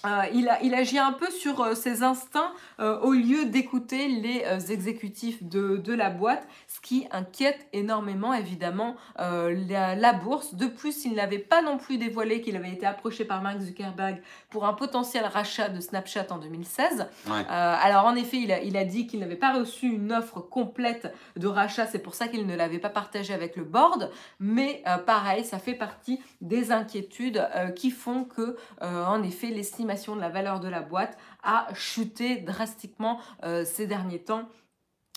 euh, 0.04 0.22
il, 0.62 0.74
agit 0.74 0.98
un 0.98 1.12
peu 1.12 1.30
sur 1.30 1.60
euh, 1.60 1.74
ses 1.74 2.02
instincts 2.02 2.52
euh, 2.78 2.98
au 3.00 3.12
lieu 3.12 3.46
d'écouter 3.46 4.08
les 4.08 4.44
exécutifs 4.70 5.42
de, 5.42 5.92
la 5.94 6.10
boîte, 6.10 6.46
ce 6.66 6.80
qui 6.80 7.06
inquiète 7.10 7.66
énormément 7.72 8.34
évidemment 8.34 8.96
la, 9.16 10.12
bourse. 10.12 10.54
De 10.54 10.66
plus, 10.66 11.04
il 11.04 11.14
n'avait 11.14 11.38
pas 11.38 11.62
non 11.62 11.78
plus 11.78 11.98
dévoilé 11.98 12.40
qu'il 12.40 12.56
avait 12.56 12.70
été 12.70 12.86
approché 12.86 13.24
par 13.24 13.42
Mark 13.42 13.60
Zuckerberg 13.60 14.20
pour 14.50 14.66
un 14.66 14.74
potentiel 14.74 15.24
rachat 15.24 15.68
de 15.68 15.80
Snapchat 15.80 16.26
en 16.30 16.38
2016. 16.38 17.06
alors 17.48 18.06
en 18.06 18.16
effet, 18.16 18.38
il 18.38 18.52
a, 18.52 18.62
il 18.62 18.76
a 18.76 18.84
dit 18.84 19.06
qu'il 19.06 19.20
n'avait 19.20 19.36
pas 19.36 19.52
reçu 19.52 19.86
une 19.86 20.12
offre 20.12 20.40
complète 20.40 21.12
de 21.36 21.46
rachat, 21.46 21.86
c'est 21.86 22.00
pour 22.00 22.14
ça 22.14 22.28
qu'il 22.28 22.46
ne 22.46 22.56
l'avait 22.56 22.78
pas 22.78 22.90
partagé 22.90 23.32
avec 23.32 23.56
le 23.56 23.64
board. 23.64 24.10
Mais 24.40 24.82
pareil, 25.06 25.44
ça 25.44 25.58
fait 25.58 25.74
partie 25.74 26.20
des 26.40 26.72
inquiétudes 26.72 27.46
qui 27.76 27.90
font 27.90 28.24
que, 28.24 28.56
en 28.80 29.22
effet, 29.22 29.48
l'estimation 29.48 29.93
de 29.94 30.20
la 30.20 30.28
valeur 30.28 30.60
de 30.60 30.68
la 30.68 30.80
boîte 30.80 31.16
a 31.42 31.68
chuté 31.74 32.36
drastiquement 32.36 33.20
euh, 33.44 33.64
ces 33.64 33.86
derniers 33.86 34.18
temps. 34.18 34.48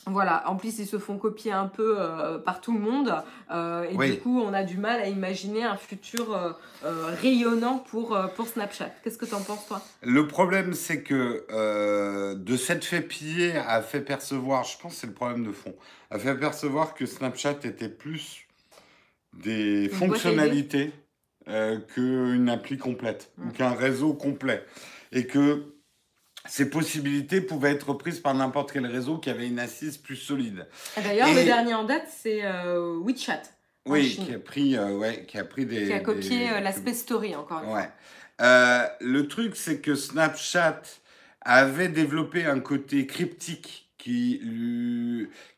Voilà, 0.06 0.50
en 0.50 0.56
plus 0.56 0.80
ils 0.80 0.88
se 0.88 1.00
font 1.00 1.18
copier 1.18 1.52
un 1.52 1.66
peu 1.66 1.98
euh, 2.00 2.38
par 2.38 2.62
tout 2.62 2.72
le 2.72 2.80
monde 2.80 3.14
euh, 3.52 3.84
et 3.84 4.12
du 4.12 4.20
coup 4.20 4.40
on 4.40 4.54
a 4.54 4.64
du 4.64 4.78
mal 4.78 5.02
à 5.02 5.08
imaginer 5.10 5.66
un 5.66 5.76
futur 5.76 6.56
rayonnant 7.22 7.80
pour, 7.80 8.18
pour 8.38 8.48
Snapchat. 8.48 8.92
Qu'est-ce 9.04 9.18
que 9.18 9.26
tu 9.26 9.34
en 9.34 9.42
penses 9.42 9.68
toi? 9.68 9.82
Le 10.04 10.26
problème 10.26 10.74
c'est 10.74 11.04
que 11.04 12.34
de 12.36 12.56
cette 12.56 12.86
fait 12.86 13.02
piller 13.02 13.58
a 13.58 13.82
fait 13.82 14.00
percevoir, 14.00 14.64
je 14.64 14.78
pense 14.78 14.94
c'est 14.94 15.08
le 15.08 15.14
problème 15.14 15.46
de 15.46 15.52
fond, 15.52 15.76
a 16.10 16.18
fait 16.18 16.36
percevoir 16.36 16.94
que 16.94 17.06
Snapchat 17.06 17.58
était 17.64 17.90
plus 17.90 18.48
des 19.34 19.90
fonctionnalités 19.90 20.94
euh, 21.50 21.80
qu'une 21.80 22.50
appli 22.50 22.78
complète 22.78 23.32
ou 23.38 23.52
qu'un 23.52 23.72
réseau 23.72 24.14
complet. 24.14 24.66
Et 25.12 25.26
que 25.26 25.74
ces 26.48 26.70
possibilités 26.70 27.42
pouvaient 27.42 27.72
être 27.72 27.94
prises 27.94 28.20
par 28.20 28.34
n'importe 28.34 28.72
quel 28.72 28.86
réseau 28.86 29.18
qui 29.18 29.30
avait 29.30 29.48
une 29.48 29.60
assise 29.60 29.98
plus 29.98 30.16
solide. 30.16 30.68
D'ailleurs, 30.98 31.30
le 31.30 31.46
dernier 31.46 31.74
en 31.74 31.84
date, 31.84 32.08
c'est 32.10 32.44
euh, 32.44 33.00
WeChat. 33.00 33.44
Oui, 33.86 34.20
qui 34.26 34.34
a 34.34 34.40
pris, 34.40 34.76
euh, 34.76 34.98
ouais, 34.98 35.26
qui 35.26 35.38
a 35.38 35.46
pris 35.46 35.66
des. 35.66 35.86
Qui 35.86 35.94
a 35.94 36.02
copié 36.02 36.60
l'aspect 36.60 36.94
story 36.94 37.36
encore 37.36 37.64
une 37.64 37.70
ouais. 37.70 37.90
le 39.00 39.28
truc, 39.28 39.56
c'est 39.56 39.80
que 39.80 39.96
Snapchat 39.96 40.82
avait 41.42 41.88
développé 41.88 42.44
un 42.44 42.60
côté 42.60 43.08
cryptique 43.08 43.90
qui, 43.98 44.42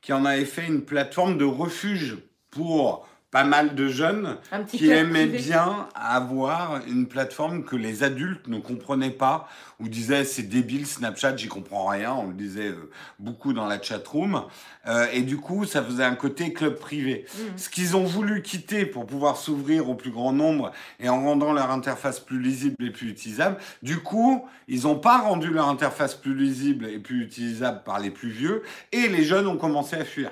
qui 0.01 0.13
en 0.13 0.25
avait 0.25 0.45
fait 0.45 0.67
une 0.67 0.83
plateforme 0.83 1.39
de 1.39 1.45
refuge 1.45 2.17
pour 2.51 3.07
pas 3.31 3.43
mal 3.43 3.75
de 3.75 3.87
jeunes 3.87 4.37
qui 4.67 4.89
aimaient 4.89 5.27
bien 5.27 5.87
avoir 5.93 6.81
une 6.87 7.07
plateforme 7.07 7.63
que 7.63 7.75
les 7.75 8.03
adultes 8.03 8.47
ne 8.47 8.59
comprenaient 8.59 9.11
pas 9.11 9.47
ou 9.79 9.87
disaient 9.87 10.25
c'est 10.25 10.43
débile 10.43 10.87
Snapchat, 10.87 11.37
j'y 11.37 11.47
comprends 11.47 11.87
rien. 11.87 12.13
On 12.13 12.27
le 12.27 12.33
disait 12.33 12.69
euh, 12.69 12.89
beaucoup 13.19 13.53
dans 13.53 13.67
la 13.67 13.81
chat 13.81 14.05
room. 14.07 14.43
Euh, 14.87 15.07
et 15.13 15.21
du 15.21 15.37
coup, 15.37 15.65
ça 15.65 15.83
faisait 15.83 16.03
un 16.03 16.15
côté 16.15 16.53
club 16.53 16.77
privé. 16.77 17.25
Mm. 17.33 17.57
Ce 17.57 17.69
qu'ils 17.69 17.95
ont 17.95 18.03
voulu 18.03 18.41
quitter 18.41 18.85
pour 18.85 19.05
pouvoir 19.05 19.37
s'ouvrir 19.37 19.89
au 19.89 19.95
plus 19.95 20.11
grand 20.11 20.33
nombre 20.33 20.71
et 20.99 21.07
en 21.07 21.23
rendant 21.23 21.53
leur 21.53 21.71
interface 21.71 22.19
plus 22.19 22.41
lisible 22.41 22.83
et 22.83 22.89
plus 22.89 23.09
utilisable, 23.09 23.57
du 23.83 23.99
coup, 23.99 24.45
ils 24.67 24.83
n'ont 24.83 24.99
pas 24.99 25.19
rendu 25.19 25.49
leur 25.49 25.69
interface 25.69 26.15
plus 26.15 26.35
lisible 26.35 26.85
et 26.85 26.99
plus 26.99 27.23
utilisable 27.23 27.83
par 27.85 27.99
les 27.99 28.09
plus 28.09 28.29
vieux 28.29 28.63
et 28.91 29.07
les 29.07 29.23
jeunes 29.23 29.47
ont 29.47 29.57
commencé 29.57 29.95
à 29.95 30.03
fuir. 30.03 30.31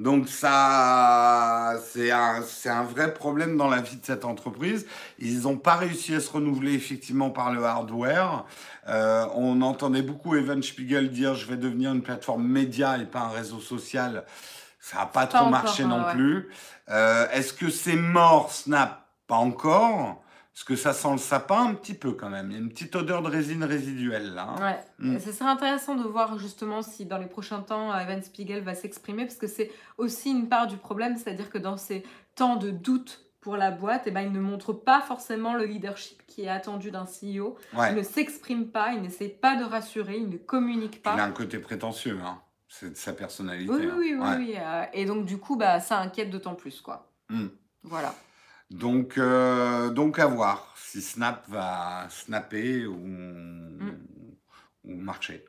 Donc 0.00 0.28
ça, 0.28 1.74
c'est 1.92 2.10
un, 2.10 2.42
un, 2.64 2.82
vrai 2.84 3.12
problème 3.12 3.58
dans 3.58 3.68
la 3.68 3.82
vie 3.82 3.96
de 3.96 4.04
cette 4.04 4.24
entreprise. 4.24 4.86
Ils 5.18 5.42
n'ont 5.42 5.58
pas 5.58 5.76
réussi 5.76 6.14
à 6.14 6.20
se 6.20 6.30
renouveler 6.30 6.72
effectivement 6.72 7.28
par 7.28 7.52
le 7.52 7.62
hardware. 7.64 8.46
Euh, 8.88 9.26
on 9.34 9.60
entendait 9.60 10.00
beaucoup 10.00 10.34
Evan 10.34 10.62
Spiegel 10.62 11.10
dire 11.10 11.34
je 11.34 11.46
vais 11.46 11.58
devenir 11.58 11.92
une 11.92 12.00
plateforme 12.00 12.46
média 12.46 12.96
et 12.96 13.04
pas 13.04 13.20
un 13.20 13.28
réseau 13.28 13.60
social. 13.60 14.24
Ça 14.80 15.00
n'a 15.00 15.06
pas, 15.06 15.26
trop 15.26 15.50
marché 15.50 15.84
non 15.84 16.04
plus. 16.12 16.48
Euh, 16.88 17.26
est-ce 17.32 17.52
que 17.52 17.68
c'est 17.68 17.96
mort? 17.96 18.50
Snap 18.52 19.06
Pas 19.26 19.36
encore. 19.36 20.22
Parce 20.52 20.64
que 20.64 20.76
ça 20.76 20.92
sent 20.92 21.12
le 21.12 21.18
sapin 21.18 21.68
un 21.68 21.74
petit 21.74 21.94
peu 21.94 22.12
quand 22.12 22.28
même. 22.28 22.50
Il 22.50 22.54
y 22.54 22.56
a 22.56 22.60
une 22.60 22.68
petite 22.68 22.94
odeur 22.96 23.22
de 23.22 23.28
résine 23.28 23.64
résiduelle 23.64 24.34
là. 24.34 24.54
Hein. 24.58 24.62
Ouais. 24.62 24.84
Mm. 24.98 25.18
Ce 25.20 25.32
serait 25.32 25.48
intéressant 25.48 25.94
de 25.94 26.02
voir 26.02 26.38
justement 26.38 26.82
si 26.82 27.06
dans 27.06 27.18
les 27.18 27.26
prochains 27.26 27.60
temps 27.60 27.96
Evan 27.96 28.22
Spiegel 28.22 28.62
va 28.62 28.74
s'exprimer 28.74 29.24
parce 29.24 29.38
que 29.38 29.46
c'est 29.46 29.70
aussi 29.96 30.30
une 30.30 30.48
part 30.48 30.66
du 30.66 30.76
problème, 30.76 31.16
c'est-à-dire 31.16 31.50
que 31.50 31.58
dans 31.58 31.76
ces 31.76 32.04
temps 32.34 32.56
de 32.56 32.70
doute 32.70 33.24
pour 33.40 33.56
la 33.56 33.70
boîte, 33.70 34.02
eh 34.06 34.10
ben, 34.10 34.20
il 34.20 34.32
ne 34.32 34.40
montre 34.40 34.72
pas 34.72 35.00
forcément 35.00 35.54
le 35.54 35.64
leadership 35.64 36.22
qui 36.26 36.42
est 36.42 36.48
attendu 36.48 36.90
d'un 36.90 37.04
CEO. 37.04 37.56
Il 37.72 37.94
ne 37.94 38.02
s'exprime 38.02 38.68
pas, 38.68 38.92
il 38.92 39.02
n'essaie 39.02 39.28
pas 39.28 39.56
de 39.56 39.64
rassurer, 39.64 40.18
il 40.18 40.28
ne 40.28 40.36
communique 40.36 41.02
pas. 41.02 41.14
Il 41.14 41.20
a 41.20 41.24
un 41.24 41.32
côté 41.32 41.58
prétentieux, 41.58 42.18
hein. 42.22 42.38
c'est 42.68 42.96
sa 42.96 43.14
personnalité. 43.14 43.72
Oui, 43.72 43.86
hein. 43.86 43.94
oui, 43.98 44.14
oui. 44.14 44.28
oui. 44.38 44.54
Euh, 44.58 44.84
et 44.92 45.06
donc 45.06 45.24
du 45.24 45.38
coup, 45.38 45.56
bah, 45.56 45.80
ça 45.80 45.98
inquiète 46.00 46.30
d'autant 46.30 46.54
plus. 46.54 46.82
quoi. 46.82 47.10
Mm. 47.30 47.46
Voilà. 47.82 48.14
Donc, 48.70 49.18
euh, 49.18 49.90
donc 49.90 50.18
à 50.18 50.26
voir 50.26 50.74
si 50.76 51.02
Snap 51.02 51.44
va 51.48 52.06
snapper 52.08 52.86
ou, 52.86 52.96
mm. 52.96 53.98
ou 54.84 54.94
marcher. 54.96 55.44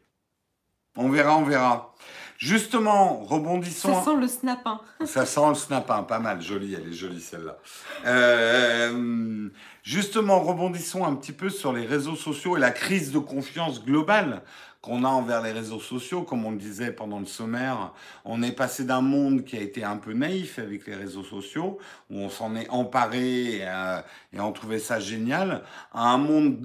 On 0.97 1.09
verra, 1.09 1.37
on 1.37 1.43
verra. 1.43 1.93
Justement, 2.37 3.23
rebondissons. 3.23 3.93
Ça 3.93 4.01
sent 4.03 4.17
le 4.19 4.27
snapin. 4.27 4.81
Ça 5.05 5.25
sent 5.25 5.47
le 5.47 5.55
snapin, 5.55 6.03
pas 6.03 6.19
mal, 6.19 6.41
jolie, 6.41 6.73
elle 6.73 6.89
est 6.89 6.93
jolie 6.93 7.21
celle-là. 7.21 7.57
Euh, 8.05 9.47
justement, 9.83 10.39
rebondissons 10.39 11.05
un 11.05 11.15
petit 11.15 11.31
peu 11.31 11.49
sur 11.49 11.71
les 11.71 11.85
réseaux 11.85 12.15
sociaux 12.15 12.57
et 12.57 12.59
la 12.59 12.71
crise 12.71 13.11
de 13.11 13.19
confiance 13.19 13.85
globale 13.85 14.41
qu'on 14.81 15.03
a 15.03 15.07
envers 15.07 15.41
les 15.41 15.51
réseaux 15.51 15.79
sociaux. 15.79 16.23
Comme 16.23 16.45
on 16.45 16.51
le 16.51 16.57
disait 16.57 16.91
pendant 16.91 17.19
le 17.19 17.25
sommaire, 17.25 17.93
on 18.25 18.41
est 18.43 18.51
passé 18.51 18.83
d'un 18.83 19.01
monde 19.01 19.43
qui 19.43 19.57
a 19.57 19.61
été 19.61 19.83
un 19.83 19.97
peu 19.97 20.13
naïf 20.13 20.59
avec 20.59 20.87
les 20.87 20.95
réseaux 20.95 21.23
sociaux, 21.23 21.77
où 22.09 22.17
on 22.17 22.29
s'en 22.29 22.55
est 22.55 22.69
emparé 22.69 23.57
et, 23.57 23.67
euh, 23.67 24.01
et 24.33 24.39
on 24.39 24.51
trouvait 24.51 24.79
ça 24.79 24.99
génial, 24.99 25.63
à 25.93 26.09
un 26.09 26.17
monde 26.17 26.59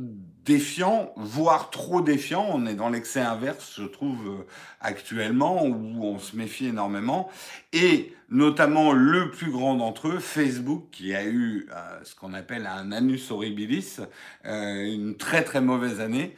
défiant, 0.46 1.12
voire 1.16 1.70
trop 1.70 2.00
défiant. 2.00 2.46
On 2.50 2.66
est 2.66 2.74
dans 2.74 2.88
l'excès 2.88 3.20
inverse, 3.20 3.74
je 3.76 3.84
trouve, 3.84 4.26
euh, 4.26 4.46
actuellement, 4.80 5.64
où 5.64 6.04
on 6.04 6.18
se 6.18 6.36
méfie 6.36 6.66
énormément. 6.66 7.28
Et 7.72 8.14
notamment 8.30 8.92
le 8.92 9.30
plus 9.30 9.50
grand 9.50 9.74
d'entre 9.74 10.08
eux, 10.08 10.18
Facebook, 10.20 10.84
qui 10.92 11.14
a 11.14 11.24
eu 11.24 11.68
euh, 11.70 11.98
ce 12.04 12.14
qu'on 12.14 12.32
appelle 12.32 12.66
un 12.66 12.92
anus 12.92 13.30
horribilis, 13.30 13.98
euh, 14.46 14.84
une 14.84 15.16
très 15.16 15.42
très 15.42 15.60
mauvaise 15.60 16.00
année, 16.00 16.36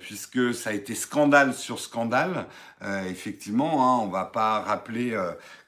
puisque 0.00 0.54
ça 0.54 0.70
a 0.70 0.72
été 0.72 0.94
scandale 0.94 1.52
sur 1.54 1.80
scandale. 1.80 2.46
effectivement, 3.08 3.84
hein, 3.84 4.00
on 4.04 4.08
va 4.08 4.24
pas 4.26 4.60
rappeler 4.60 5.18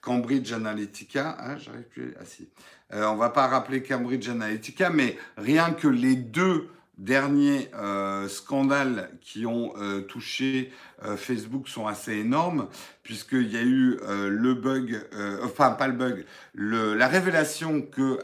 Cambridge 0.00 0.52
Analytica. 0.52 1.36
Hein, 1.40 1.56
J'arrive 1.58 1.88
plus. 1.88 2.14
Ah 2.20 2.24
si. 2.24 2.48
Euh, 2.92 3.06
on 3.06 3.16
va 3.16 3.30
pas 3.30 3.46
rappeler 3.46 3.82
Cambridge 3.82 4.28
Analytica, 4.28 4.90
mais 4.90 5.16
rien 5.36 5.72
que 5.72 5.88
les 5.88 6.16
deux 6.16 6.68
derniers 6.98 7.70
euh, 7.74 8.28
scandales 8.28 9.10
qui 9.22 9.46
ont 9.46 9.72
euh, 9.78 10.02
touché 10.02 10.72
Facebook 11.16 11.66
sont 11.66 11.86
assez 11.86 12.12
énormes, 12.12 12.68
puisqu'il 13.02 13.50
y 13.50 13.56
a 13.56 13.62
eu 13.62 13.98
le 14.04 14.52
bug, 14.52 15.00
enfin 15.42 15.70
pas 15.70 15.88
le 15.88 15.94
bug, 15.94 16.26
la 16.54 17.08
révélation 17.08 17.80
que 17.80 18.20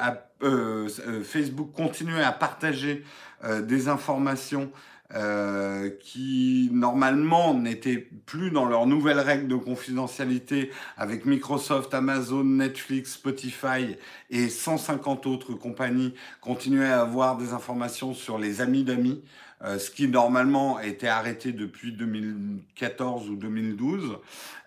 Facebook 1.25 1.73
continuait 1.73 2.23
à 2.23 2.33
partager 2.33 3.03
des 3.63 3.89
informations 3.89 4.71
qui 6.01 6.69
normalement 6.73 7.55
n'étaient 7.55 8.09
plus 8.27 8.51
dans 8.51 8.65
leurs 8.65 8.87
nouvelles 8.87 9.21
règles 9.21 9.47
de 9.47 9.55
confidentialité 9.55 10.71
avec 10.97 11.27
Microsoft, 11.27 11.95
Amazon, 11.95 12.43
Netflix, 12.43 13.13
Spotify 13.13 13.97
et 14.31 14.49
150 14.49 15.27
autres 15.27 15.55
compagnies 15.55 16.15
continuaient 16.41 16.91
à 16.91 17.03
avoir 17.03 17.37
des 17.37 17.53
informations 17.53 18.15
sur 18.15 18.39
les 18.39 18.61
amis 18.61 18.83
d'amis, 18.83 19.23
euh, 19.63 19.79
ce 19.79 19.91
qui 19.91 20.09
normalement 20.09 20.81
était 20.81 21.09
arrêté 21.09 21.53
depuis 21.53 21.93
2014 21.93 23.31
ou 23.31 23.37
2012, 23.37 24.19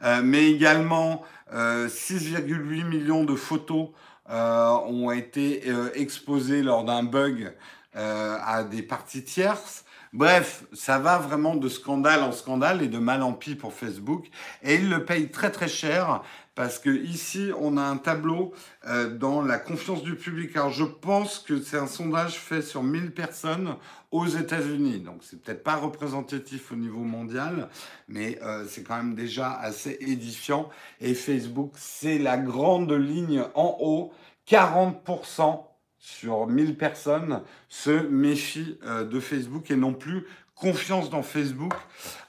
euh, 0.04 0.22
mais 0.24 0.50
également 0.50 1.24
6,8 1.52 2.84
millions 2.84 3.24
de 3.24 3.36
photos 3.36 3.90
ont 4.30 5.10
été 5.10 5.64
exposées 5.96 6.62
lors 6.62 6.84
d'un 6.84 7.02
bug 7.02 7.52
à 7.96 8.64
des 8.64 8.84
parties 8.84 9.24
tierces. 9.24 9.84
Bref, 10.12 10.64
ça 10.74 10.98
va 10.98 11.20
vraiment 11.20 11.56
de 11.56 11.70
scandale 11.70 12.24
en 12.24 12.32
scandale 12.32 12.82
et 12.82 12.88
de 12.88 12.98
mal 12.98 13.22
en 13.22 13.34
pis 13.34 13.54
pour 13.54 13.74
Facebook. 13.74 14.28
Et 14.64 14.76
ils 14.76 14.90
le 14.90 15.06
payent 15.06 15.30
très 15.30 15.52
très 15.52 15.68
cher 15.68 16.24
parce 16.56 16.80
que 16.80 16.90
ici, 16.90 17.52
on 17.58 17.78
a 17.78 17.84
un 17.84 17.96
tableau 17.96 18.54
euh, 18.88 19.16
dans 19.16 19.42
la 19.42 19.60
confiance 19.60 20.04
du 20.04 20.16
public. 20.16 20.56
Alors, 20.58 20.72
je 20.72 20.84
pense 20.84 21.40
que 21.40 21.62
c'est 21.62 21.78
un 21.78 21.88
sondage 21.88 22.40
fait 22.40 22.62
sur 22.62 22.84
1000 22.84 23.12
personnes 23.12 23.76
aux 24.12 24.26
États-Unis. 24.26 25.00
Donc, 25.00 25.20
c'est 25.22 25.42
peut-être 25.42 25.64
pas 25.64 25.76
représentatif 25.76 26.72
au 26.72 26.76
niveau 26.76 27.04
mondial, 27.04 27.70
mais 28.08 28.40
euh, 28.42 28.66
c'est 28.68 28.84
quand 28.84 28.98
même 28.98 29.16
déjà 29.16 29.54
assez 29.54 29.96
édifiant. 30.02 30.70
Et 31.00 31.14
Facebook, 31.14 31.74
c'est 31.78 32.18
la 32.18 32.38
grande 32.38 32.92
ligne 32.92 33.44
en 33.54 33.78
haut. 33.80 34.12
40% 34.48 35.69
sur 36.00 36.48
1000 36.48 36.78
personnes 36.78 37.42
se 37.68 37.92
méfient 37.92 38.78
euh, 38.86 39.04
de 39.04 39.20
Facebook 39.20 39.70
et 39.70 39.76
non 39.76 39.94
plus 39.94 40.26
confiance 40.56 41.10
dans 41.10 41.24
Facebook. 41.24 41.74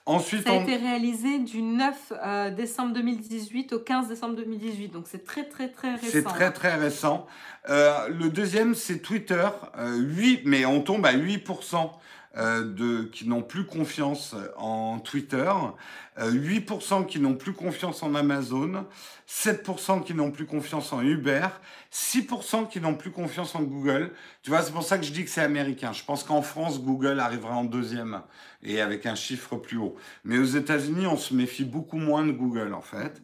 Ensuite, 0.07 0.47
ça 0.47 0.53
a 0.53 0.57
été 0.57 0.77
réalisé 0.77 1.39
du 1.39 1.63
9 1.63 2.13
euh, 2.13 2.51
décembre 2.51 2.93
2018 2.95 3.73
au 3.73 3.79
15 3.81 4.09
décembre 4.09 4.37
2018, 4.37 4.89
donc 4.89 5.05
c'est 5.09 5.25
très 5.25 5.45
très 5.45 5.69
très 5.69 5.95
récent. 5.95 6.07
C'est 6.11 6.23
très 6.23 6.53
très 6.53 6.75
récent. 6.75 7.27
Euh, 7.69 8.09
le 8.09 8.29
deuxième, 8.29 8.75
c'est 8.75 8.99
Twitter, 8.99 9.49
8, 9.79 10.43
mais 10.45 10.65
on 10.65 10.81
tombe 10.81 11.07
à 11.07 11.13
8% 11.13 11.91
de, 12.37 13.05
qui 13.05 13.29
n'ont 13.29 13.43
plus 13.43 13.65
confiance 13.65 14.35
en 14.57 14.99
Twitter. 15.01 15.53
8% 16.19 17.07
qui 17.07 17.19
n'ont 17.19 17.35
plus 17.35 17.53
confiance 17.53 18.03
en 18.03 18.15
Amazon, 18.15 18.87
7% 19.29 20.05
qui 20.05 20.15
n'ont 20.15 20.31
plus 20.31 20.45
confiance 20.45 20.93
en 20.93 21.03
Uber, 21.03 21.47
6% 21.93 22.69
qui 22.69 22.81
n'ont 22.81 22.95
plus 22.95 23.11
confiance 23.11 23.55
en 23.55 23.63
Google. 23.63 24.13
Tu 24.43 24.51
vois, 24.51 24.63
c'est 24.63 24.73
pour 24.73 24.83
ça 24.83 24.99
que 24.99 25.05
je 25.05 25.13
dis 25.13 25.25
que 25.25 25.31
c'est 25.31 25.41
américain. 25.41 25.93
Je 25.93 26.05
pense 26.05 26.25
qu'en 26.25 26.43
France, 26.43 26.83
Google 26.83 27.21
arrivera 27.21 27.55
en 27.55 27.65
deuxième 27.65 28.23
et 28.63 28.81
avec 28.81 29.07
un 29.07 29.15
chiffre 29.15 29.57
plus 29.57 29.79
haut. 29.79 29.97
Mais 30.25 30.39
aux 30.39 30.45
États-Unis, 30.45 31.07
on 31.07 31.17
se 31.17 31.33
méfie 31.33 31.65
beaucoup 31.65 31.99
moins 31.99 32.25
de 32.25 32.33
Google 32.33 32.75
en 32.75 32.83
fait. 32.83 33.23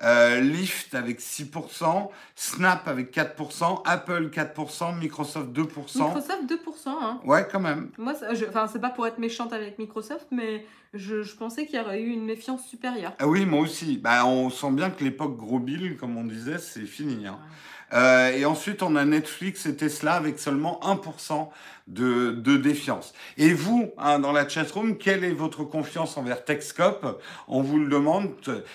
Euh, 0.00 0.40
Lyft 0.40 0.94
avec 0.94 1.20
6%, 1.20 2.10
Snap 2.36 2.86
avec 2.86 3.12
4%, 3.12 3.82
Apple 3.84 4.28
4%, 4.28 4.96
Microsoft 4.96 5.48
2%. 5.50 6.04
Microsoft 6.04 6.44
2%, 6.48 6.88
hein. 6.88 7.20
Ouais, 7.24 7.48
quand 7.50 7.58
même. 7.58 7.90
Moi, 7.98 8.14
enfin, 8.48 8.68
c'est 8.68 8.80
pas 8.80 8.90
pour 8.90 9.08
être 9.08 9.18
méchante 9.18 9.52
avec 9.52 9.76
Microsoft, 9.80 10.28
mais 10.30 10.64
je, 10.94 11.22
je 11.22 11.34
pensais 11.34 11.66
qu'il 11.66 11.80
y 11.80 11.82
aurait 11.82 12.00
eu 12.00 12.10
une 12.10 12.24
méfiance 12.24 12.64
supérieure. 12.64 13.12
Ah 13.18 13.26
oui, 13.26 13.44
moi 13.44 13.60
aussi. 13.60 13.98
Bah, 13.98 14.24
on 14.24 14.50
sent 14.50 14.70
bien 14.70 14.90
que 14.90 15.02
l'époque 15.02 15.36
gros 15.36 15.58
bill, 15.58 15.96
comme 15.96 16.16
on 16.16 16.24
disait, 16.24 16.58
c'est 16.58 16.86
fini. 16.86 17.26
Hein. 17.26 17.40
Euh, 17.92 18.30
et 18.30 18.44
ensuite, 18.44 18.82
on 18.82 18.96
a 18.96 19.04
Netflix 19.04 19.66
et 19.66 19.76
Tesla 19.76 20.14
avec 20.14 20.38
seulement 20.38 20.80
1% 20.82 21.48
de, 21.86 22.32
de, 22.32 22.56
défiance. 22.56 23.14
Et 23.38 23.54
vous, 23.54 23.90
hein, 23.96 24.18
dans 24.18 24.32
la 24.32 24.46
chatroom, 24.48 24.98
quelle 24.98 25.24
est 25.24 25.32
votre 25.32 25.64
confiance 25.64 26.16
envers 26.16 26.44
Techscope? 26.44 27.22
On 27.46 27.62
vous 27.62 27.78
le 27.78 27.88
demande. 27.88 28.34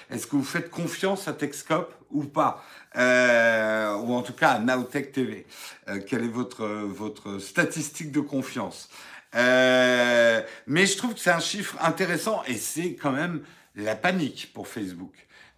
Est-ce 0.09 0.25
que 0.25 0.35
vous 0.35 0.43
faites 0.43 0.71
confiance 0.71 1.27
à 1.27 1.33
Techscope 1.33 1.93
ou 2.09 2.23
pas? 2.23 2.63
Euh, 2.95 3.95
Ou 3.97 4.13
en 4.13 4.21
tout 4.21 4.33
cas 4.33 4.51
à 4.51 4.59
Nowtech 4.59 5.11
TV. 5.11 5.45
Euh, 5.89 5.99
quelle 6.05 6.23
est 6.23 6.27
votre, 6.27 6.65
votre 6.65 7.39
statistique 7.39 8.11
de 8.11 8.19
confiance? 8.19 8.89
Euh, 9.35 10.41
Mais 10.67 10.85
je 10.85 10.97
trouve 10.97 11.13
que 11.13 11.19
c'est 11.19 11.31
un 11.31 11.39
chiffre 11.39 11.75
intéressant 11.81 12.43
et 12.47 12.55
c'est 12.55 12.95
quand 12.95 13.11
même 13.11 13.43
la 13.75 13.95
panique 13.95 14.51
pour 14.53 14.67
Facebook. 14.67 15.13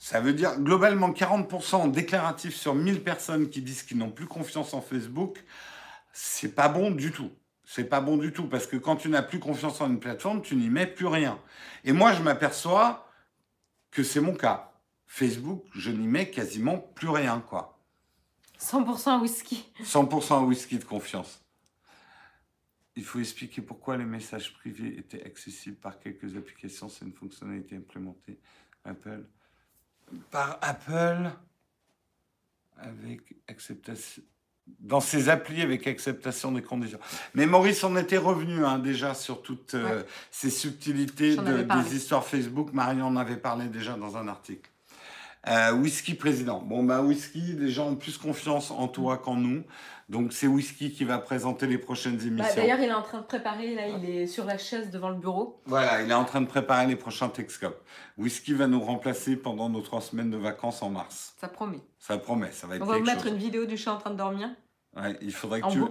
Ça 0.05 0.19
veut 0.19 0.33
dire 0.33 0.59
globalement 0.59 1.09
40% 1.09 1.89
déclaratifs 1.89 2.55
sur 2.55 2.75
1000 2.75 3.03
personnes 3.03 3.49
qui 3.49 3.63
disent 3.63 3.81
qu'ils 3.81 3.97
n'ont 3.97 4.11
plus 4.11 4.27
confiance 4.27 4.75
en 4.75 4.81
Facebook. 4.81 5.43
C'est 6.13 6.53
pas 6.53 6.69
bon 6.69 6.91
du 6.91 7.11
tout. 7.11 7.31
C'est 7.63 7.85
pas 7.85 8.01
bon 8.01 8.15
du 8.15 8.31
tout 8.31 8.47
parce 8.47 8.67
que 8.67 8.77
quand 8.77 8.97
tu 8.97 9.09
n'as 9.09 9.23
plus 9.23 9.39
confiance 9.39 9.81
en 9.81 9.87
une 9.89 9.99
plateforme, 9.99 10.43
tu 10.43 10.57
n'y 10.57 10.69
mets 10.69 10.85
plus 10.85 11.07
rien. 11.07 11.39
Et 11.85 11.91
moi, 11.91 12.13
je 12.13 12.21
m'aperçois 12.21 13.09
que 13.89 14.03
c'est 14.03 14.19
mon 14.19 14.35
cas. 14.35 14.73
Facebook, 15.07 15.65
je 15.73 15.89
n'y 15.89 16.05
mets 16.05 16.29
quasiment 16.29 16.77
plus 16.77 17.09
rien, 17.09 17.39
quoi. 17.39 17.83
100% 18.59 19.21
whisky. 19.21 19.73
100% 19.81 20.45
whisky 20.45 20.77
de 20.77 20.83
confiance. 20.83 21.43
Il 22.95 23.03
faut 23.03 23.17
expliquer 23.17 23.63
pourquoi 23.63 23.97
les 23.97 24.05
messages 24.05 24.53
privés 24.53 24.99
étaient 24.99 25.25
accessibles 25.25 25.77
par 25.77 25.97
quelques 25.97 26.37
applications. 26.37 26.89
C'est 26.89 27.05
une 27.05 27.13
fonctionnalité 27.13 27.75
implémentée 27.75 28.39
Apple 28.83 29.25
par 30.31 30.59
Apple 30.61 31.31
avec 32.77 33.21
acceptation 33.47 34.23
dans 34.79 34.99
ses 34.99 35.29
applis 35.29 35.61
avec 35.61 35.85
acceptation 35.87 36.51
des 36.51 36.61
conditions. 36.61 36.99
Mais 37.35 37.45
Maurice, 37.45 37.83
on 37.83 37.95
était 37.97 38.17
revenu 38.17 38.65
hein, 38.65 38.79
déjà 38.79 39.13
sur 39.13 39.41
toutes 39.41 39.75
euh, 39.75 40.03
ces 40.31 40.49
subtilités 40.49 41.37
des 41.37 41.95
histoires 41.95 42.25
Facebook. 42.25 42.73
Marion 42.73 43.07
en 43.07 43.15
avait 43.15 43.37
parlé 43.37 43.67
déjà 43.67 43.93
dans 43.93 44.17
un 44.17 44.27
article. 44.27 44.69
Euh, 45.47 45.73
whisky 45.73 46.15
président. 46.15 46.59
Bon, 46.59 46.83
bah, 46.83 47.01
Whisky, 47.01 47.39
les 47.39 47.69
gens 47.69 47.89
ont 47.89 47.95
plus 47.95 48.17
confiance 48.17 48.71
en 48.71 48.87
toi 48.87 49.17
qu'en 49.17 49.35
nous. 49.35 49.63
Donc, 50.09 50.33
c'est 50.33 50.47
Whisky 50.47 50.91
qui 50.91 51.03
va 51.03 51.17
présenter 51.17 51.67
les 51.67 51.77
prochaines 51.77 52.17
bah, 52.17 52.23
émissions. 52.23 52.55
D'ailleurs, 52.55 52.79
il 52.79 52.89
est 52.89 52.93
en 52.93 53.01
train 53.01 53.19
de 53.19 53.25
préparer, 53.25 53.75
là, 53.75 53.87
il 53.87 54.09
est 54.09 54.27
sur 54.27 54.45
la 54.45 54.57
chaise 54.57 54.89
devant 54.89 55.09
le 55.09 55.17
bureau. 55.17 55.61
Voilà, 55.65 56.01
il 56.01 56.09
est 56.09 56.15
en 56.15 56.25
train 56.25 56.41
de 56.41 56.47
préparer 56.47 56.87
les 56.87 56.95
prochains 56.95 57.29
Texcop. 57.29 57.83
Whisky 58.17 58.53
va 58.53 58.67
nous 58.67 58.79
remplacer 58.79 59.35
pendant 59.35 59.69
nos 59.69 59.81
trois 59.81 60.01
semaines 60.01 60.31
de 60.31 60.37
vacances 60.37 60.81
en 60.81 60.89
mars. 60.89 61.35
Ça 61.39 61.47
promet. 61.47 61.79
Ça 61.99 62.17
promet, 62.17 62.51
ça 62.51 62.67
va 62.67 62.75
être 62.75 62.81
On 62.81 62.85
va 62.85 62.97
vous 62.97 63.05
mettre 63.05 63.27
une 63.27 63.37
vidéo 63.37 63.65
du 63.65 63.77
chat 63.77 63.93
en 63.93 63.97
train 63.97 64.11
de 64.11 64.17
dormir. 64.17 64.49
Ouais, 64.95 65.17
il 65.21 65.33
faudrait 65.33 65.61
que 65.61 65.69
tu, 65.69 65.81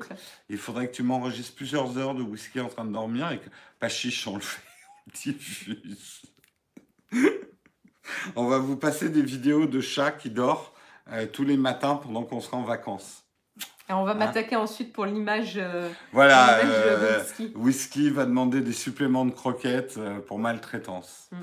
il 0.49 0.59
faudrait 0.59 0.89
que 0.89 0.95
tu 0.95 1.03
m'enregistres 1.03 1.55
plusieurs 1.55 1.99
heures 1.99 2.15
de 2.15 2.23
whisky 2.23 2.61
en 2.61 2.69
train 2.69 2.87
de 2.87 2.93
dormir 2.93 3.31
et 3.33 3.39
que 3.39 3.51
pas 3.79 3.91
chiche 3.91 4.27
on 4.27 4.37
le 4.37 4.41
fait, 4.41 4.63
on 5.07 5.11
diffuse. 5.13 6.23
On 8.37 8.47
va 8.47 8.59
vous 8.59 8.77
passer 8.77 9.09
des 9.09 9.23
vidéos 9.23 9.67
de 9.67 9.81
chat 9.81 10.13
qui 10.13 10.31
dort 10.31 10.75
euh, 11.13 11.27
tous 11.27 11.45
les 11.45 11.57
matins 11.57 11.97
pendant 11.97 12.23
qu'on 12.23 12.41
sera 12.41 12.57
en 12.57 12.63
vacances. 12.63 13.25
Et 13.89 13.93
on 13.93 14.05
va 14.05 14.13
hein 14.13 14.15
m'attaquer 14.15 14.57
ensuite 14.57 14.93
pour 14.93 15.05
l'image. 15.05 15.55
Euh, 15.59 15.91
voilà, 16.13 16.61
euh, 16.65 17.21
whisky. 17.21 17.53
whisky. 17.55 18.11
va 18.11 18.25
demander 18.25 18.63
des 18.63 18.73
suppléments 18.73 19.27
de 19.27 19.31
croquettes 19.31 19.99
pour 20.27 20.39
maltraitance. 20.39 21.29
Mm. 21.31 21.37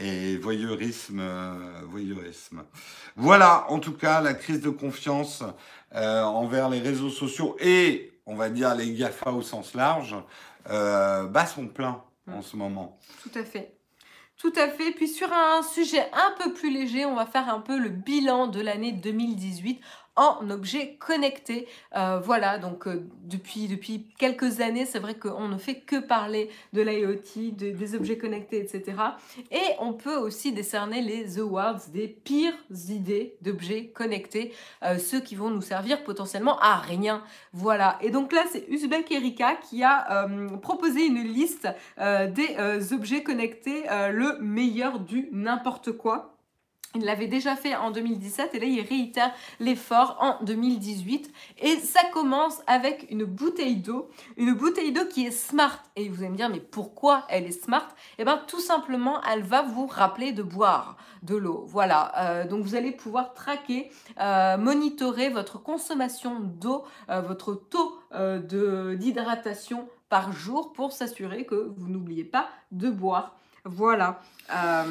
Et 0.00 0.36
voyeurisme, 0.36 1.22
voyeurisme. 1.86 2.62
Voilà, 3.16 3.64
en 3.68 3.80
tout 3.80 3.94
cas, 3.94 4.20
la 4.20 4.34
crise 4.34 4.60
de 4.60 4.70
confiance 4.70 5.42
envers 5.92 6.68
les 6.68 6.78
réseaux 6.78 7.08
sociaux 7.08 7.56
et, 7.58 8.20
on 8.26 8.36
va 8.36 8.48
dire, 8.48 8.76
les 8.76 8.92
GAFA 8.92 9.32
au 9.32 9.42
sens 9.42 9.74
large, 9.74 10.14
bat 10.66 11.46
son 11.46 11.66
plein 11.66 12.04
mm. 12.26 12.34
en 12.34 12.42
ce 12.42 12.56
moment. 12.56 13.00
Tout 13.24 13.36
à 13.36 13.42
fait. 13.42 13.77
Tout 14.38 14.52
à 14.54 14.68
fait. 14.68 14.92
Puis 14.92 15.08
sur 15.08 15.32
un 15.32 15.62
sujet 15.62 16.08
un 16.12 16.32
peu 16.38 16.52
plus 16.52 16.70
léger, 16.70 17.04
on 17.04 17.16
va 17.16 17.26
faire 17.26 17.52
un 17.52 17.60
peu 17.60 17.76
le 17.76 17.88
bilan 17.88 18.46
de 18.46 18.60
l'année 18.60 18.92
2018 18.92 19.80
en 20.18 20.50
objet 20.50 20.96
connecté. 20.98 21.68
Euh, 21.96 22.18
voilà, 22.18 22.58
donc 22.58 22.86
euh, 22.86 23.06
depuis, 23.22 23.68
depuis 23.68 24.04
quelques 24.18 24.60
années, 24.60 24.84
c'est 24.84 24.98
vrai 24.98 25.14
qu'on 25.14 25.48
ne 25.48 25.56
fait 25.56 25.76
que 25.76 26.00
parler 26.00 26.50
de 26.72 26.82
l'IoT, 26.82 27.52
des 27.52 27.94
objets 27.94 28.18
connectés, 28.18 28.58
etc. 28.58 28.96
Et 29.52 29.62
on 29.78 29.92
peut 29.92 30.16
aussi 30.16 30.52
décerner 30.52 31.02
les 31.02 31.38
awards 31.38 31.80
des 31.92 32.08
pires 32.08 32.56
idées 32.88 33.36
d'objets 33.42 33.86
connectés, 33.86 34.52
euh, 34.82 34.98
ceux 34.98 35.20
qui 35.20 35.36
vont 35.36 35.50
nous 35.50 35.62
servir 35.62 36.02
potentiellement 36.02 36.58
à 36.58 36.76
rien. 36.76 37.22
Voilà, 37.52 37.96
et 38.02 38.10
donc 38.10 38.32
là, 38.32 38.42
c'est 38.50 38.66
Uzbek 38.68 39.10
Erika 39.12 39.54
qui 39.54 39.84
a 39.84 40.26
proposé 40.62 41.06
une 41.06 41.22
liste 41.22 41.68
des 41.98 42.92
objets 42.92 43.22
connectés, 43.22 43.84
le 44.12 44.38
meilleur 44.40 44.98
du 44.98 45.28
n'importe 45.32 45.92
quoi. 45.92 46.37
Il 46.98 47.04
l'avait 47.04 47.28
déjà 47.28 47.54
fait 47.54 47.76
en 47.76 47.92
2017 47.92 48.54
et 48.54 48.58
là 48.58 48.66
il 48.66 48.80
réitère 48.80 49.32
l'effort 49.60 50.16
en 50.20 50.44
2018. 50.44 51.32
Et 51.58 51.76
ça 51.76 52.00
commence 52.12 52.60
avec 52.66 53.06
une 53.10 53.24
bouteille 53.24 53.76
d'eau, 53.76 54.08
une 54.36 54.52
bouteille 54.54 54.90
d'eau 54.90 55.06
qui 55.08 55.26
est 55.26 55.30
smart. 55.30 55.82
Et 55.94 56.08
vous 56.08 56.22
allez 56.22 56.30
me 56.30 56.36
dire 56.36 56.48
mais 56.48 56.60
pourquoi 56.60 57.24
elle 57.28 57.46
est 57.46 57.62
smart? 57.64 57.88
Eh 58.18 58.24
bien 58.24 58.42
tout 58.48 58.60
simplement 58.60 59.20
elle 59.22 59.42
va 59.42 59.62
vous 59.62 59.86
rappeler 59.86 60.32
de 60.32 60.42
boire 60.42 60.96
de 61.22 61.36
l'eau. 61.36 61.64
Voilà, 61.68 62.12
euh, 62.18 62.48
donc 62.48 62.64
vous 62.64 62.74
allez 62.74 62.92
pouvoir 62.92 63.34
traquer, 63.34 63.90
euh, 64.20 64.56
monitorer 64.56 65.28
votre 65.30 65.62
consommation 65.62 66.40
d'eau, 66.40 66.84
euh, 67.10 67.20
votre 67.20 67.54
taux 67.54 67.98
d'hydratation 68.10 69.88
par 70.08 70.32
jour 70.32 70.72
pour 70.72 70.92
s'assurer 70.92 71.44
que 71.44 71.72
vous 71.76 71.88
n'oubliez 71.88 72.24
pas 72.24 72.48
de 72.72 72.88
boire. 72.90 73.37
Voilà. 73.64 74.20
Euh, 74.50 74.84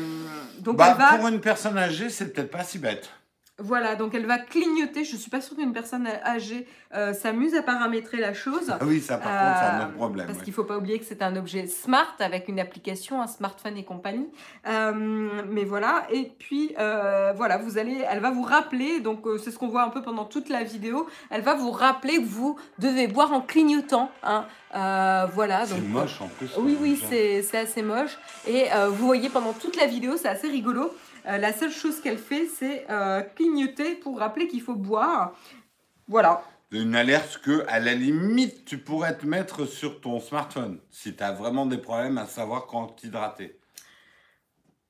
donc 0.59 0.77
Bah, 0.77 0.89
elle 0.91 0.97
va, 0.97 1.17
Pour 1.17 1.27
une 1.27 1.41
personne 1.41 1.77
âgée, 1.77 2.09
c'est 2.09 2.33
peut-être 2.33 2.51
pas 2.51 2.63
si 2.63 2.79
bête. 2.79 3.09
Voilà, 3.59 3.95
donc 3.95 4.13
elle 4.13 4.25
va 4.25 4.37
clignoter. 4.37 5.03
Je 5.03 5.15
suis 5.15 5.29
pas 5.31 5.41
sûre 5.41 5.57
qu'une 5.57 5.73
personne 5.73 6.07
âgée 6.23 6.67
euh, 6.95 7.13
s'amuse 7.13 7.55
à 7.55 7.61
paramétrer 7.63 8.17
la 8.17 8.33
chose. 8.33 8.69
Ah 8.69 8.77
oui, 8.85 9.01
ça 9.01 9.17
par 9.17 9.27
contre, 9.31 9.59
c'est 9.59 9.65
un 9.65 9.79
Euh, 9.79 9.85
autre 9.85 9.93
problème. 9.95 10.25
Parce 10.27 10.37
ouais. 10.39 10.43
qu'il 10.45 10.51
ne 10.51 10.55
faut 10.55 10.63
pas 10.63 10.77
oublier 10.77 10.99
que 10.99 11.05
c'est 11.05 11.21
un 11.21 11.35
objet 11.35 11.67
smart 11.67 12.15
avec 12.19 12.47
une 12.47 12.59
application, 12.59 13.21
un 13.21 13.27
smartphone 13.27 13.75
et 13.77 13.83
compagnie. 13.83 14.29
Euh, 14.67 14.93
mais 15.49 15.63
voilà, 15.63 16.05
et 16.11 16.31
puis 16.37 16.73
euh, 16.79 17.33
voilà, 17.35 17.57
vous 17.57 17.77
allez, 17.77 18.03
elle 18.09 18.19
va 18.19 18.31
vous 18.31 18.43
rappeler, 18.43 18.99
donc 18.99 19.25
euh, 19.25 19.37
c'est 19.37 19.51
ce 19.51 19.57
qu'on 19.57 19.67
voit 19.69 19.83
un 19.83 19.89
peu 19.89 20.01
pendant 20.01 20.25
toute 20.25 20.49
la 20.49 20.63
vidéo, 20.63 21.07
elle 21.29 21.41
va 21.41 21.55
vous 21.55 21.71
rappeler 21.71 22.17
que 22.17 22.25
vous 22.27 22.57
devez 22.79 23.07
boire 23.07 23.33
en 23.33 23.41
clignotant. 23.41 24.11
hein. 24.23 24.45
Euh, 24.75 25.25
voilà, 25.33 25.65
C'est 25.65 25.79
moche 25.79 26.21
en 26.21 26.27
plus. 26.27 26.49
Oui, 26.57 26.77
oui, 26.79 27.01
c'est 27.09 27.57
assez 27.57 27.81
moche. 27.81 28.17
Et 28.45 28.65
euh, 28.73 28.89
vous 28.89 29.05
voyez 29.05 29.29
pendant 29.29 29.53
toute 29.53 29.77
la 29.77 29.85
vidéo, 29.87 30.17
c'est 30.17 30.27
assez 30.27 30.47
rigolo. 30.49 30.93
Euh, 31.27 31.37
la 31.37 31.51
seule 31.53 31.71
chose 31.71 31.99
qu'elle 32.01 32.17
fait, 32.17 32.45
c'est 32.45 32.85
euh, 32.89 33.21
clignoter 33.21 33.95
pour 33.95 34.19
rappeler 34.19 34.47
qu'il 34.47 34.61
faut 34.61 34.75
boire. 34.75 35.33
Voilà. 36.07 36.43
Une 36.71 36.95
alerte 36.95 37.39
que, 37.43 37.65
à 37.67 37.79
la 37.79 37.93
limite, 37.93 38.65
tu 38.65 38.77
pourrais 38.77 39.17
te 39.17 39.25
mettre 39.25 39.65
sur 39.65 40.01
ton 40.01 40.19
smartphone 40.19 40.79
si 40.89 41.15
tu 41.15 41.23
as 41.23 41.31
vraiment 41.31 41.65
des 41.65 41.77
problèmes 41.77 42.17
à 42.17 42.25
savoir 42.25 42.65
quand 42.67 42.87
t'hydrater. 42.87 43.59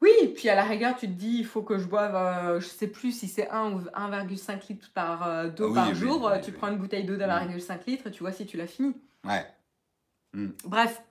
Oui, 0.01 0.11
puis 0.35 0.47
à 0.49 0.53
la 0.55 0.63
rigueur, 0.63 0.95
tu 0.95 1.07
te 1.07 1.11
dis, 1.13 1.37
il 1.39 1.45
faut 1.45 1.63
que 1.63 1.79
je 1.79 1.85
boive, 1.85 2.15
euh, 2.15 2.59
je 2.59 2.67
sais 2.67 2.87
plus 2.87 3.11
si 3.11 3.27
c'est 3.27 3.49
1 3.49 3.71
ou 3.73 3.79
1,5 3.95 4.67
litres 4.69 4.91
par 4.93 5.27
euh, 5.27 5.49
d'eau 5.49 5.69
Oui, 5.69 5.73
par 5.75 5.89
oui, 5.89 5.95
jour. 5.95 6.29
oui, 6.31 6.39
tu 6.43 6.51
prends 6.51 6.67
une 6.67 6.77
bouteille 6.77 7.03
d'eau 7.03 7.15
Mm. 7.15 7.19
d'1,5 7.19 7.79
litre, 7.87 8.09
tu 8.09 8.19
vois 8.19 8.31
si 8.31 8.45
tu 8.45 8.57
l'as 8.57 8.67
fini. 8.67 8.93
Ouais. 9.25 9.45
Bref, 10.65 11.01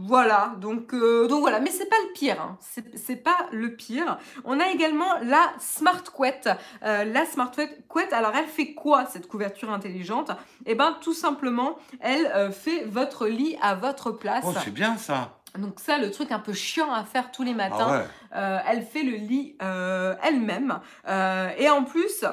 voilà. 0.00 0.52
Donc, 0.60 0.94
euh, 0.94 1.26
donc 1.26 1.40
voilà, 1.40 1.58
mais 1.58 1.70
c'est 1.70 1.88
pas 1.88 1.96
le 2.06 2.12
pire. 2.12 2.40
hein. 2.40 2.56
C'est 2.94 3.16
pas 3.16 3.48
le 3.50 3.74
pire. 3.74 4.16
On 4.44 4.60
a 4.60 4.68
également 4.68 5.12
la 5.22 5.50
Smart 5.58 6.04
Couette. 6.04 6.48
Euh, 6.84 7.04
la 7.04 7.26
Smart 7.26 7.50
Couette, 7.88 8.12
alors 8.12 8.32
elle 8.36 8.46
fait 8.46 8.74
quoi 8.74 9.06
cette 9.06 9.26
couverture 9.26 9.72
intelligente? 9.72 10.30
Eh 10.66 10.76
ben, 10.76 10.96
tout 11.00 11.14
simplement, 11.14 11.78
elle 12.00 12.26
euh, 12.26 12.52
fait 12.52 12.84
votre 12.84 13.26
lit 13.26 13.56
à 13.60 13.74
votre 13.74 14.12
place. 14.12 14.44
Oh, 14.46 14.52
c'est 14.64 14.70
bien 14.72 14.96
ça. 14.96 15.40
donc 15.58 15.80
ça, 15.80 15.98
le 15.98 16.10
truc 16.12 16.30
un 16.30 16.38
peu 16.38 16.52
chiant 16.52 16.92
à 16.92 17.02
faire 17.04 17.32
tous 17.32 17.42
les 17.42 17.54
matins. 17.54 17.76
Ah 17.88 17.98
ouais. 17.98 18.04
Euh, 18.36 18.58
elle 18.68 18.82
fait 18.82 19.02
le 19.02 19.16
lit 19.16 19.56
euh, 19.62 20.14
elle-même. 20.22 20.78
Euh, 21.08 21.50
et 21.58 21.68
en 21.70 21.82
plus, 21.82 22.24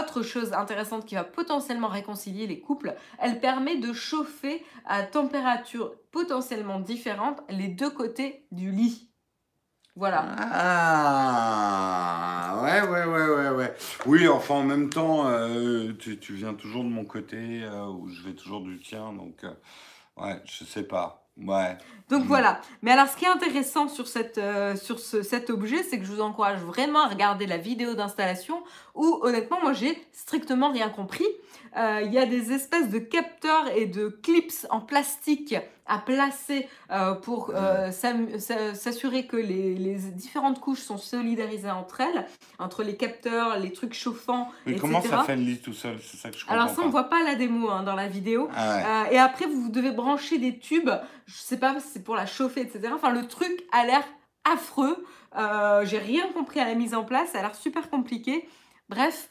autre 0.00 0.22
chose 0.22 0.52
intéressante 0.52 1.06
qui 1.06 1.14
va 1.14 1.24
potentiellement 1.24 1.88
réconcilier 1.88 2.46
les 2.46 2.60
couples, 2.60 2.94
elle 3.18 3.40
permet 3.40 3.76
de 3.76 3.92
chauffer 3.92 4.64
à 4.84 5.02
température 5.02 5.94
potentiellement 6.10 6.80
différente 6.80 7.40
les 7.48 7.68
deux 7.68 7.90
côtés 7.90 8.46
du 8.50 8.70
lit. 8.70 9.08
Voilà. 9.94 10.24
Ah, 10.52 11.82
ouais, 12.62 12.80
ouais, 12.88 13.04
ouais, 13.04 13.28
ouais, 13.28 13.50
ouais. 13.50 13.74
Oui, 14.06 14.26
enfin, 14.26 14.54
en 14.54 14.64
même 14.64 14.88
temps, 14.88 15.28
euh, 15.28 15.92
tu, 15.98 16.18
tu 16.18 16.34
viens 16.34 16.54
toujours 16.54 16.82
de 16.84 16.88
mon 16.88 17.04
côté, 17.04 17.62
euh, 17.62 17.86
ou 17.88 18.08
je 18.08 18.22
vais 18.22 18.34
toujours 18.34 18.62
du 18.62 18.80
tien, 18.80 19.12
donc, 19.12 19.44
euh, 19.44 19.52
ouais, 20.16 20.40
je 20.46 20.64
sais 20.64 20.84
pas. 20.84 21.21
Ouais. 21.38 21.76
Donc 22.10 22.24
Mm. 22.24 22.28
voilà. 22.28 22.60
Mais 22.82 22.90
alors, 22.90 23.08
ce 23.08 23.16
qui 23.16 23.24
est 23.24 23.28
intéressant 23.28 23.88
sur, 23.88 24.06
cette, 24.06 24.36
euh, 24.38 24.76
sur 24.76 24.98
ce- 24.98 25.22
cet 25.22 25.48
objet, 25.48 25.82
c'est 25.82 25.98
que 25.98 26.04
je 26.04 26.12
vous 26.12 26.20
encourage 26.20 26.60
vraiment 26.60 27.00
à 27.04 27.08
regarder 27.08 27.46
la 27.46 27.56
vidéo 27.56 27.94
d'installation 27.94 28.62
où, 28.94 29.18
honnêtement, 29.22 29.58
moi, 29.62 29.72
j'ai 29.72 29.96
strictement 30.12 30.70
rien 30.70 30.90
compris. 30.90 31.24
Euh, 31.78 32.02
Il 32.04 32.12
y 32.12 32.18
a 32.18 32.26
des 32.26 32.52
espèces 32.52 32.90
de 32.90 32.98
capteurs 32.98 33.68
et 33.74 33.86
de 33.86 34.08
clips 34.08 34.66
en 34.68 34.80
plastique 34.80 35.54
à 35.92 35.98
placer 35.98 36.68
euh, 36.90 37.14
pour 37.14 37.52
euh, 37.54 37.90
s'assurer 37.90 39.26
que 39.26 39.36
les, 39.36 39.74
les 39.74 39.94
différentes 39.96 40.58
couches 40.60 40.80
sont 40.80 40.96
solidarisées 40.96 41.70
entre 41.70 42.00
elles, 42.00 42.26
entre 42.58 42.82
les 42.82 42.96
capteurs, 42.96 43.58
les 43.58 43.72
trucs 43.72 43.92
chauffants, 43.94 44.50
Mais 44.66 44.72
etc. 44.72 44.80
comment 44.80 45.02
ça 45.02 45.22
fait 45.24 45.36
le 45.36 45.42
lit 45.42 45.58
tout 45.60 45.74
seul? 45.74 45.98
C'est 46.00 46.16
ça 46.16 46.30
que 46.30 46.36
je 46.38 46.44
comprends 46.44 46.54
Alors 46.54 46.68
ça, 46.70 46.80
on 46.80 46.84
pas. 46.84 46.90
voit 46.90 47.04
pas 47.10 47.22
la 47.22 47.34
démo 47.34 47.68
hein, 47.68 47.82
dans 47.82 47.94
la 47.94 48.08
vidéo. 48.08 48.48
Ah 48.54 48.76
ouais. 48.76 48.84
Euh, 48.84 49.14
et 49.14 49.18
après, 49.18 49.46
vous 49.46 49.68
devez 49.68 49.90
brancher 49.90 50.38
des 50.38 50.58
tubes. 50.58 50.90
Je 51.26 51.34
sais 51.34 51.58
pas 51.58 51.78
si 51.80 51.88
c'est 51.88 52.04
pour 52.04 52.16
la 52.16 52.26
chauffer, 52.26 52.62
etc. 52.62 52.88
Enfin, 52.94 53.10
le 53.10 53.26
truc 53.26 53.52
a 53.72 53.84
l'air 53.84 54.02
affreux. 54.50 55.04
J'ai 55.84 55.98
rien 55.98 56.26
compris 56.34 56.60
à 56.60 56.64
la 56.64 56.74
mise 56.74 56.94
en 56.94 57.04
place. 57.04 57.30
Ça 57.32 57.38
a 57.38 57.42
l'air 57.42 57.54
super 57.54 57.90
compliqué. 57.90 58.48
Bref, 58.88 59.30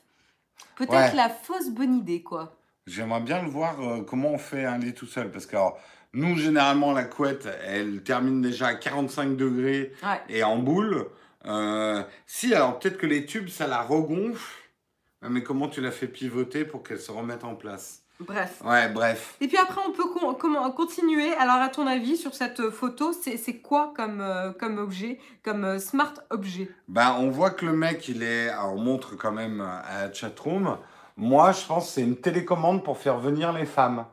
peut-être 0.76 0.94
Ouais. 0.94 1.16
la 1.16 1.30
fausse 1.30 1.70
bonne 1.70 1.96
idée, 1.96 2.22
quoi. 2.24 2.56
J'aimerais 2.88 3.22
bien 3.22 3.44
le 3.44 3.48
voir 3.50 3.80
euh, 3.80 4.02
comment 4.02 4.30
on 4.30 4.38
fait 4.40 4.66
un 4.66 4.80
lit 4.80 4.94
tout 4.96 5.06
seul. 5.06 5.30
Parce 5.32 5.46
que 5.46 5.56
alors, 5.56 5.78
nous, 6.14 6.38
généralement, 6.38 6.92
la 6.94 7.04
couette, 7.06 7.48
elle 7.66 8.04
termine 8.04 8.42
déjà 8.42 8.68
à 8.68 8.74
45 8.76 9.36
degrés 9.38 9.94
Ouais. 10.04 10.22
et 10.30 10.44
en 10.44 10.58
boule. 10.58 11.08
Euh, 11.46 12.04
si, 12.28 12.54
alors 12.54 12.78
peut-être 12.80 12.98
que 12.98 13.08
les 13.08 13.26
tubes, 13.26 13.48
ça 13.50 13.68
la 13.68 13.82
regonfle. 13.82 14.58
Mais 15.24 15.44
comment 15.44 15.68
tu 15.68 15.82
la 15.82 15.92
fais 15.92 16.08
pivoter 16.08 16.66
pour 16.66 16.82
qu'elle 16.84 17.00
se 17.00 17.12
remette 17.12 17.44
en 17.44 17.56
place? 17.56 18.00
Bref. 18.20 18.62
Ouais, 18.64 18.88
bref. 18.90 19.36
Et 19.42 19.48
puis 19.48 19.58
après, 19.58 19.82
on 19.88 19.92
peut 19.92 20.04
con- 20.08 20.34
comment- 20.36 20.70
continuer. 20.72 21.34
Alors, 21.36 21.56
à 21.56 21.70
ton 21.70 21.88
avis, 21.88 22.18
sur 22.18 22.36
cette 22.36 22.70
photo, 22.70 23.14
c'est 23.14 23.58
quoi 23.62 23.94
comme, 23.96 24.22
euh, 24.22 24.52
comme 24.52 24.78
objet, 24.78 25.20
comme 25.44 25.64
euh, 25.64 25.80
smart 25.80 26.14
objet? 26.30 26.70
Ben, 26.88 27.16
on 27.20 27.30
voit 27.32 27.50
que 27.52 27.66
le 27.66 27.74
mec, 27.74 28.08
il 28.08 28.22
est. 28.22 28.50
Alors, 28.50 28.74
on 28.74 28.80
montre 28.80 29.16
quand 29.16 29.32
même 29.32 29.62
à 29.62 30.04
la 30.08 30.14
chatroom. 30.14 30.78
Moi, 31.18 31.52
je 31.52 31.66
pense 31.66 31.86
que 31.88 31.92
c'est 31.94 32.02
une 32.04 32.18
télécommande 32.18 32.84
pour 32.84 32.98
faire 33.00 33.18
venir 33.18 33.54
les 33.54 33.66
femmes. 33.66 34.06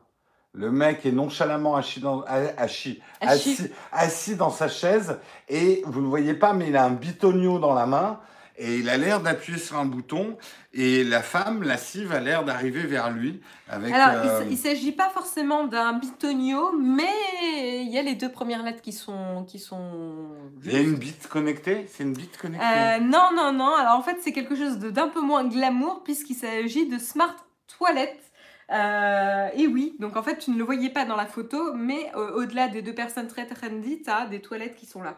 Le 0.53 0.71
mec 0.71 1.05
est 1.05 1.11
nonchalamment 1.11 1.75
assis 1.75 1.99
dans, 1.99 2.23
assis, 2.57 2.99
Assis. 3.21 3.69
assis, 3.91 4.35
dans 4.35 4.49
sa 4.49 4.67
chaise 4.67 5.19
et 5.47 5.83
vous 5.85 5.99
ne 5.99 6.05
le 6.05 6.09
voyez 6.09 6.33
pas, 6.33 6.53
mais 6.53 6.69
il 6.69 6.75
a 6.75 6.85
un 6.85 6.91
bitonio 6.91 7.59
dans 7.59 7.73
la 7.73 7.85
main 7.85 8.19
et 8.57 8.77
il 8.77 8.89
a 8.89 8.97
l'air 8.97 9.21
d'appuyer 9.21 9.59
sur 9.59 9.77
un 9.77 9.85
bouton 9.85 10.37
et 10.73 11.03
la 11.03 11.21
femme, 11.21 11.63
la 11.63 11.77
cive, 11.77 12.11
a 12.11 12.19
l'air 12.19 12.43
d'arriver 12.43 12.81
vers 12.81 13.09
lui 13.11 13.41
avec. 13.69 13.93
Alors, 13.93 14.25
euh, 14.25 14.43
il 14.45 14.51
ne 14.51 14.57
s'agit 14.57 14.91
pas 14.91 15.09
forcément 15.09 15.65
d'un 15.65 15.93
bitonio, 15.93 16.73
mais 16.77 17.83
il 17.83 17.89
y 17.89 17.97
a 17.97 18.01
les 18.01 18.15
deux 18.15 18.31
premières 18.31 18.63
lettres 18.63 18.81
qui 18.81 18.91
sont, 18.91 19.45
qui 19.47 19.59
sont 19.59 20.29
il 20.65 20.73
y 20.73 20.75
a 20.75 20.81
une 20.81 20.95
bite 20.95 21.27
connectée? 21.27 21.87
C'est 21.89 22.03
une 22.03 22.13
bite 22.13 22.37
connectée? 22.37 22.65
Euh, 22.65 22.99
non, 22.99 23.29
non, 23.35 23.53
non. 23.53 23.75
Alors 23.75 23.97
en 23.97 24.01
fait, 24.01 24.17
c'est 24.21 24.33
quelque 24.33 24.55
chose 24.55 24.77
d'un 24.79 25.07
peu 25.07 25.21
moins 25.21 25.45
glamour 25.45 26.03
puisqu'il 26.03 26.35
s'agit 26.35 26.87
de 26.87 26.97
smart 26.97 27.35
toilettes. 27.77 28.28
Euh, 28.71 29.47
et 29.55 29.67
oui, 29.67 29.95
donc 29.99 30.15
en 30.15 30.23
fait, 30.23 30.37
tu 30.37 30.51
ne 30.51 30.57
le 30.57 30.63
voyais 30.63 30.89
pas 30.89 31.05
dans 31.05 31.15
la 31.15 31.25
photo, 31.25 31.73
mais 31.73 32.11
euh, 32.15 32.35
au-delà 32.35 32.67
des 32.67 32.81
deux 32.81 32.93
personnes 32.93 33.27
très 33.27 33.45
trendy, 33.47 34.01
tu 34.03 34.09
as 34.09 34.25
des 34.27 34.41
toilettes 34.41 34.75
qui 34.75 34.85
sont 34.85 35.01
là. 35.01 35.15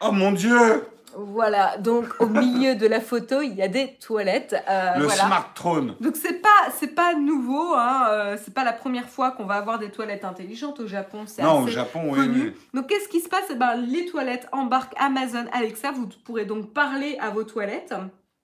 Oh 0.00 0.12
mon 0.12 0.30
dieu 0.30 0.84
Voilà, 1.16 1.76
donc 1.78 2.04
au 2.20 2.26
milieu 2.26 2.76
de 2.76 2.86
la 2.86 3.00
photo, 3.00 3.40
il 3.42 3.54
y 3.54 3.62
a 3.62 3.68
des 3.68 3.96
toilettes. 3.96 4.54
euh, 4.68 4.94
Le 4.98 5.04
voilà. 5.06 5.24
smart 5.24 5.50
throne 5.54 5.96
Donc 6.00 6.14
c'est 6.14 6.40
pas 6.40 6.48
c'est 6.78 6.94
pas 6.94 7.14
nouveau, 7.14 7.74
hein, 7.74 8.06
euh, 8.10 8.36
c'est 8.40 8.54
pas 8.54 8.62
la 8.64 8.72
première 8.74 9.08
fois 9.08 9.32
qu'on 9.32 9.44
va 9.46 9.54
avoir 9.54 9.78
des 9.80 9.90
toilettes 9.90 10.24
intelligentes 10.24 10.78
au 10.78 10.86
Japon. 10.86 11.24
C'est 11.26 11.42
Non, 11.42 11.62
au 11.62 11.66
Japon, 11.66 12.02
oui, 12.12 12.18
connu. 12.18 12.42
oui. 12.42 12.52
Donc 12.74 12.86
qu'est-ce 12.88 13.08
qui 13.08 13.20
se 13.20 13.28
passe? 13.28 13.46
Eh 13.50 13.54
ben, 13.56 13.74
Les 13.76 14.06
toilettes 14.06 14.46
embarquent 14.52 14.94
Amazon 15.00 15.46
Alexa. 15.52 15.90
Vous 15.90 16.06
pourrez 16.24 16.44
donc 16.44 16.72
parler 16.72 17.16
à 17.20 17.30
vos 17.30 17.42
toilettes. 17.44 17.94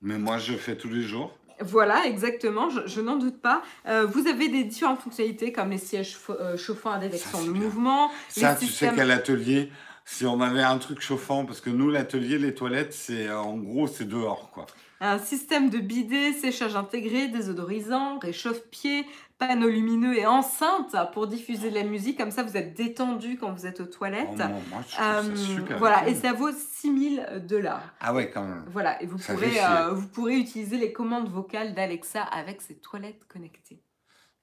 Mais 0.00 0.18
moi, 0.18 0.38
je 0.38 0.54
fais 0.54 0.76
tous 0.76 0.88
les 0.90 1.02
jours. 1.02 1.30
Voilà, 1.64 2.06
exactement, 2.06 2.70
je, 2.70 2.80
je 2.86 3.00
n'en 3.00 3.16
doute 3.16 3.40
pas. 3.40 3.62
Euh, 3.86 4.06
vous 4.06 4.26
avez 4.26 4.48
des 4.48 4.64
différentes 4.64 5.00
fonctionnalités 5.00 5.52
comme 5.52 5.70
les 5.70 5.78
sièges 5.78 6.16
euh, 6.30 6.56
chauffants 6.56 6.92
à 6.92 6.98
détection 6.98 7.44
de 7.44 7.50
mouvement. 7.50 8.10
Ça, 8.28 8.54
tu 8.54 8.66
sais 8.66 8.92
qu'à 8.94 9.04
l'atelier, 9.04 9.70
si 10.04 10.26
on 10.26 10.40
avait 10.40 10.62
un 10.62 10.78
truc 10.78 11.00
chauffant, 11.00 11.44
parce 11.46 11.60
que 11.60 11.70
nous, 11.70 11.90
l'atelier, 11.90 12.38
les 12.38 12.54
toilettes, 12.54 12.92
c'est 12.92 13.28
euh, 13.28 13.40
en 13.40 13.56
gros, 13.56 13.86
c'est 13.86 14.08
dehors, 14.08 14.50
quoi. 14.52 14.66
Un 15.00 15.18
système 15.18 15.70
de 15.70 15.78
bidet, 15.78 16.32
séchage 16.32 16.76
intégré, 16.76 17.28
désodorisant, 17.28 18.18
réchauffe-pied, 18.20 19.04
panneaux 19.38 19.68
lumineux 19.68 20.16
et 20.16 20.26
enceinte 20.26 20.94
pour 21.12 21.26
diffuser 21.26 21.70
de 21.70 21.74
la 21.74 21.82
musique. 21.84 22.18
Comme 22.18 22.30
ça, 22.30 22.42
vous 22.42 22.56
êtes 22.56 22.74
détendu 22.76 23.36
quand 23.38 23.52
vous 23.52 23.66
êtes 23.66 23.80
aux 23.80 23.86
toilettes. 23.86 24.28
Oh, 24.32 24.38
non, 24.38 24.62
moi, 24.70 24.82
je 24.88 24.96
Euh, 25.00 25.36
ça 25.36 25.42
super. 25.54 25.78
voilà, 25.78 26.00
cool. 26.00 26.08
et 26.08 26.14
ça 26.14 26.32
vaut 26.32 26.52
6000 26.52 27.42
dollars. 27.48 27.82
Ah 28.00 28.14
ouais, 28.14 28.30
quand 28.30 28.44
même. 28.44 28.64
Voilà, 28.70 29.02
et 29.02 29.06
vous 29.06 29.18
Ça 29.18 29.34
pourrez, 29.34 29.58
euh, 29.64 29.90
vous 29.92 30.06
pourrez 30.08 30.38
utiliser 30.38 30.76
les 30.78 30.92
commandes 30.92 31.28
vocales 31.28 31.74
d'Alexa 31.74 32.22
avec 32.22 32.62
ces 32.62 32.76
toilettes 32.76 33.26
connectées. 33.28 33.80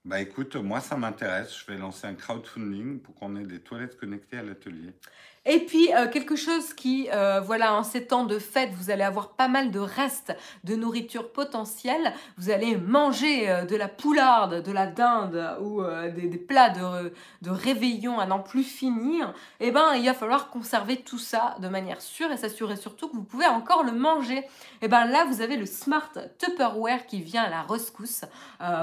Bah 0.03 0.19
écoute, 0.19 0.55
moi, 0.55 0.79
ça 0.79 0.97
m'intéresse. 0.97 1.55
Je 1.55 1.71
vais 1.71 1.77
lancer 1.77 2.07
un 2.07 2.15
crowdfunding 2.15 2.99
pour 3.01 3.13
qu'on 3.15 3.35
ait 3.35 3.45
des 3.45 3.59
toilettes 3.59 3.97
connectées 3.99 4.39
à 4.39 4.43
l'atelier. 4.43 4.93
Et 5.45 5.59
puis, 5.65 5.91
euh, 5.95 6.07
quelque 6.07 6.35
chose 6.35 6.71
qui, 6.75 7.09
euh, 7.11 7.41
voilà, 7.41 7.73
en 7.73 7.81
ces 7.81 8.05
temps 8.05 8.25
de 8.25 8.37
fête, 8.37 8.69
vous 8.73 8.91
allez 8.91 9.01
avoir 9.01 9.31
pas 9.31 9.47
mal 9.47 9.71
de 9.71 9.79
restes 9.79 10.35
de 10.63 10.75
nourriture 10.75 11.31
potentielle. 11.31 12.13
Vous 12.37 12.51
allez 12.51 12.77
manger 12.77 13.49
euh, 13.49 13.65
de 13.65 13.75
la 13.75 13.87
poularde, 13.87 14.61
de 14.61 14.71
la 14.71 14.85
dinde 14.85 15.57
ou 15.61 15.81
des, 15.83 16.37
plats 16.37 16.69
de, 16.69 17.11
de 17.41 17.49
réveillon 17.49 18.19
à 18.19 18.27
n'en 18.27 18.37
plus 18.37 18.63
finir. 18.63 19.33
Eh 19.59 19.71
ben, 19.71 19.95
il 19.95 20.05
va 20.05 20.13
falloir 20.13 20.51
conserver 20.51 20.97
tout 20.97 21.17
ça 21.17 21.55
de 21.59 21.67
manière 21.67 22.01
sûre 22.01 22.31
et 22.31 22.37
s'assurer 22.37 22.75
surtout 22.75 23.09
que 23.09 23.15
vous 23.15 23.23
pouvez 23.23 23.47
encore 23.47 23.83
le 23.83 23.93
manger. 23.93 24.45
Et 24.83 24.87
ben 24.87 25.05
là, 25.05 25.25
vous 25.25 25.41
avez 25.41 25.57
le 25.57 25.65
Smart 25.65 26.11
Tupperware 26.37 27.07
qui 27.07 27.21
vient 27.21 27.43
à 27.43 27.49
la 27.49 27.63
rescousse. 27.63 28.25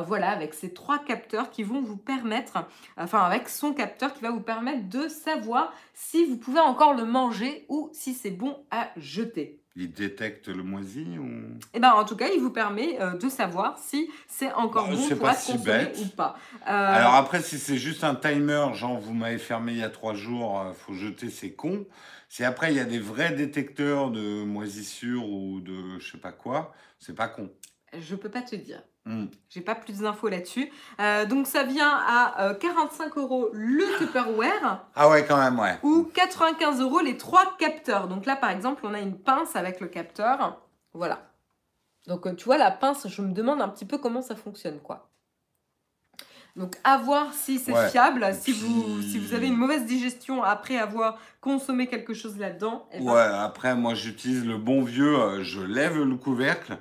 Voilà, 0.06 0.30
avec 0.30 0.54
ces 0.54 0.72
trois 0.72 0.98
capteurs 0.98 1.50
qui 1.50 1.62
vont 1.62 1.80
vous 1.80 1.96
permettre, 1.96 2.64
enfin 2.96 3.20
avec 3.20 3.48
son 3.48 3.72
capteur 3.72 4.12
qui 4.12 4.22
va 4.22 4.30
vous 4.30 4.40
permettre 4.40 4.88
de 4.88 5.09
savoir 5.09 5.72
si 5.94 6.24
vous 6.24 6.36
pouvez 6.36 6.47
encore 6.57 6.94
le 6.94 7.05
manger 7.05 7.66
ou 7.68 7.90
si 7.92 8.14
c'est 8.14 8.30
bon 8.30 8.64
à 8.70 8.90
jeter. 8.96 9.61
Il 9.76 9.92
détecte 9.92 10.49
le 10.49 10.62
moisi 10.64 11.07
ou... 11.18 11.28
Et 11.72 11.78
ben 11.78 11.92
en 11.92 12.05
tout 12.05 12.16
cas, 12.16 12.28
il 12.34 12.40
vous 12.40 12.51
permet 12.51 13.01
euh, 13.01 13.12
de 13.16 13.28
savoir 13.28 13.78
si 13.78 14.11
c'est 14.26 14.53
encore 14.55 14.88
bon 14.88 14.96
c'est 14.96 15.14
pour 15.14 15.26
pas 15.26 15.34
si 15.34 15.57
bête. 15.59 15.96
ou 16.03 16.09
pas. 16.16 16.36
Euh, 16.62 16.66
Alors 16.66 17.14
après, 17.14 17.42
si 17.42 17.59
c'est 17.59 17.76
juste 17.76 18.03
un 18.03 18.16
timer, 18.16 18.66
genre 18.74 18.99
vous 18.99 19.14
m'avez 19.14 19.38
fermé 19.38 19.72
il 19.72 19.78
y 19.78 19.84
a 19.84 19.90
trois 19.90 20.14
jours, 20.14 20.61
euh, 20.61 20.72
faut 20.72 20.94
jeter, 20.94 21.30
c'est 21.30 21.53
con. 21.53 21.86
Si 22.28 22.44
après 22.44 22.72
il 22.72 22.76
y 22.76 22.80
a 22.80 22.84
des 22.84 22.99
vrais 22.99 23.32
détecteurs 23.32 24.11
de 24.11 24.42
moisissure 24.42 25.28
ou 25.28 25.61
de 25.61 25.99
je 26.01 26.11
sais 26.11 26.18
pas 26.18 26.32
quoi, 26.32 26.74
c'est 26.99 27.14
pas 27.14 27.28
con. 27.28 27.49
je 27.96 28.16
peux 28.16 28.30
pas 28.30 28.42
te 28.42 28.57
dire. 28.57 28.82
Hmm. 29.09 29.24
J'ai 29.48 29.62
pas 29.62 29.74
plus 29.74 30.00
d'infos 30.00 30.28
là-dessus. 30.28 30.70
Euh, 31.00 31.24
donc 31.24 31.46
ça 31.46 31.62
vient 31.62 31.88
à 32.06 32.48
euh, 32.50 32.54
45 32.54 33.16
euros 33.16 33.48
le 33.54 33.84
Tupperware 33.98 34.84
Ah 34.94 35.09
ouais, 35.09 35.24
quand 35.26 35.38
même, 35.38 35.59
ouais. 35.59 35.78
ou 35.82 36.04
95 36.12 36.82
euros 36.82 37.00
les 37.00 37.16
trois 37.16 37.56
capteurs. 37.59 38.06
Donc 38.09 38.26
là 38.26 38.36
par 38.36 38.50
exemple, 38.50 38.82
on 38.84 38.92
a 38.92 39.00
une 39.00 39.16
pince 39.18 39.56
avec 39.56 39.80
le 39.80 39.86
capteur. 39.86 40.61
Voilà. 40.92 41.22
Donc 42.06 42.26
euh, 42.26 42.34
tu 42.34 42.44
vois 42.44 42.59
la 42.59 42.70
pince, 42.70 43.09
je 43.09 43.22
me 43.22 43.32
demande 43.32 43.62
un 43.62 43.68
petit 43.68 43.86
peu 43.86 43.96
comment 43.96 44.20
ça 44.20 44.36
fonctionne 44.36 44.78
quoi. 44.80 45.09
Donc 46.56 46.76
à 46.84 46.98
voir 46.98 47.32
si 47.32 47.59
c'est 47.59 47.72
Ouais. 47.72 47.88
fiable, 47.88 48.26
si 48.38 48.52
vous, 48.52 49.00
si 49.00 49.18
vous 49.18 49.32
avez 49.32 49.46
une 49.46 49.56
mauvaise 49.56 49.86
digestion 49.86 50.42
après 50.42 50.76
avoir 50.76 51.18
consommé 51.40 51.86
quelque 51.86 52.12
chose 52.14 52.36
là-dedans. 52.38 52.86
eh 52.92 52.98
ben, 52.98 53.04
Ouais, 53.11 53.20
après, 53.22 53.74
moi 53.74 53.94
j'utilise 53.94 54.44
le 54.44 54.59
bon 54.59 54.82
vieux, 54.82 55.18
euh, 55.18 55.42
je 55.44 55.61
lève 55.62 55.96
le 56.02 56.16
couvercle. 56.16 56.76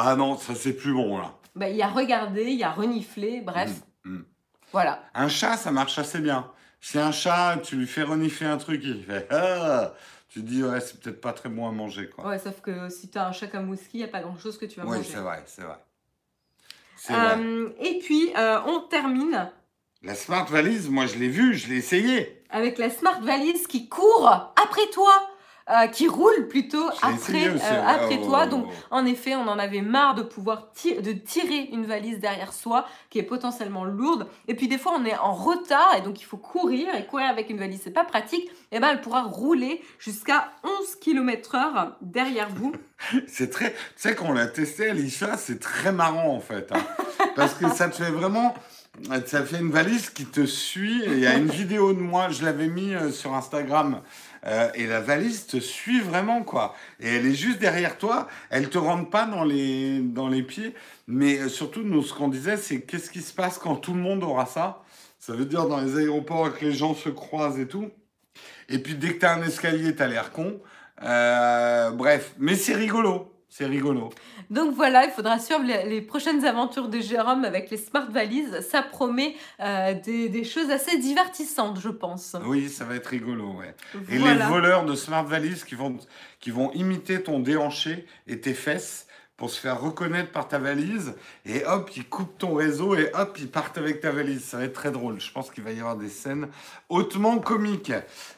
Ah 0.00 0.14
non, 0.16 0.38
ça 0.38 0.54
c'est 0.54 0.74
plus 0.74 0.92
bon 0.94 1.18
là. 1.18 1.34
bah, 1.56 1.68
il 1.68 1.76
y 1.76 1.82
a 1.82 1.88
regardé, 1.88 2.44
il 2.44 2.58
y 2.58 2.62
a 2.62 2.70
reniflé, 2.70 3.40
bref. 3.40 3.72
Mm, 4.04 4.14
mm. 4.14 4.24
Voilà. 4.72 5.02
Un 5.14 5.28
chat, 5.28 5.56
ça 5.56 5.72
marche 5.72 5.98
assez 5.98 6.20
bien. 6.20 6.50
Si 6.80 6.98
un 6.98 7.10
chat, 7.10 7.56
tu 7.64 7.74
lui 7.76 7.86
fais 7.88 8.04
renifler 8.04 8.46
un 8.46 8.58
truc, 8.58 8.80
il 8.84 9.02
fait 9.04 9.26
ah, 9.32 9.92
tu 10.28 10.40
te 10.40 10.46
dis 10.46 10.62
ouais, 10.62 10.78
c'est 10.80 11.00
peut-être 11.00 11.20
pas 11.20 11.32
très 11.32 11.48
bon 11.48 11.66
à 11.68 11.72
manger 11.72 12.08
quoi. 12.08 12.28
Ouais, 12.28 12.38
sauf 12.38 12.60
que 12.60 12.88
si 12.90 13.08
tu 13.10 13.18
as 13.18 13.26
un 13.26 13.32
chat 13.32 13.48
comme 13.48 13.68
whisky, 13.70 13.88
il 13.94 13.98
n'y 13.98 14.04
a 14.04 14.08
pas 14.08 14.20
grand-chose 14.20 14.56
que 14.56 14.66
tu 14.66 14.78
vas 14.78 14.86
oui, 14.86 14.98
manger. 14.98 15.08
c'est 15.10 15.18
vrai, 15.20 15.42
c'est 15.46 15.62
vrai. 15.62 15.78
C'est 16.96 17.12
vrai. 17.12 17.36
Euh, 17.38 17.68
et 17.80 17.98
puis, 17.98 18.32
euh, 18.36 18.60
on 18.66 18.80
termine 18.80 19.50
La 20.02 20.14
smart 20.14 20.44
valise, 20.46 20.88
moi 20.88 21.06
je 21.06 21.16
l'ai 21.16 21.28
vue, 21.28 21.54
je 21.54 21.68
l'ai 21.68 21.76
essayé. 21.78 22.44
avec 22.50 22.78
la 22.78 22.90
Smart 22.90 23.20
Valise 23.20 23.66
qui 23.66 23.88
court 23.88 24.28
après 24.62 24.86
toi, 24.92 25.12
euh, 25.70 25.86
qui 25.88 26.08
roule 26.08 26.48
plutôt 26.48 26.86
après, 27.02 27.48
euh, 27.48 27.84
après 27.86 28.18
Oh. 28.22 28.26
toi. 28.26 28.46
Donc, 28.46 28.66
en 28.90 29.04
effet, 29.04 29.34
on 29.36 29.46
en 29.48 29.58
avait 29.58 29.82
marre 29.82 30.14
de 30.14 30.22
pouvoir 30.22 30.70
ti- 30.72 30.94
de 31.00 31.12
tirer 31.12 31.68
une 31.72 31.84
valise 31.86 32.20
derrière 32.20 32.52
soi 32.52 32.86
qui 33.10 33.18
est 33.18 33.22
potentiellement 33.22 33.84
lourde. 33.84 34.26
Et 34.48 34.54
puis, 34.54 34.66
des 34.68 34.78
fois, 34.78 34.92
on 34.98 35.04
est 35.04 35.16
en 35.18 35.32
retard 35.34 35.94
et 35.96 36.00
donc 36.00 36.20
il 36.20 36.24
faut 36.24 36.36
courir. 36.38 36.94
Et 36.94 37.04
courir 37.06 37.28
avec 37.28 37.50
une 37.50 37.58
valise, 37.58 37.80
c'est 37.84 37.90
pas 37.90 38.04
pratique. 38.04 38.48
Et 38.72 38.80
ben, 38.80 38.88
elle 38.92 39.00
pourra 39.00 39.22
rouler 39.22 39.82
jusqu'à 39.98 40.50
11 40.64 40.96
km/h 40.96 41.92
derrière 42.00 42.48
vous. 42.48 42.72
C'est 43.28 43.50
très. 43.50 43.72
Tu 43.72 43.76
sais, 43.96 44.14
qu'on 44.14 44.32
l'a 44.32 44.46
testé 44.46 44.90
à 44.90 44.94
l'ISHA, 44.94 45.36
c'est 45.36 45.60
très 45.60 45.92
marrant 45.92 46.34
en 46.34 46.40
fait. 46.40 46.72
hein. 46.72 46.80
Parce 47.36 47.54
que 47.54 47.68
ça 47.70 47.88
te 47.88 47.94
fait 47.96 48.10
vraiment. 48.10 48.54
Ça 49.26 49.44
fait 49.44 49.58
une 49.60 49.70
valise 49.70 50.10
qui 50.10 50.24
te 50.26 50.44
suit. 50.44 51.02
Il 51.06 51.20
y 51.20 51.26
a 51.26 51.34
une 51.36 51.46
vidéo 51.46 51.92
de 51.92 52.00
moi, 52.00 52.30
je 52.30 52.44
l'avais 52.44 52.66
mis 52.66 52.92
euh, 52.94 53.12
sur 53.12 53.32
Instagram. 53.34 54.00
Euh, 54.48 54.70
et 54.74 54.86
la 54.86 55.00
valise 55.00 55.46
te 55.46 55.58
suit 55.58 56.00
vraiment, 56.00 56.42
quoi. 56.42 56.74
Et 57.00 57.08
elle 57.16 57.26
est 57.26 57.34
juste 57.34 57.58
derrière 57.58 57.98
toi. 57.98 58.28
Elle 58.50 58.70
te 58.70 58.78
rentre 58.78 59.10
pas 59.10 59.26
dans 59.26 59.44
les, 59.44 60.00
dans 60.00 60.28
les 60.28 60.42
pieds. 60.42 60.74
Mais 61.06 61.38
euh, 61.38 61.48
surtout, 61.48 61.82
nous, 61.82 62.02
ce 62.02 62.14
qu'on 62.14 62.28
disait, 62.28 62.56
c'est 62.56 62.80
qu'est-ce 62.80 63.10
qui 63.10 63.20
se 63.20 63.34
passe 63.34 63.58
quand 63.58 63.76
tout 63.76 63.92
le 63.92 64.00
monde 64.00 64.24
aura 64.24 64.46
ça? 64.46 64.82
Ça 65.18 65.34
veut 65.34 65.44
dire 65.44 65.66
dans 65.66 65.80
les 65.80 65.98
aéroports 65.98 66.56
que 66.56 66.64
les 66.64 66.72
gens 66.72 66.94
se 66.94 67.10
croisent 67.10 67.58
et 67.58 67.68
tout. 67.68 67.90
Et 68.68 68.78
puis 68.78 68.94
dès 68.94 69.14
que 69.14 69.20
t'as 69.20 69.34
un 69.34 69.42
escalier, 69.42 69.94
t'as 69.94 70.06
l'air 70.06 70.32
con. 70.32 70.60
Euh, 71.02 71.90
bref, 71.90 72.34
mais 72.38 72.54
c'est 72.54 72.74
rigolo. 72.74 73.37
C'est 73.50 73.66
rigolo. 73.66 74.10
Donc 74.50 74.74
voilà, 74.74 75.04
il 75.06 75.10
faudra 75.10 75.38
suivre 75.38 75.64
les, 75.64 75.88
les 75.88 76.00
prochaines 76.00 76.44
aventures 76.44 76.88
de 76.88 77.00
Jérôme 77.00 77.44
avec 77.44 77.70
les 77.70 77.76
smart 77.76 78.08
valises. 78.08 78.60
Ça 78.60 78.82
promet 78.82 79.34
euh, 79.58 79.94
des, 79.94 80.28
des 80.28 80.44
choses 80.44 80.70
assez 80.70 80.98
divertissantes, 80.98 81.80
je 81.80 81.88
pense. 81.88 82.36
Oui, 82.44 82.68
ça 82.68 82.84
va 82.84 82.94
être 82.94 83.08
rigolo, 83.08 83.54
ouais. 83.54 83.74
Et 84.10 84.18
les 84.18 84.34
voleurs 84.34 84.84
de 84.84 84.94
Smart 84.94 85.24
Valise 85.24 85.64
qui 85.64 85.74
vont, 85.74 85.96
qui 86.38 86.50
vont 86.50 86.70
imiter 86.72 87.22
ton 87.22 87.40
déhanché 87.40 88.06
et 88.28 88.38
tes 88.40 88.54
fesses 88.54 89.07
pour 89.38 89.50
se 89.50 89.60
faire 89.60 89.80
reconnaître 89.80 90.32
par 90.32 90.48
ta 90.48 90.58
valise. 90.58 91.14
Et 91.46 91.64
hop, 91.64 91.88
ils 91.96 92.06
coupent 92.06 92.36
ton 92.38 92.54
réseau 92.54 92.96
et 92.96 93.08
hop, 93.14 93.38
ils 93.38 93.48
partent 93.48 93.78
avec 93.78 94.00
ta 94.00 94.10
valise. 94.10 94.42
Ça 94.42 94.58
va 94.58 94.64
être 94.64 94.74
très 94.74 94.90
drôle. 94.90 95.20
Je 95.20 95.30
pense 95.30 95.50
qu'il 95.50 95.62
va 95.62 95.70
y 95.70 95.78
avoir 95.78 95.96
des 95.96 96.08
scènes 96.08 96.48
hautement 96.88 97.38
comiques. 97.38 97.92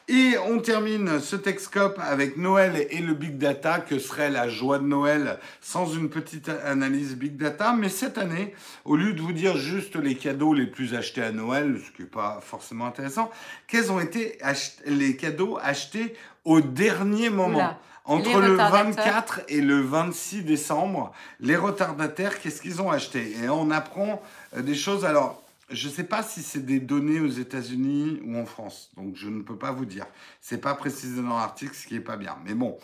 Et 0.07 0.35
on 0.47 0.59
termine 0.59 1.19
ce 1.19 1.35
Texcope 1.35 1.99
avec 1.99 2.37
Noël 2.37 2.87
et 2.91 2.99
le 2.99 3.15
Big 3.15 3.39
Data. 3.39 3.79
Que 3.79 3.97
serait 3.97 4.29
la 4.29 4.47
joie 4.47 4.77
de 4.77 4.85
Noël 4.85 5.39
sans 5.59 5.91
une 5.91 6.09
petite 6.09 6.49
analyse 6.49 7.15
Big 7.15 7.35
Data? 7.35 7.73
Mais 7.73 7.89
cette 7.89 8.19
année, 8.19 8.53
au 8.85 8.95
lieu 8.95 9.13
de 9.13 9.21
vous 9.21 9.33
dire 9.33 9.57
juste 9.57 9.95
les 9.95 10.13
cadeaux 10.13 10.53
les 10.53 10.67
plus 10.67 10.93
achetés 10.93 11.23
à 11.23 11.31
Noël, 11.31 11.81
ce 11.83 11.91
qui 11.91 12.03
n'est 12.03 12.07
pas 12.07 12.41
forcément 12.43 12.85
intéressant, 12.85 13.31
quels 13.65 13.91
ont 13.91 13.99
été 13.99 14.37
les 14.85 15.17
cadeaux 15.17 15.57
achetés 15.63 16.13
au 16.45 16.61
dernier 16.61 17.31
moment? 17.31 17.75
Entre 18.05 18.39
le 18.39 18.53
retardataires. 18.53 19.13
24 19.13 19.41
et 19.47 19.61
le 19.61 19.81
26 19.81 20.43
décembre, 20.43 21.13
les 21.39 21.55
retardataires, 21.55 22.39
qu'est-ce 22.39 22.61
qu'ils 22.61 22.81
ont 22.81 22.91
acheté? 22.91 23.35
Et 23.43 23.49
on 23.49 23.71
apprend 23.71 24.21
euh, 24.55 24.61
des 24.61 24.75
choses. 24.75 25.05
Alors, 25.05 25.41
je 25.69 25.87
ne 25.87 25.93
sais 25.93 26.03
pas 26.03 26.23
si 26.23 26.41
c'est 26.41 26.65
des 26.65 26.79
données 26.79 27.19
aux 27.19 27.29
États-Unis 27.29 28.21
ou 28.25 28.37
en 28.37 28.45
France, 28.45 28.91
donc 28.97 29.15
je 29.15 29.29
ne 29.29 29.41
peux 29.41 29.55
pas 29.55 29.71
vous 29.71 29.85
dire. 29.85 30.05
C'est 30.41 30.59
pas 30.59 30.73
précisé 30.73 31.21
dans 31.21 31.37
l'article, 31.37 31.73
ce 31.73 31.87
qui 31.87 31.95
est 31.95 32.01
pas 32.01 32.17
bien. 32.17 32.37
Mais 32.45 32.53
bon. 32.53 32.77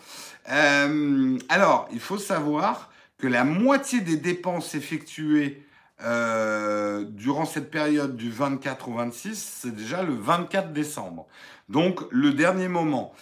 Euh, 0.50 1.38
alors, 1.48 1.88
il 1.92 2.00
faut 2.00 2.18
savoir 2.18 2.90
que 3.18 3.26
la 3.26 3.44
moitié 3.44 4.00
des 4.00 4.16
dépenses 4.16 4.74
effectuées 4.74 5.62
euh, 6.02 7.04
durant 7.04 7.44
cette 7.44 7.70
période 7.70 8.16
du 8.16 8.30
24 8.30 8.88
au 8.88 8.94
26, 8.94 9.58
c'est 9.62 9.74
déjà 9.74 10.02
le 10.02 10.14
24 10.14 10.72
décembre. 10.72 11.26
Donc, 11.68 12.00
le 12.10 12.32
dernier 12.32 12.68
moment 12.68 13.12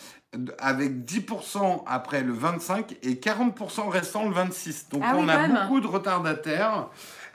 avec 0.58 1.04
10% 1.04 1.82
après 1.86 2.22
le 2.22 2.32
25 2.32 2.96
et 3.02 3.14
40% 3.14 3.88
restant 3.88 4.28
le 4.28 4.34
26. 4.34 4.88
Donc 4.90 5.02
Ah 5.04 5.12
oui, 5.14 5.22
on 5.24 5.28
a 5.28 5.36
même. 5.48 5.52
beaucoup 5.62 5.80
de 5.80 5.86
retardataires. 5.86 6.88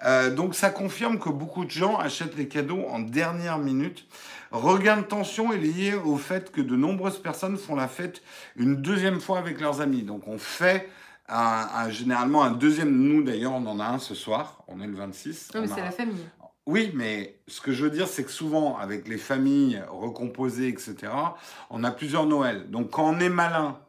Euh, 0.04 0.34
donc 0.34 0.56
ça 0.56 0.70
confirme 0.72 1.20
que 1.20 1.30
beaucoup 1.30 1.64
de 1.66 1.70
gens 1.72 1.98
achètent 1.98 2.36
les 2.36 2.48
cadeaux 2.48 2.86
en 2.90 3.00
dernière 3.00 3.58
minute. 3.60 4.06
Regain 4.52 4.98
de 4.98 5.04
tension 5.04 5.54
est 5.54 5.58
lié 5.58 5.94
au 5.94 6.18
fait 6.18 6.52
que 6.52 6.60
de 6.62 6.76
nombreuses 6.76 7.20
personnes 7.22 7.58
font 7.58 7.76
la 7.76 7.88
fête 7.88 8.22
une 8.56 8.78
deuxième 8.78 9.22
fois 9.22 9.38
avec 9.38 9.62
leurs 9.62 9.80
amis. 9.80 10.02
Donc 10.02 10.28
on 10.28 10.38
fait 10.40 10.90
un, 11.30 11.68
un- 11.76 11.90
généralement 11.90 12.44
un 12.44 12.52
deuxième. 12.52 12.92
Nous 12.92 13.24
d'ailleurs 13.24 13.54
on 13.54 13.66
en 13.68 13.80
a 13.80 13.86
un 13.86 14.00
ce 14.00 14.16
soir. 14.16 14.64
On 14.68 14.82
est 14.82 14.88
le 14.88 14.96
26. 14.96 15.52
Non, 15.54 15.62
mais 15.62 15.72
On 15.72 15.76
c'est 15.76 15.82
la 15.82 15.92
famille. 15.92 16.26
Oui, 16.68 16.92
mais 16.94 17.40
ce 17.48 17.60
que 17.60 17.72
je 17.72 17.84
veux 17.84 17.90
dire, 17.90 18.08
c'est 18.08 18.24
que 18.24 18.32
souvent, 18.32 18.78
avec 18.78 19.08
les 19.08 19.18
familles 19.18 19.82
recomposées, 19.90 20.68
etc., 20.68 21.12
on 21.70 21.84
a 21.84 21.92
plusieurs 21.92 22.26
Noëls. 22.26 22.70
Donc, 22.70 22.92
quand 22.92 23.06
on 23.06 23.20
est 23.20 23.30
malin, 23.30 23.80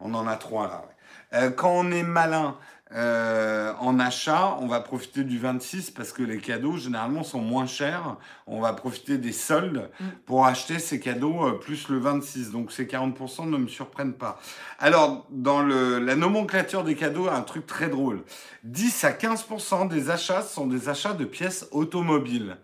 on 0.00 0.14
en 0.14 0.26
a 0.26 0.36
trois 0.36 0.68
là. 0.68 0.84
Euh, 1.34 1.50
quand 1.50 1.70
on 1.70 1.90
est 1.90 2.02
malin 2.02 2.56
euh, 2.94 3.72
en 3.80 4.00
achat, 4.00 4.56
on 4.60 4.66
va 4.66 4.80
profiter 4.80 5.24
du 5.24 5.38
26 5.38 5.90
parce 5.90 6.12
que 6.12 6.22
les 6.22 6.38
cadeaux, 6.38 6.76
généralement, 6.76 7.22
sont 7.22 7.40
moins 7.40 7.66
chers. 7.66 8.16
On 8.46 8.60
va 8.60 8.72
profiter 8.72 9.18
des 9.18 9.32
soldes 9.32 9.90
Mm. 10.00 10.04
pour 10.26 10.46
acheter 10.46 10.78
ces 10.78 11.00
cadeaux 11.00 11.46
euh, 11.46 11.52
plus 11.52 11.88
le 11.88 11.98
26. 11.98 12.50
Donc, 12.50 12.72
ces 12.72 12.86
40% 12.86 13.48
ne 13.48 13.58
me 13.58 13.68
surprennent 13.68 14.14
pas. 14.14 14.40
Alors, 14.78 15.26
dans 15.30 15.62
le, 15.62 15.98
la 15.98 16.16
nomenclature 16.16 16.84
des 16.84 16.94
cadeaux, 16.94 17.28
un 17.28 17.42
truc 17.42 17.66
très 17.66 17.88
drôle. 17.88 18.22
10 18.64 19.04
à 19.04 19.12
15% 19.12 19.88
des 19.88 20.10
achats 20.10 20.42
sont 20.42 20.66
des 20.66 20.88
achats 20.88 21.12
de 21.12 21.24
pièces 21.24 21.66
automobiles. 21.72 22.56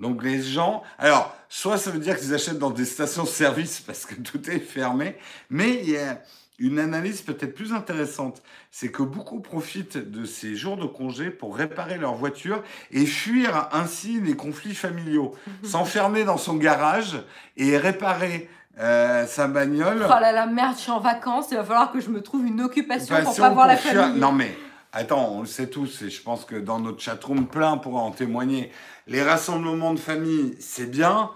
Donc 0.00 0.24
les 0.24 0.42
gens, 0.42 0.82
alors 0.98 1.34
soit 1.48 1.78
ça 1.78 1.90
veut 1.90 2.00
dire 2.00 2.18
qu'ils 2.18 2.34
achètent 2.34 2.58
dans 2.58 2.70
des 2.70 2.84
stations-service 2.84 3.80
parce 3.80 4.04
que 4.06 4.14
tout 4.16 4.50
est 4.50 4.58
fermé, 4.58 5.16
mais 5.50 5.80
il 5.84 5.90
y 5.90 5.96
a 5.96 6.20
une 6.58 6.78
analyse 6.78 7.22
peut-être 7.22 7.54
plus 7.54 7.72
intéressante, 7.72 8.42
c'est 8.70 8.90
que 8.90 9.02
beaucoup 9.02 9.40
profitent 9.40 9.98
de 9.98 10.24
ces 10.24 10.54
jours 10.54 10.76
de 10.76 10.86
congé 10.86 11.30
pour 11.30 11.56
réparer 11.56 11.98
leur 11.98 12.14
voiture 12.14 12.62
et 12.92 13.06
fuir 13.06 13.68
ainsi 13.72 14.20
les 14.20 14.36
conflits 14.36 14.74
familiaux, 14.74 15.34
s'enfermer 15.64 16.24
dans 16.24 16.38
son 16.38 16.54
garage 16.54 17.18
et 17.56 17.76
réparer 17.76 18.48
euh, 18.78 19.26
sa 19.26 19.48
bagnole. 19.48 20.04
Oh 20.04 20.20
là 20.20 20.32
là, 20.32 20.46
merde, 20.46 20.74
je 20.76 20.82
suis 20.82 20.90
en 20.90 21.00
vacances, 21.00 21.46
il 21.50 21.56
va 21.56 21.64
falloir 21.64 21.92
que 21.92 22.00
je 22.00 22.08
me 22.08 22.20
trouve 22.22 22.46
une 22.46 22.60
occupation 22.60 23.14
pour 23.16 23.24
Passion 23.24 23.42
pas 23.44 23.50
voir 23.50 23.66
la 23.66 23.76
pour 23.76 23.90
famille. 23.90 24.20
Non 24.20 24.32
mais, 24.32 24.56
attends, 24.92 25.32
on 25.32 25.40
le 25.40 25.46
sait 25.46 25.68
tous, 25.68 26.02
et 26.02 26.10
je 26.10 26.22
pense 26.22 26.44
que 26.44 26.56
dans 26.56 26.78
notre 26.78 27.00
chatroom, 27.00 27.46
plein 27.46 27.78
pourra 27.78 28.02
en 28.02 28.10
témoigner. 28.10 28.70
Les 29.06 29.22
rassemblements 29.22 29.94
de 29.94 29.98
famille, 29.98 30.56
c'est 30.60 30.90
bien, 30.90 31.30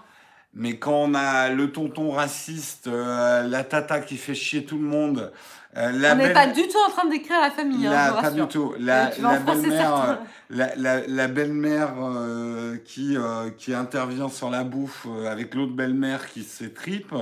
mais 0.59 0.77
quand 0.77 0.93
on 0.95 1.15
a 1.15 1.49
le 1.49 1.73
tonton 1.73 2.11
raciste, 2.11 2.87
euh, 2.89 3.49
la 3.49 3.65
tata 3.65 4.01
qui 4.01 4.19
fait 4.19 4.35
chier 4.35 4.65
tout 4.67 4.77
le 4.79 4.85
monde, 4.85 5.33
Euh, 5.77 5.93
la 5.93 6.15
On 6.15 6.17
n'est 6.17 6.25
belle- 6.25 6.33
pas 6.33 6.47
du 6.47 6.63
tout 6.67 6.79
en 6.89 6.91
train 6.91 7.05
de 7.05 7.11
décrire 7.11 7.41
la 7.43 7.51
famille, 7.51 7.87
hein, 7.87 7.91
la- 7.91 8.07
je 8.07 8.11
vous 8.11 8.17
pas 8.17 8.23
rassure. 8.23 8.47
du 8.47 8.53
tout. 8.53 8.75
La, 8.81 9.11
belle-mère, 9.39 10.19
euh, 10.51 11.01
la, 11.07 11.29
belle-mère 11.29 11.91
euh, 12.01 12.79
qui, 12.87 13.17
euh, 13.19 13.51
qui 13.51 13.75
intervient 13.75 14.31
sur 14.31 14.49
la 14.49 14.65
bouffe 14.65 15.07
euh, 15.07 15.31
avec 15.31 15.55
l'autre 15.55 15.75
belle-mère 15.75 16.27
qui 16.31 16.43
s'étripe, 16.43 17.15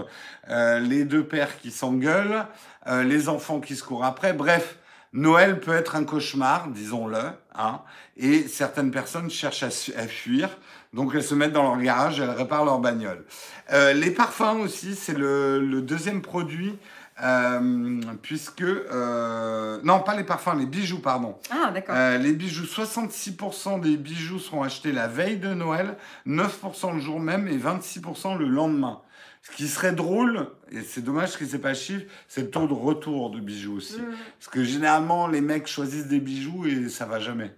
euh, 0.48 0.78
les 0.78 1.04
deux 1.04 1.24
pères 1.24 1.58
qui 1.58 1.72
s'engueulent, 1.72 2.46
euh, 2.86 3.02
les 3.02 3.28
enfants 3.28 3.58
qui 3.60 3.74
se 3.74 3.82
courent 3.82 4.04
après. 4.04 4.32
Bref, 4.32 4.76
Noël 5.12 5.58
peut 5.58 5.74
être 5.74 5.96
un 5.96 6.04
cauchemar, 6.04 6.68
disons-le, 6.68 7.18
hein, 7.56 7.80
et 8.16 8.46
certaines 8.46 8.92
personnes 8.92 9.28
cherchent 9.28 9.64
à 9.64 10.06
fuir. 10.06 10.50
Donc 10.96 11.12
elles 11.14 11.22
se 11.22 11.34
mettent 11.34 11.52
dans 11.52 11.62
leur 11.62 11.78
garage, 11.78 12.20
elles 12.20 12.30
réparent 12.30 12.64
leur 12.64 12.80
bagnole. 12.80 13.22
Euh, 13.70 13.92
les 13.92 14.10
parfums 14.10 14.60
aussi, 14.62 14.94
c'est 14.94 15.12
le, 15.12 15.60
le 15.60 15.82
deuxième 15.82 16.22
produit, 16.22 16.78
euh, 17.22 18.00
puisque... 18.22 18.62
euh, 18.62 19.78
non, 19.84 20.00
pas 20.00 20.16
les 20.16 20.24
parfums, 20.24 20.58
les 20.58 20.64
bijoux, 20.64 21.00
pardon. 21.00 21.38
Ah, 21.50 21.70
d'accord. 21.70 21.94
Les 22.18 22.32
bijoux, 22.32 22.64
66% 22.64 23.80
des 23.80 23.98
bijoux 23.98 24.38
seront 24.38 24.62
achetés 24.62 24.90
la 24.90 25.06
veille 25.06 25.36
de 25.36 25.52
Noël, 25.52 25.98
9% 26.26 26.94
le 26.94 27.00
jour 27.00 27.20
même 27.20 27.46
et 27.46 27.58
26% 27.58 28.38
le 28.38 28.48
lendemain. 28.48 29.02
Ce 29.42 29.54
qui 29.54 29.68
serait 29.68 29.92
drôle, 29.92 30.48
et 30.72 30.80
c'est 30.80 31.02
dommage 31.02 31.36
que 31.36 31.44
c'est 31.44 31.58
pas 31.58 31.74
chiffre, 31.74 32.06
c'est 32.26 32.40
le 32.40 32.50
taux 32.50 32.66
de 32.66 32.72
retour 32.72 33.30
de 33.30 33.38
bijoux 33.38 33.76
aussi. 33.76 34.00
Mm. 34.00 34.14
Parce 34.38 34.50
que 34.50 34.64
généralement, 34.64 35.28
les 35.28 35.42
mecs 35.42 35.66
choisissent 35.66 36.08
des 36.08 36.20
bijoux 36.20 36.66
et 36.66 36.88
ça 36.88 37.04
va 37.04 37.20
jamais. 37.20 37.54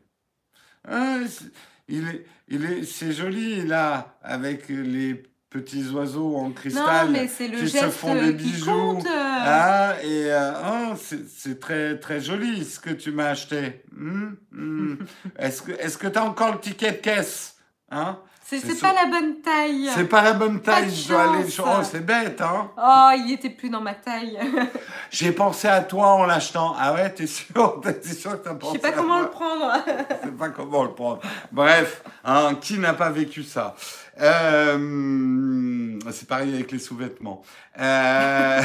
Il 1.89 2.09
est, 2.09 2.27
il 2.49 2.65
est, 2.65 2.85
c'est 2.85 3.13
joli 3.13 3.67
là, 3.67 4.19
avec 4.23 4.69
les 4.69 5.23
petits 5.51 5.89
oiseaux 5.89 6.37
en 6.37 6.51
cristal. 6.51 7.07
Non, 7.07 7.13
mais 7.13 7.29
c'est 7.29 7.49
le 7.49 7.59
qui 7.59 7.69
se 7.69 7.89
font 7.89 8.15
des 8.15 8.33
bijoux. 8.33 9.03
Ah, 9.09 9.97
et 10.03 10.31
euh, 10.31 10.53
oh, 10.93 10.95
c'est 11.29 11.59
très 11.59 11.99
très 11.99 12.21
joli 12.21 12.65
ce 12.65 12.79
que 12.79 12.91
tu 12.91 13.11
m'as 13.11 13.31
acheté. 13.31 13.83
Hmm, 13.97 14.33
hmm. 14.53 14.97
Est-ce 15.39 15.63
que 15.63 15.73
est-ce 15.73 15.97
que 15.97 16.07
t'as 16.07 16.23
encore 16.23 16.53
le 16.53 16.61
ticket 16.61 16.93
de 16.93 16.97
caisse 16.97 17.57
Hein? 17.91 18.19
C'est 18.51 18.81
pas 18.81 18.93
la 18.95 19.07
bonne 19.07 19.41
taille. 19.43 19.91
C'est 19.95 20.09
pas 20.09 20.23
la 20.23 20.33
bonne 20.33 20.61
taille. 20.61 20.91
Je 20.95 21.09
dois 21.09 21.23
aller. 21.35 21.45
Oh, 21.59 21.83
c'est 21.83 22.05
bête, 22.05 22.41
hein 22.41 22.71
Oh, 22.79 23.11
il 23.17 23.33
était 23.33 23.51
plus 23.51 23.69
dans 23.69 23.81
ma 23.81 23.95
taille. 23.95 24.39
J'ai 25.11 25.33
pensé 25.33 25.69
à 25.69 25.83
toi 25.83 26.09
en 26.15 26.25
l'achetant. 26.25 26.75
Ah 26.79 26.95
ouais, 26.95 27.11
t'es 27.13 27.27
sûr? 27.27 27.81
T'es 27.83 28.03
sûr 28.15 28.33
que 28.33 28.45
t'as 28.45 28.53
Je 28.55 28.57
pensé 28.57 28.73
sais 28.73 28.79
pas 28.79 28.89
à 28.89 28.93
comment 28.93 29.15
moi? 29.19 29.23
le 29.23 29.31
prendre. 29.31 29.73
Je 29.87 30.27
sais 30.29 30.33
pas 30.35 30.49
comment 30.49 30.85
le 30.85 30.93
prendre. 30.93 31.21
Bref, 31.53 32.03
hein, 32.25 32.55
qui 32.61 32.79
n'a 32.79 32.95
pas 32.95 33.11
vécu 33.11 33.43
ça? 33.43 33.75
Euh, 34.21 35.99
C'est 36.11 36.27
pareil 36.29 36.55
avec 36.55 36.73
les 36.73 36.79
sous-vêtements. 36.79 37.43
Euh, 37.79 38.63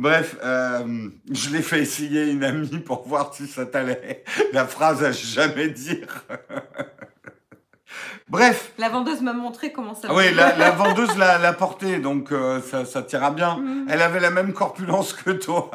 Bref, 0.00 0.36
euh, 0.42 1.10
je 1.30 1.50
l'ai 1.50 1.60
fait 1.60 1.80
essayer 1.80 2.30
une 2.30 2.42
amie 2.42 2.78
pour 2.78 3.06
voir 3.06 3.34
si 3.34 3.46
ça 3.46 3.66
t'allait. 3.66 4.24
La 4.54 4.66
phrase 4.66 5.04
à 5.04 5.12
jamais 5.12 5.68
dire. 5.68 6.24
Bref, 8.30 8.72
La 8.78 8.88
vendeuse 8.88 9.20
m'a 9.20 9.34
montré 9.34 9.72
comment 9.72 9.94
ça 9.94 10.08
ah 10.10 10.14
oui, 10.16 10.32
la, 10.32 10.56
la 10.56 10.70
vendeuse 10.70 11.18
l'a 11.18 11.36
l'a 11.36 11.52
porté, 11.52 11.98
donc 11.98 12.32
euh, 12.32 12.62
ça, 12.62 12.86
ça 12.86 13.02
t'ira 13.02 13.30
bien. 13.30 13.58
Mhm. 13.58 13.88
Elle 13.90 14.00
avait 14.00 14.20
la 14.20 14.30
même 14.30 14.54
corpulence 14.54 15.12
que 15.12 15.32
toi. 15.32 15.70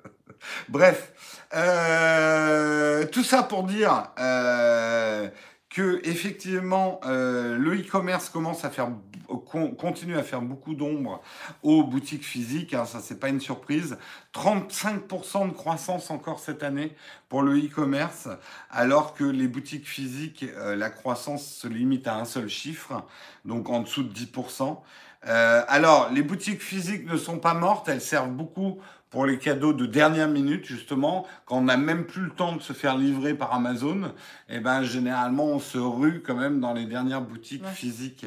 Bref, 0.68 1.12
euh, 1.56 3.04
tout 3.06 3.24
ça 3.24 3.42
pour 3.42 3.64
dire 3.64 4.12
euh, 4.20 5.28
que 5.70 6.00
effectivement 6.04 7.00
le 7.04 7.74
e-commerce 7.80 8.28
commence 8.28 8.64
à 8.64 8.70
faire 8.70 8.90
continue 9.36 10.16
à 10.16 10.22
faire 10.22 10.42
beaucoup 10.42 10.74
d'ombre 10.74 11.20
aux 11.62 11.82
boutiques 11.84 12.24
physiques. 12.24 12.74
hein, 12.74 12.84
ça 12.84 13.00
c'est 13.00 13.18
pas 13.20 13.28
une 13.28 13.40
surprise. 13.40 13.96
35% 14.34 15.48
de 15.48 15.52
croissance 15.52 16.10
encore 16.10 16.40
cette 16.40 16.62
année 16.62 16.94
pour 17.28 17.42
le 17.42 17.56
e-commerce, 17.58 18.28
alors 18.70 19.14
que 19.14 19.24
les 19.24 19.48
boutiques 19.48 19.86
physiques, 19.88 20.44
euh, 20.56 20.76
la 20.76 20.90
croissance 20.90 21.44
se 21.46 21.68
limite 21.68 22.06
à 22.06 22.16
un 22.16 22.24
seul 22.24 22.48
chiffre, 22.48 23.04
donc 23.44 23.68
en 23.70 23.80
dessous 23.80 24.02
de 24.02 24.12
10%. 24.12 24.82
Euh, 25.26 25.62
alors, 25.68 26.10
les 26.12 26.22
boutiques 26.22 26.62
physiques 26.62 27.06
ne 27.06 27.16
sont 27.16 27.38
pas 27.38 27.54
mortes, 27.54 27.88
elles 27.88 28.00
servent 28.00 28.30
beaucoup 28.32 28.78
pour 29.10 29.26
les 29.26 29.38
cadeaux 29.38 29.72
de 29.72 29.86
dernière 29.86 30.28
minute, 30.28 30.64
justement, 30.64 31.26
quand 31.44 31.56
on 31.58 31.62
n'a 31.62 31.76
même 31.76 32.06
plus 32.06 32.22
le 32.22 32.30
temps 32.30 32.54
de 32.54 32.62
se 32.62 32.72
faire 32.72 32.96
livrer 32.96 33.34
par 33.34 33.52
Amazon, 33.52 34.12
et 34.48 34.60
ben 34.60 34.84
généralement 34.84 35.46
on 35.46 35.58
se 35.58 35.78
rue 35.78 36.22
quand 36.24 36.36
même 36.36 36.60
dans 36.60 36.72
les 36.72 36.86
dernières 36.86 37.20
boutiques 37.20 37.64
Ouais. 37.64 37.72
physiques. 37.72 38.26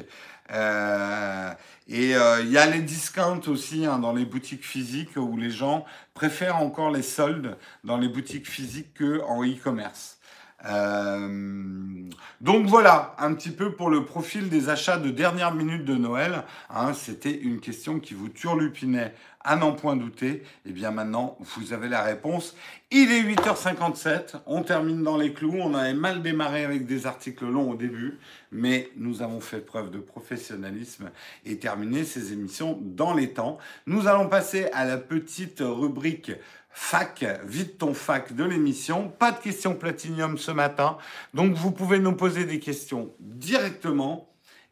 Euh, 0.51 1.53
et 1.87 2.15
euh, 2.15 2.41
il 2.41 2.51
y 2.51 2.57
a 2.57 2.65
les 2.65 2.81
discounts 2.81 3.47
aussi 3.47 3.85
hein, 3.85 3.99
dans 3.99 4.13
les 4.13 4.25
boutiques 4.25 4.65
physiques 4.65 5.15
où 5.15 5.37
les 5.37 5.51
gens 5.51 5.85
préfèrent 6.13 6.57
encore 6.57 6.91
les 6.91 7.01
soldes 7.01 7.57
dans 7.83 7.97
les 7.97 8.07
boutiques 8.07 8.49
physiques 8.49 8.93
que 8.93 9.21
en 9.21 9.43
e-commerce. 9.43 10.17
Euh, 10.65 12.09
donc 12.41 12.65
voilà, 12.67 13.15
un 13.19 13.33
petit 13.33 13.51
peu 13.51 13.71
pour 13.71 13.89
le 13.89 14.05
profil 14.05 14.49
des 14.49 14.69
achats 14.69 14.97
de 14.97 15.09
dernière 15.09 15.53
minute 15.53 15.85
de 15.85 15.95
Noël. 15.95 16.43
Hein, 16.69 16.93
C'était 16.93 17.35
une 17.35 17.59
question 17.59 17.99
qui 17.99 18.13
vous 18.13 18.29
turlupinait 18.29 19.13
à 19.43 19.55
n'en 19.55 19.73
point 19.73 19.95
douter. 19.95 20.43
Et 20.65 20.71
bien 20.71 20.91
maintenant, 20.91 21.37
vous 21.39 21.73
avez 21.73 21.89
la 21.89 22.01
réponse. 22.01 22.55
Il 22.91 23.11
est 23.11 23.23
8h57, 23.23 24.41
on 24.45 24.61
termine 24.61 25.03
dans 25.03 25.17
les 25.17 25.33
clous. 25.33 25.55
On 25.57 25.73
avait 25.73 25.93
mal 25.93 26.21
démarré 26.21 26.63
avec 26.63 26.85
des 26.85 27.07
articles 27.07 27.45
longs 27.45 27.71
au 27.71 27.75
début, 27.75 28.19
mais 28.51 28.89
nous 28.97 29.21
avons 29.21 29.39
fait 29.39 29.59
preuve 29.59 29.89
de 29.89 29.99
professionnalisme 29.99 31.11
et 31.45 31.57
terminé 31.57 32.03
ces 32.03 32.33
émissions 32.33 32.79
dans 32.81 33.13
les 33.13 33.33
temps. 33.33 33.57
Nous 33.87 34.07
allons 34.07 34.27
passer 34.27 34.67
à 34.73 34.85
la 34.85 34.97
petite 34.97 35.61
rubrique 35.61 36.31
fac, 36.73 37.23
vite 37.45 37.77
ton 37.77 37.93
fac 37.93 38.33
de 38.33 38.43
l'émission. 38.43 39.09
Pas 39.09 39.31
de 39.31 39.39
questions 39.39 39.75
platinium 39.75 40.37
ce 40.37 40.51
matin, 40.51 40.97
donc 41.33 41.53
vous 41.53 41.71
pouvez 41.71 41.99
nous 41.99 42.15
poser 42.15 42.45
des 42.45 42.59
questions 42.59 43.13
directement. 43.19 44.29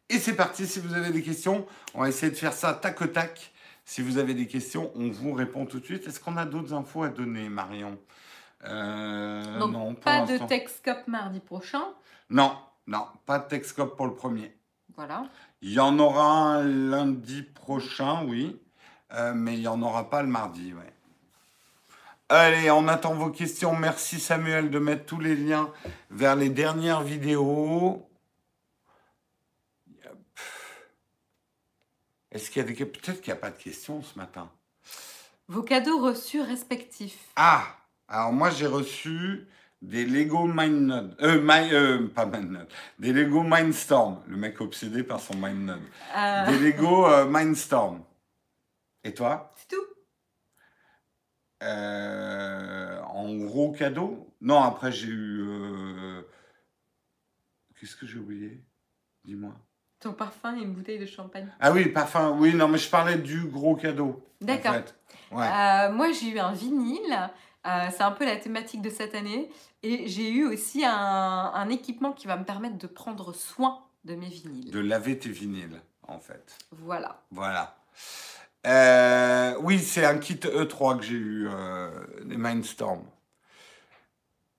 Et 0.10 0.20
c'est 0.20 0.36
parti, 0.36 0.68
si 0.68 0.80
vous 0.80 0.94
avez 0.94 1.12
des 1.12 1.22
questions, 1.22 1.66
on 1.94 2.02
va 2.02 2.10
essayer 2.10 2.32
de 2.32 2.38
faire 2.38 2.54
ça 2.54 2.74
tac 2.74 3.02
au 3.02 3.08
tac. 3.08 3.54
Si 3.86 4.02
vous 4.02 4.18
avez 4.18 4.34
des 4.34 4.48
questions, 4.48 4.92
on 4.96 5.10
vous 5.10 5.34
répond 5.34 5.66
tout 5.66 5.80
de 5.80 5.86
suite. 5.86 6.08
Est-ce 6.08 6.20
qu'on 6.20 6.38
a 6.38 6.46
d'autres 6.46 6.74
infos 6.74 7.04
à 7.04 7.10
donner, 7.10 7.50
Marion? 7.50 7.98
Euh, 8.66 9.60
Donc, 9.60 9.72
Non, 9.72 9.94
pas 9.96 10.26
de. 10.26 10.38
Texcop 10.38 11.08
mardi 11.08 11.40
prochain. 11.40 11.84
Non, 12.30 12.56
non, 12.88 13.06
pas 13.26 13.40
de 13.40 13.48
Texcop 13.48 13.96
pour 13.96 14.06
le 14.06 14.14
premier. 14.14 14.56
Voilà. 14.96 15.24
Il 15.62 15.72
y 15.72 15.80
en 15.80 15.98
aura 16.00 16.56
un 16.56 16.64
lundi 16.64 17.44
prochain, 17.44 18.24
oui, 18.26 18.60
euh, 19.14 19.34
mais 19.34 19.54
il 19.54 19.62
n'y 19.62 19.68
en 19.68 19.82
aura 19.82 20.10
pas 20.10 20.22
le 20.22 20.28
mardi, 20.28 20.74
ouais. 20.74 20.94
Allez, 22.34 22.72
on 22.72 22.88
attend 22.88 23.14
vos 23.14 23.30
questions. 23.30 23.76
Merci 23.76 24.18
Samuel 24.18 24.70
de 24.70 24.80
mettre 24.80 25.06
tous 25.06 25.20
les 25.20 25.36
liens 25.36 25.70
vers 26.10 26.38
les 26.38 26.48
dernières 26.48 27.02
vidéos. 27.02 28.08
Est-ce 32.32 32.50
qu'il 32.50 32.62
y 32.62 32.66
a 32.66 32.68
des... 32.70 32.86
Peut-être 32.86 33.20
qu'il 33.20 33.34
n'y 33.34 33.38
a 33.38 33.42
pas 33.42 33.52
de 33.52 33.62
questions 33.62 34.02
ce 34.02 34.18
matin. 34.18 34.50
Vos 35.50 35.62
cadeaux 35.62 36.00
reçus 36.00 36.42
respectifs. 36.42 37.20
Ah, 37.36 37.66
alors 38.08 38.32
moi 38.32 38.50
j'ai 38.50 38.68
reçu 38.68 39.46
des 39.82 40.06
Lego 40.06 40.46
MindNode. 40.46 41.18
Euh, 41.22 41.42
My- 41.44 41.74
euh, 41.74 42.08
pas 42.08 42.26
MindNode. 42.26 42.70
Des 42.98 43.12
Lego 43.12 43.44
Mindstorm. 43.44 44.24
Le 44.28 44.38
mec 44.38 44.62
obsédé 44.62 45.04
par 45.04 45.20
son 45.20 45.36
MindNode. 45.36 45.82
Euh, 46.16 46.46
Des 46.48 46.60
Lego 46.60 47.08
euh, 47.08 47.26
Mindstorm. 47.26 48.06
Et 49.04 49.14
toi? 49.14 49.52
C'est 49.58 49.76
tout. 49.76 49.84
Euh, 51.62 53.00
En 53.04 53.36
gros 53.36 53.72
cadeau? 53.72 54.34
Non, 54.42 54.62
après 54.64 54.92
j'ai 54.92 55.08
eu. 55.10 55.42
euh, 55.48 56.22
Qu'est-ce 57.80 57.96
que 57.96 58.06
j'ai 58.08 58.20
oublié? 58.20 58.64
Dis-moi. 59.26 59.54
Ton 60.00 60.14
parfum 60.14 60.56
et 60.58 60.62
une 60.62 60.74
bouteille 60.74 61.00
de 61.00 61.06
champagne. 61.06 61.48
Ah 61.60 61.72
oui, 61.72 61.88
parfum. 61.90 62.36
Oui, 62.40 62.54
non, 62.56 62.68
mais 62.68 62.78
je 62.80 62.90
parlais 62.90 63.18
du 63.18 63.44
gros 63.46 63.76
cadeau. 63.76 64.26
en 64.42 64.46
D'accord. 64.46 64.74
fait. 64.74 64.96
Ouais. 65.32 65.46
Euh, 65.48 65.92
moi, 65.92 66.12
j'ai 66.12 66.30
eu 66.30 66.40
un 66.40 66.54
vinyle. 66.54 67.30
C'est 67.64 68.02
un 68.02 68.12
peu 68.12 68.26
la 68.26 68.38
thématique 68.38 68.82
de 68.82 68.90
cette 68.90 69.14
année. 69.14 69.50
Et 69.84 70.08
j'ai 70.08 70.32
eu 70.32 70.46
aussi 70.46 70.84
un, 70.84 70.92
un 70.92 71.70
équipement 71.70 72.12
qui 72.14 72.26
va 72.26 72.36
me 72.38 72.44
permettre 72.46 72.78
de 72.80 72.88
prendre 72.88 73.34
soin 73.34 73.84
de 74.04 74.16
mes 74.16 74.30
vinyles. 74.30 74.72
De 74.72 74.80
laver 74.80 75.20
tes 75.20 75.30
vinyles, 75.30 75.80
en 76.08 76.18
fait. 76.20 76.58
Voilà. 76.72 77.22
Voilà. 77.30 77.76
Euh, 78.68 79.56
oui, 79.62 79.80
c'est 79.80 80.06
un 80.06 80.18
kit 80.18 80.36
E3 80.36 80.98
que 81.00 81.04
j'ai 81.04 81.16
eu, 81.16 81.48
euh, 81.50 81.90
des 82.26 82.38
Mindstorm. 82.38 83.02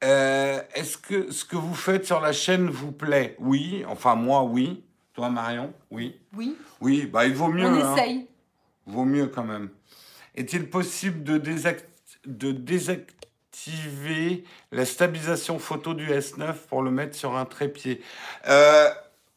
Euh, 0.05 0.61
Est-ce 0.75 0.99
que 0.99 1.31
ce 1.31 1.45
que 1.45 1.55
vous 1.57 1.75
faites 1.75 2.05
sur 2.05 2.21
la 2.21 2.33
chaîne 2.33 2.69
vous 2.69 2.91
plaît? 2.91 3.37
Oui, 3.39 3.85
enfin 3.89 4.15
moi, 4.17 4.43
oui. 4.43 4.85
Toi, 5.15 5.29
Marion 5.29 5.73
Oui. 5.91 6.19
Oui, 6.35 6.57
Oui, 6.81 7.07
bah 7.07 7.27
il 7.27 7.35
vaut 7.35 7.49
mieux. 7.49 7.67
on 7.67 7.75
hein. 7.75 7.95
essaye. 7.95 8.27
Vaut 8.87 9.05
mieux 9.05 9.27
quand 9.29 9.45
même. 9.45 9.69
Est-il 10.35 10.69
possible 10.71 11.23
de, 11.23 11.37
désact- 11.39 11.85
de 12.27 12.51
désactiver 12.51 14.45
la 14.73 14.85
stabilisation 14.87 15.59
photo 15.59 15.93
du 15.95 16.09
S9 16.11 16.55
pour 16.69 16.83
le 16.83 16.91
mettre 16.91 17.15
sur 17.15 17.37
un 17.37 17.45
trépied? 17.45 18.01
Euh, 18.49 18.89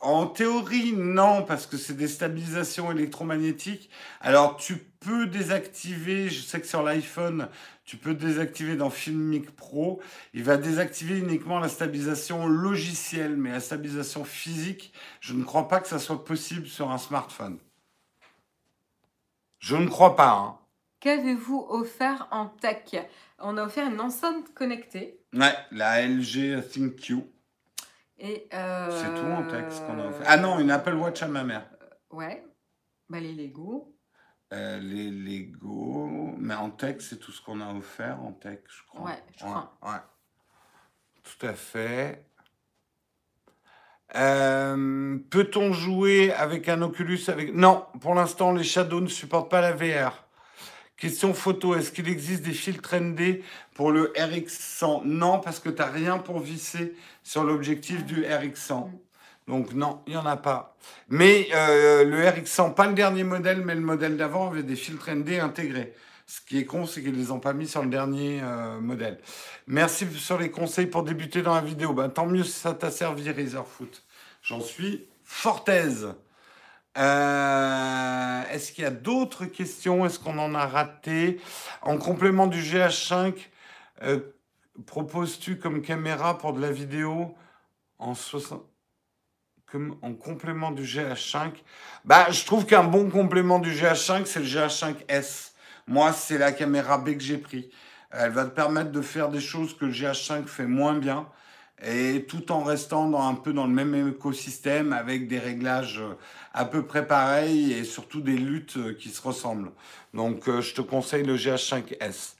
En 0.05 0.27
théorie, 0.27 0.93
non, 0.93 1.41
parce 1.41 1.65
que 1.65 1.77
c'est 1.77 1.95
des 1.95 2.07
stabilisations 2.07 2.91
électromagnétiques. 2.91 3.89
Alors, 4.21 4.55
tu 4.55 4.77
peux 4.77 5.25
désactiver, 5.25 6.29
je 6.29 6.43
sais 6.43 6.61
que 6.61 6.67
sur 6.67 6.83
l'iPhone, 6.83 7.49
tu 7.85 7.97
peux 7.97 8.13
désactiver 8.13 8.75
dans 8.75 8.91
Filmic 8.91 9.55
Pro. 9.55 9.99
Il 10.35 10.43
va 10.43 10.57
désactiver 10.57 11.17
uniquement 11.17 11.57
la 11.57 11.69
stabilisation 11.69 12.45
logicielle, 12.45 13.35
mais 13.35 13.51
la 13.51 13.59
stabilisation 13.59 14.25
physique, 14.25 14.93
je 15.21 15.33
ne 15.33 15.43
crois 15.43 15.67
pas 15.67 15.79
que 15.79 15.87
ça 15.87 15.97
soit 15.97 16.23
possible 16.23 16.67
sur 16.67 16.91
un 16.91 16.99
smartphone. 16.99 17.57
Je 19.57 19.75
ne 19.75 19.87
crois 19.87 20.15
pas. 20.15 20.33
Hein. 20.33 20.59
Qu'avez-vous 20.99 21.65
offert 21.67 22.27
en 22.29 22.45
tech? 22.45 22.95
On 23.39 23.57
a 23.57 23.63
offert 23.63 23.89
une 23.89 23.99
enceinte 23.99 24.53
connectée. 24.53 25.19
Ouais, 25.33 25.55
la 25.71 26.05
LG 26.05 26.61
ThinQ. 26.69 27.23
Et 28.17 28.47
euh, 28.53 28.89
C'est 28.91 29.13
tout 29.19 29.27
en 29.27 29.43
tech 29.47 29.65
ce 29.71 29.81
qu'on 29.81 29.99
a 29.99 30.07
offert. 30.07 30.25
Ah 30.27 30.37
non, 30.37 30.59
une 30.59 30.71
Apple 30.71 30.93
Watch 30.93 31.21
à 31.21 31.27
ma 31.27 31.43
mère. 31.43 31.69
Ouais. 32.11 32.45
Bah, 33.09 33.19
les 33.19 33.33
Lego. 33.33 33.95
Euh, 34.53 34.79
les 34.79 35.11
Lego. 35.11 36.33
Mais 36.37 36.55
en 36.55 36.69
tech, 36.69 36.97
c'est 36.99 37.19
tout 37.19 37.31
ce 37.31 37.41
qu'on 37.41 37.59
a 37.61 37.73
offert 37.73 38.21
en 38.21 38.31
tech, 38.31 38.59
je 38.67 38.83
crois. 38.87 39.09
Ouais, 39.09 39.23
je 39.37 39.43
crois. 39.43 39.77
Ouais. 39.83 39.99
Tout 41.23 41.45
à 41.45 41.53
fait. 41.53 42.25
Euh, 44.15 45.17
Peut-on 45.29 45.73
jouer 45.73 46.31
avec 46.33 46.69
un 46.69 46.81
Oculus 46.83 47.19
avec... 47.27 47.53
Non, 47.53 47.85
pour 47.99 48.13
l'instant, 48.13 48.53
les 48.53 48.63
Shadows 48.63 49.01
ne 49.01 49.07
supportent 49.07 49.49
pas 49.49 49.61
la 49.61 49.73
VR. 49.73 50.24
Question 50.97 51.33
photo, 51.33 51.75
est-ce 51.75 51.91
qu'il 51.91 52.07
existe 52.07 52.43
des 52.43 52.53
filtres 52.53 52.95
ND 52.95 53.41
pour 53.73 53.91
le 53.91 54.13
RX100 54.15 55.03
Non, 55.03 55.39
parce 55.39 55.59
que 55.59 55.69
tu 55.69 55.81
n'as 55.81 55.89
rien 55.89 56.19
pour 56.19 56.39
visser 56.39 56.95
sur 57.21 57.43
l'objectif 57.43 58.05
du 58.05 58.23
RX100. 58.23 58.91
Donc 59.47 59.73
non, 59.73 60.01
il 60.07 60.11
n'y 60.11 60.17
en 60.17 60.25
a 60.25 60.37
pas. 60.37 60.77
Mais 61.09 61.49
euh, 61.53 62.05
le 62.05 62.23
RX100, 62.23 62.73
pas 62.73 62.87
le 62.87 62.93
dernier 62.93 63.25
modèle, 63.25 63.61
mais 63.63 63.75
le 63.75 63.81
modèle 63.81 64.15
d'avant 64.15 64.47
avait 64.47 64.63
des 64.63 64.77
filtres 64.77 65.11
ND 65.11 65.31
intégrés. 65.41 65.93
Ce 66.27 66.39
qui 66.41 66.57
est 66.57 66.65
con, 66.65 66.85
c'est 66.85 67.01
qu'ils 67.01 67.11
ne 67.11 67.17
les 67.17 67.31
ont 67.31 67.39
pas 67.39 67.53
mis 67.53 67.67
sur 67.67 67.83
le 67.83 67.89
dernier 67.89 68.39
euh, 68.41 68.79
modèle. 68.79 69.19
Merci 69.67 70.07
sur 70.15 70.39
les 70.39 70.49
conseils 70.49 70.87
pour 70.87 71.03
débuter 71.03 71.41
dans 71.41 71.53
la 71.53 71.61
vidéo. 71.61 71.93
Ben, 71.93 72.09
tant 72.09 72.25
mieux 72.25 72.43
si 72.43 72.53
ça 72.53 72.73
t'a 72.73 72.89
servi, 72.89 73.29
Razorfoot. 73.29 74.03
J'en 74.41 74.61
suis 74.61 75.05
fort 75.23 75.65
aise. 75.67 76.15
Euh, 76.97 78.43
Est-ce 78.51 78.71
qu'il 78.71 78.83
y 78.83 78.87
a 78.87 78.91
d'autres 78.91 79.45
questions? 79.45 80.05
Est-ce 80.05 80.19
qu'on 80.19 80.37
en 80.37 80.55
a 80.55 80.65
raté? 80.65 81.39
En 81.81 81.97
complément 81.97 82.47
du 82.47 82.61
GH5, 82.61 83.35
euh, 84.03 84.19
proposes-tu 84.85 85.57
comme 85.57 85.81
caméra 85.81 86.37
pour 86.37 86.53
de 86.53 86.61
la 86.61 86.71
vidéo 86.71 87.35
en 87.99 88.15
60 88.15 88.63
comme 89.65 89.97
en 90.03 90.13
complément 90.13 90.71
du 90.71 90.83
GH5 90.83 91.51
Bah, 92.05 92.27
je 92.29 92.45
trouve 92.45 92.65
qu'un 92.65 92.83
bon 92.83 93.09
complément 93.09 93.59
du 93.59 93.71
GH5, 93.71 94.25
c'est 94.25 94.39
le 94.39 94.45
GH5S. 94.45 95.51
Moi, 95.87 96.13
c'est 96.13 96.37
la 96.37 96.51
caméra 96.51 96.97
B 96.97 97.15
que 97.15 97.19
j'ai 97.23 97.37
pris. 97.37 97.71
Elle 98.11 98.31
va 98.31 98.45
te 98.45 98.51
permettre 98.51 98.91
de 98.91 99.01
faire 99.01 99.29
des 99.29 99.41
choses 99.41 99.75
que 99.75 99.85
le 99.85 99.91
GH5 99.91 100.45
fait 100.45 100.67
moins 100.67 100.93
bien 100.93 101.27
et 101.87 102.25
tout 102.27 102.51
en 102.51 102.63
restant 102.63 103.07
dans, 103.07 103.27
un 103.27 103.35
peu 103.35 103.53
dans 103.53 103.67
le 103.67 103.73
même 103.73 104.09
écosystème 104.09 104.91
avec 104.91 105.27
des 105.27 105.37
réglages 105.39 105.99
euh, 105.99 106.15
à 106.53 106.65
peu 106.65 106.83
près 106.83 107.05
pareils 107.05 107.73
et 107.73 107.83
surtout 107.83 108.21
des 108.21 108.35
luttes 108.37 108.77
euh, 108.77 108.93
qui 108.93 109.09
se 109.09 109.21
ressemblent. 109.21 109.71
Donc 110.13 110.47
euh, 110.49 110.61
je 110.61 110.73
te 110.73 110.81
conseille 110.81 111.23
le 111.23 111.37
GH5S. 111.37 112.33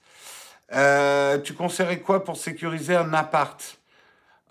Euh, 0.74 1.38
tu 1.40 1.54
conseillerais 1.54 2.00
quoi 2.00 2.24
pour 2.24 2.38
sécuriser 2.38 2.96
un 2.96 3.14
appart? 3.14 3.78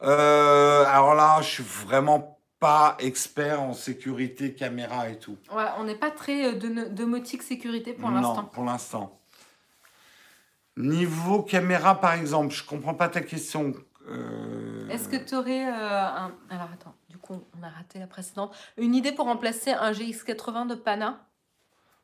Euh, 0.03 0.85
Alors 0.87 1.15
là, 1.15 1.41
je 1.43 1.49
suis 1.49 1.65
vraiment 1.65 2.39
pas 2.61 2.97
expert 3.01 3.61
en 3.61 3.75
sécurité 3.75 4.55
caméra 4.55 5.09
et 5.09 5.19
tout. 5.19 5.37
Ouais, 5.53 5.65
on 5.79 5.85
n'est 5.85 5.97
pas 5.97 6.11
très 6.13 6.53
de- 6.55 6.85
domotique 6.89 7.43
sécurité 7.43 7.95
pour 7.95 8.11
non, 8.11 8.21
l'instant. 8.21 8.45
pour 8.45 8.65
l'instant. 8.65 9.19
Niveau 10.77 11.43
caméra, 11.43 12.01
par 12.01 12.15
exemple, 12.15 12.53
je 12.55 12.65
comprends 12.65 12.95
pas 12.95 13.09
ta 13.09 13.21
question. 13.21 13.73
Euh, 14.09 14.89
Est-ce 14.89 15.09
que 15.09 15.17
tu 15.17 15.35
aurais 15.35 15.65
un. 15.65 16.33
Alors 16.51 16.69
attends, 16.73 16.95
du 17.09 17.19
coup, 17.19 17.43
on 17.59 17.63
a 17.63 17.69
raté 17.69 17.99
la 17.99 18.07
précédente. 18.07 18.55
Une 18.77 18.95
idée 18.95 19.13
pour 19.13 19.27
remplacer 19.27 19.73
un 19.73 19.93
GX80 19.93 20.67
de 20.69 20.75
Pana? 20.75 21.27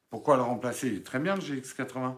Pourquoi 0.08 0.36
le 0.36 0.42
remplacer? 0.42 0.88
Il 0.88 0.96
est 0.96 1.06
très 1.06 1.18
bien 1.18 1.36
le 1.36 1.40
GX80. 1.40 2.16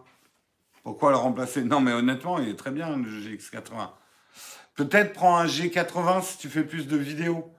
Pourquoi 0.83 1.11
le 1.11 1.17
remplacer? 1.17 1.63
Non, 1.65 1.81
mais 1.81 1.93
honnêtement, 1.93 2.39
il 2.39 2.49
est 2.49 2.57
très 2.57 2.71
bien 2.71 2.97
le 2.97 3.09
GX80. 3.09 3.91
Peut-être 4.75 5.13
prends 5.13 5.37
un 5.37 5.47
G80 5.47 6.23
si 6.23 6.39
tu 6.39 6.49
fais 6.49 6.65
plus 6.65 6.87
de 6.89 6.97
vidéos. 6.97 7.53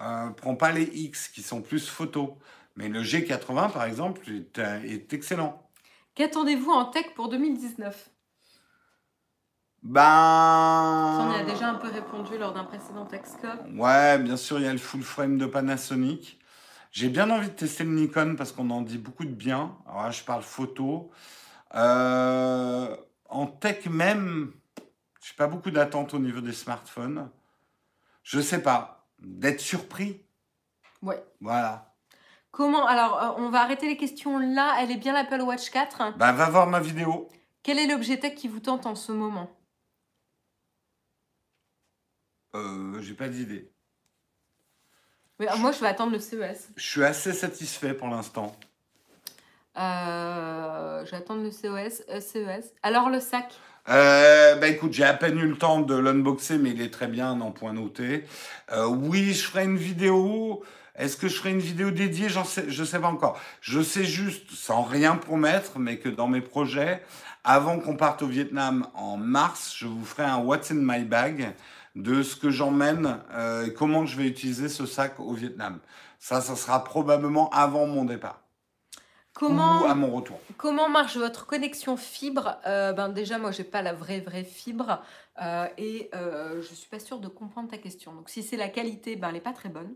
Euh, 0.00 0.30
prends 0.30 0.56
pas 0.56 0.72
les 0.72 0.84
X 0.84 1.28
qui 1.28 1.42
sont 1.42 1.62
plus 1.62 1.88
photos. 1.88 2.30
Mais 2.76 2.88
le 2.88 3.02
G80, 3.02 3.70
par 3.72 3.84
exemple, 3.84 4.28
est, 4.30 4.58
euh, 4.58 4.82
est 4.82 5.12
excellent. 5.12 5.68
Qu'attendez-vous 6.14 6.70
en 6.70 6.86
tech 6.86 7.06
pour 7.14 7.28
2019 7.28 8.10
Ben. 9.84 10.00
Ça, 10.00 11.26
On 11.28 11.32
y 11.32 11.40
a 11.40 11.44
déjà 11.44 11.68
un 11.68 11.74
peu 11.74 11.88
répondu 11.88 12.38
lors 12.38 12.54
d'un 12.54 12.64
précédent 12.64 13.04
Texcope. 13.04 13.60
Ouais, 13.74 14.18
bien 14.18 14.38
sûr, 14.38 14.58
il 14.58 14.64
y 14.64 14.68
a 14.68 14.72
le 14.72 14.78
full 14.78 15.02
frame 15.02 15.36
de 15.36 15.44
Panasonic. 15.44 16.40
J'ai 16.90 17.10
bien 17.10 17.28
envie 17.30 17.48
de 17.48 17.54
tester 17.54 17.84
le 17.84 17.90
Nikon 17.90 18.34
parce 18.36 18.52
qu'on 18.52 18.70
en 18.70 18.80
dit 18.80 18.96
beaucoup 18.96 19.26
de 19.26 19.34
bien. 19.34 19.76
Alors 19.86 20.04
là, 20.04 20.10
je 20.10 20.22
parle 20.24 20.42
photo. 20.42 21.10
Euh, 21.74 22.96
en 23.28 23.46
tech 23.46 23.86
même, 23.86 24.52
je 25.22 25.32
n'ai 25.32 25.36
pas 25.36 25.48
beaucoup 25.48 25.70
d'attentes 25.70 26.14
au 26.14 26.18
niveau 26.18 26.40
des 26.40 26.52
smartphones. 26.52 27.28
Je 28.22 28.40
sais 28.40 28.62
pas. 28.62 29.06
D'être 29.18 29.60
surpris? 29.60 30.24
Ouais. 31.02 31.22
Voilà. 31.42 31.92
Comment 32.52 32.86
Alors, 32.86 33.22
euh, 33.22 33.42
on 33.42 33.50
va 33.50 33.60
arrêter 33.60 33.86
les 33.86 33.98
questions 33.98 34.38
là. 34.38 34.76
Elle 34.80 34.92
est 34.92 34.96
bien 34.96 35.12
l'Apple 35.12 35.42
Watch 35.42 35.70
4. 35.70 36.16
Bah, 36.16 36.32
va 36.32 36.48
voir 36.48 36.68
ma 36.68 36.80
vidéo. 36.80 37.28
Quel 37.62 37.78
est 37.78 37.86
l'objet 37.86 38.18
tech 38.18 38.34
qui 38.34 38.48
vous 38.48 38.60
tente 38.60 38.86
en 38.86 38.94
ce 38.94 39.12
moment? 39.12 39.50
Euh, 42.54 43.00
J'ai 43.00 43.14
pas 43.14 43.28
d'idée. 43.28 43.70
Oui, 45.40 45.46
Moi, 45.58 45.72
je 45.72 45.80
vais 45.80 45.88
attendre 45.88 46.12
le 46.12 46.20
CES. 46.20 46.68
Je 46.76 46.82
suis 46.82 47.02
assez 47.04 47.32
satisfait 47.32 47.94
pour 47.94 48.08
l'instant. 48.08 48.54
Euh, 49.76 51.04
je 51.04 51.10
vais 51.10 51.16
attendre 51.16 51.42
le 51.42 51.50
CES. 51.50 52.04
euh, 52.08 52.20
CES. 52.20 52.72
Alors, 52.82 53.10
le 53.10 53.18
sac? 53.20 53.52
Euh, 53.88 54.54
bah 54.56 54.68
écoute, 54.68 54.94
j'ai 54.94 55.04
à 55.04 55.12
peine 55.12 55.38
eu 55.38 55.46
le 55.46 55.58
temps 55.58 55.80
de 55.82 55.94
l'unboxer, 55.94 56.56
mais 56.56 56.70
il 56.70 56.80
est 56.80 56.92
très 56.92 57.06
bien 57.08 57.38
en 57.42 57.50
point 57.50 57.74
noté. 57.74 58.24
Euh, 58.72 58.86
oui, 58.86 59.34
je 59.34 59.44
ferai 59.44 59.64
une 59.64 59.76
vidéo. 59.76 60.64
Est-ce 60.96 61.16
que 61.18 61.28
je 61.28 61.36
ferai 61.36 61.50
une 61.50 61.58
vidéo 61.58 61.90
dédiée? 61.90 62.28
J'en 62.30 62.44
sais, 62.44 62.64
je 62.68 62.82
sais 62.84 62.98
pas 63.00 63.08
encore. 63.08 63.38
Je 63.60 63.82
sais 63.82 64.04
juste, 64.04 64.52
sans 64.52 64.82
rien 64.84 65.16
promettre, 65.16 65.78
mais 65.78 65.98
que 65.98 66.08
dans 66.08 66.28
mes 66.28 66.40
projets, 66.40 67.02
avant 67.42 67.78
qu'on 67.78 67.96
parte 67.96 68.22
au 68.22 68.26
Vietnam 68.28 68.88
en 68.94 69.18
mars, 69.18 69.74
je 69.76 69.86
vous 69.86 70.04
ferai 70.04 70.22
un 70.22 70.38
What's 70.38 70.70
in 70.70 70.76
my 70.80 71.04
bag 71.04 71.52
de 71.94 72.22
ce 72.22 72.36
que 72.36 72.50
j'emmène 72.50 73.20
euh, 73.32 73.66
et 73.66 73.74
comment 73.74 74.06
je 74.06 74.16
vais 74.16 74.26
utiliser 74.26 74.68
ce 74.68 74.86
sac 74.86 75.20
au 75.20 75.32
Vietnam. 75.32 75.78
Ça, 76.18 76.40
ça 76.40 76.56
sera 76.56 76.82
probablement 76.82 77.50
avant 77.50 77.86
mon 77.86 78.04
départ 78.04 78.40
Comment 79.32 79.82
ou 79.82 79.84
à 79.86 79.94
mon 79.96 80.14
retour. 80.14 80.38
Comment 80.56 80.88
marche 80.88 81.16
votre 81.16 81.44
connexion 81.46 81.96
fibre 81.96 82.56
Euh, 82.66 82.92
Ben 82.92 83.08
déjà, 83.08 83.36
moi, 83.38 83.50
j'ai 83.50 83.64
pas 83.64 83.82
la 83.82 83.92
vraie 83.92 84.20
vraie 84.20 84.44
fibre 84.44 85.02
euh, 85.42 85.66
et 85.76 86.08
je 86.12 86.74
suis 86.74 86.88
pas 86.88 87.00
sûre 87.00 87.18
de 87.18 87.26
comprendre 87.26 87.68
ta 87.68 87.78
question. 87.78 88.12
Donc, 88.14 88.30
si 88.30 88.44
c'est 88.44 88.56
la 88.56 88.68
qualité, 88.68 89.16
ben 89.16 89.30
elle 89.30 89.36
est 89.36 89.40
pas 89.40 89.52
très 89.52 89.68
bonne. 89.68 89.92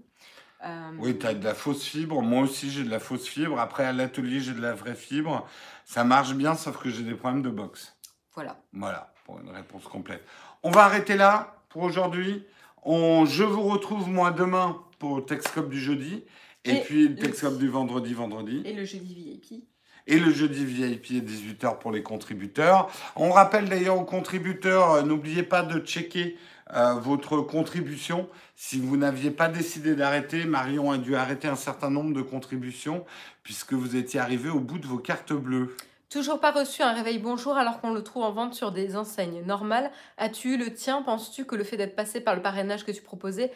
Euh, 0.65 0.91
Oui, 0.99 1.19
tu 1.19 1.27
as 1.27 1.35
de 1.35 1.45
la 1.45 1.55
fausse 1.55 1.85
fibre. 1.85 2.21
Moi 2.23 2.43
aussi, 2.43 2.71
j'ai 2.71 2.83
de 2.85 2.91
la 2.91 2.99
fausse 2.99 3.27
fibre. 3.27 3.61
Après, 3.61 3.85
à 3.85 3.93
l'atelier, 3.93 4.41
j'ai 4.41 4.55
de 4.55 4.61
la 4.61 4.75
vraie 4.75 4.95
fibre. 4.95 5.47
Ça 5.85 6.05
marche 6.05 6.35
bien, 6.35 6.55
sauf 6.55 6.79
que 6.79 6.91
j'ai 6.91 7.03
des 7.03 7.15
problèmes 7.15 7.43
de 7.43 7.51
box. 7.51 7.97
Voilà. 8.35 8.57
Voilà, 8.73 9.13
pour 9.25 9.39
une 9.39 9.51
réponse 9.51 9.85
complète. 9.85 10.25
On 10.63 10.71
va 10.71 10.85
arrêter 10.85 11.17
là 11.17 11.58
pour 11.69 11.83
aujourd'hui. 11.83 12.45
On, 12.83 13.25
je 13.27 13.45
vous 13.45 13.63
retrouve, 13.63 14.09
moi, 14.09 14.31
demain 14.31 14.79
pour 14.99 15.17
le 15.17 15.25
Texcope 15.25 15.69
du 15.69 15.81
jeudi. 15.81 16.25
Et, 16.65 16.73
Et 16.73 16.81
puis 16.81 17.03
le 17.05 17.09
le- 17.11 17.17
Texcope 17.17 17.59
du 17.59 17.69
vendredi, 17.69 18.15
vendredi. 18.15 18.63
Et 18.65 18.73
le 18.73 18.85
jeudi 18.85 19.15
VIP. 19.15 19.65
Et 20.07 20.19
le 20.19 20.31
jeudi 20.33 20.65
VIP 20.65 21.07
à 21.11 21.25
18h 21.25 21.79
pour 21.79 21.93
les 21.93 22.03
contributeurs. 22.03 22.91
On 23.15 23.31
rappelle 23.31 23.69
d'ailleurs 23.69 23.99
aux 23.99 24.05
contributeurs, 24.05 24.93
euh, 24.93 25.03
n'oubliez 25.03 25.43
pas 25.43 25.63
de 25.63 25.79
checker 25.81 26.37
euh, 26.75 26.95
votre 26.95 27.41
contribution. 27.43 28.29
Si 28.57 28.81
vous 28.81 28.97
n'aviez 28.97 29.31
pas 29.31 29.49
décidé 29.49 29.95
d'arrêter, 29.95 30.45
Marion 30.47 30.91
a 30.91 30.99
dû 30.99 31.15
arrêter 31.15 31.47
un 31.49 31.57
certain 31.57 31.91
nombre 31.91 32.15
de 32.15 32.23
contributions 32.23 33.05
puisque 33.43 33.75
vous 33.75 33.97
étiez 33.97 34.19
arrivé 34.19 34.49
au 34.49 34.61
bout 34.61 34.79
de 34.79 34.87
vos 34.87 34.99
cartes 34.99 35.33
bleues. 35.35 35.77
Toujours 36.11 36.41
pas 36.41 36.53
reçu 36.53 36.83
un 36.83 36.93
réveil 36.93 37.19
bonjour 37.19 37.59
alors 37.59 37.83
qu'on 37.83 37.93
le 37.93 38.03
trouve 38.03 38.23
en 38.23 38.33
vente 38.33 38.55
sur 38.55 38.73
des 38.73 38.97
enseignes 38.97 39.45
normales. 39.45 39.91
As-tu 40.17 40.55
eu 40.55 40.57
le 40.57 40.73
tien? 40.73 41.03
Penses-tu 41.03 41.45
que 41.45 41.55
le 41.55 41.65
fait 41.65 41.77
d'être 41.77 41.97
passé 41.97 42.23
par 42.23 42.35
le 42.35 42.41
parrainage 42.41 42.87
que 42.87 42.93
tu 42.93 43.03
proposais 43.03 43.53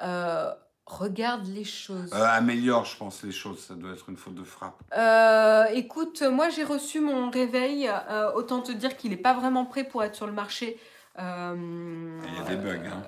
euh, 0.00 0.52
regarde 0.86 1.44
les 1.48 1.64
choses? 1.64 2.14
Euh, 2.14 2.24
améliore, 2.24 2.84
je 2.84 2.96
pense, 2.96 3.24
les 3.24 3.32
choses. 3.32 3.58
Ça 3.58 3.74
doit 3.74 3.90
être 3.94 4.08
une 4.08 4.16
faute 4.16 4.36
de 4.36 4.44
frappe. 4.44 4.80
Euh, 4.96 5.64
écoute, 5.72 6.22
moi 6.22 6.50
j'ai 6.50 6.62
reçu 6.62 7.00
mon 7.00 7.30
réveil. 7.30 7.90
autant 8.36 8.60
te 8.60 8.70
dire 8.70 8.96
qu'il 8.96 9.10
n'est 9.10 9.16
pas 9.16 9.34
vraiment 9.34 9.64
prêt 9.64 9.82
pour 9.82 10.04
être 10.04 10.14
sur 10.14 10.28
le 10.28 10.32
marché. 10.32 10.78
Il 11.18 11.22
y 11.22 12.40
a 12.40 12.44
des 12.48 12.56
bugs, 12.56 12.78
hein. 12.86 13.02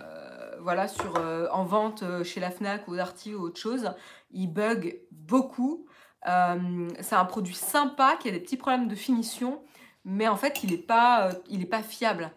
voilà, 0.58 0.88
sur, 0.88 1.14
en 1.52 1.64
vente 1.64 2.02
chez 2.24 2.40
la 2.40 2.50
FNAC 2.50 2.88
ou 2.88 2.96
Darty 2.96 3.36
ou 3.36 3.42
autre 3.42 3.60
chose, 3.60 3.92
il 4.32 4.48
bug 4.48 4.98
beaucoup. 5.12 5.86
Euh, 6.26 6.88
c'est 7.00 7.14
un 7.16 7.24
produit 7.24 7.54
sympa 7.54 8.16
qui 8.18 8.28
a 8.28 8.32
des 8.32 8.40
petits 8.40 8.56
problèmes 8.56 8.88
de 8.88 8.94
finition, 8.94 9.60
mais 10.04 10.28
en 10.28 10.36
fait, 10.36 10.62
il 10.62 10.70
n'est 10.70 10.76
pas, 10.78 11.28
euh, 11.28 11.32
il 11.48 11.62
est 11.62 11.66
pas 11.66 11.82
fiable. 11.82 12.30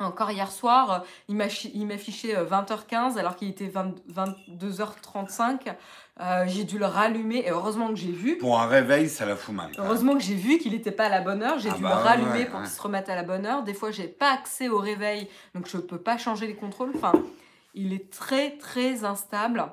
Encore 0.00 0.30
hier 0.30 0.50
soir, 0.50 0.90
euh, 0.92 0.98
il 1.28 1.36
m'affichait 1.86 2.34
euh, 2.34 2.46
20h15 2.46 3.18
alors 3.18 3.36
qu'il 3.36 3.48
était 3.48 3.68
20 3.68 3.96
22h35. 4.10 5.74
Euh, 6.20 6.44
j'ai 6.46 6.64
dû 6.64 6.78
le 6.78 6.86
rallumer 6.86 7.38
et 7.46 7.50
heureusement 7.50 7.88
que 7.88 7.96
j'ai 7.96 8.10
vu. 8.10 8.38
Pour 8.38 8.58
un 8.60 8.66
réveil, 8.66 9.08
ça 9.10 9.26
la 9.26 9.36
fout 9.36 9.54
mal. 9.54 9.70
Heureusement 9.78 10.14
que 10.14 10.22
j'ai 10.22 10.34
vu 10.34 10.56
qu'il 10.58 10.72
n'était 10.72 10.90
pas 10.90 11.06
à 11.06 11.08
la 11.10 11.20
bonne 11.20 11.42
heure, 11.42 11.58
j'ai 11.58 11.68
Ah 11.70 11.74
dû 11.76 11.82
bah 11.82 11.96
le 11.96 12.02
rallumer 12.02 12.30
ouais, 12.30 12.44
pour 12.46 12.60
ouais. 12.60 12.64
qu'il 12.66 12.74
se 12.74 12.80
remette 12.80 13.08
à 13.10 13.14
la 13.14 13.22
bonne 13.22 13.44
heure. 13.44 13.62
Des 13.62 13.74
fois, 13.74 13.90
j'ai 13.90 14.08
pas 14.08 14.32
accès 14.32 14.68
au 14.68 14.78
réveil, 14.78 15.28
donc 15.54 15.68
je 15.68 15.76
peux 15.76 15.98
pas 16.00 16.16
changer 16.16 16.46
les 16.46 16.54
contrôles. 16.56 16.92
Enfin, 16.94 17.12
il 17.74 17.92
est 17.92 18.10
très 18.10 18.56
très 18.56 19.04
instable, 19.04 19.66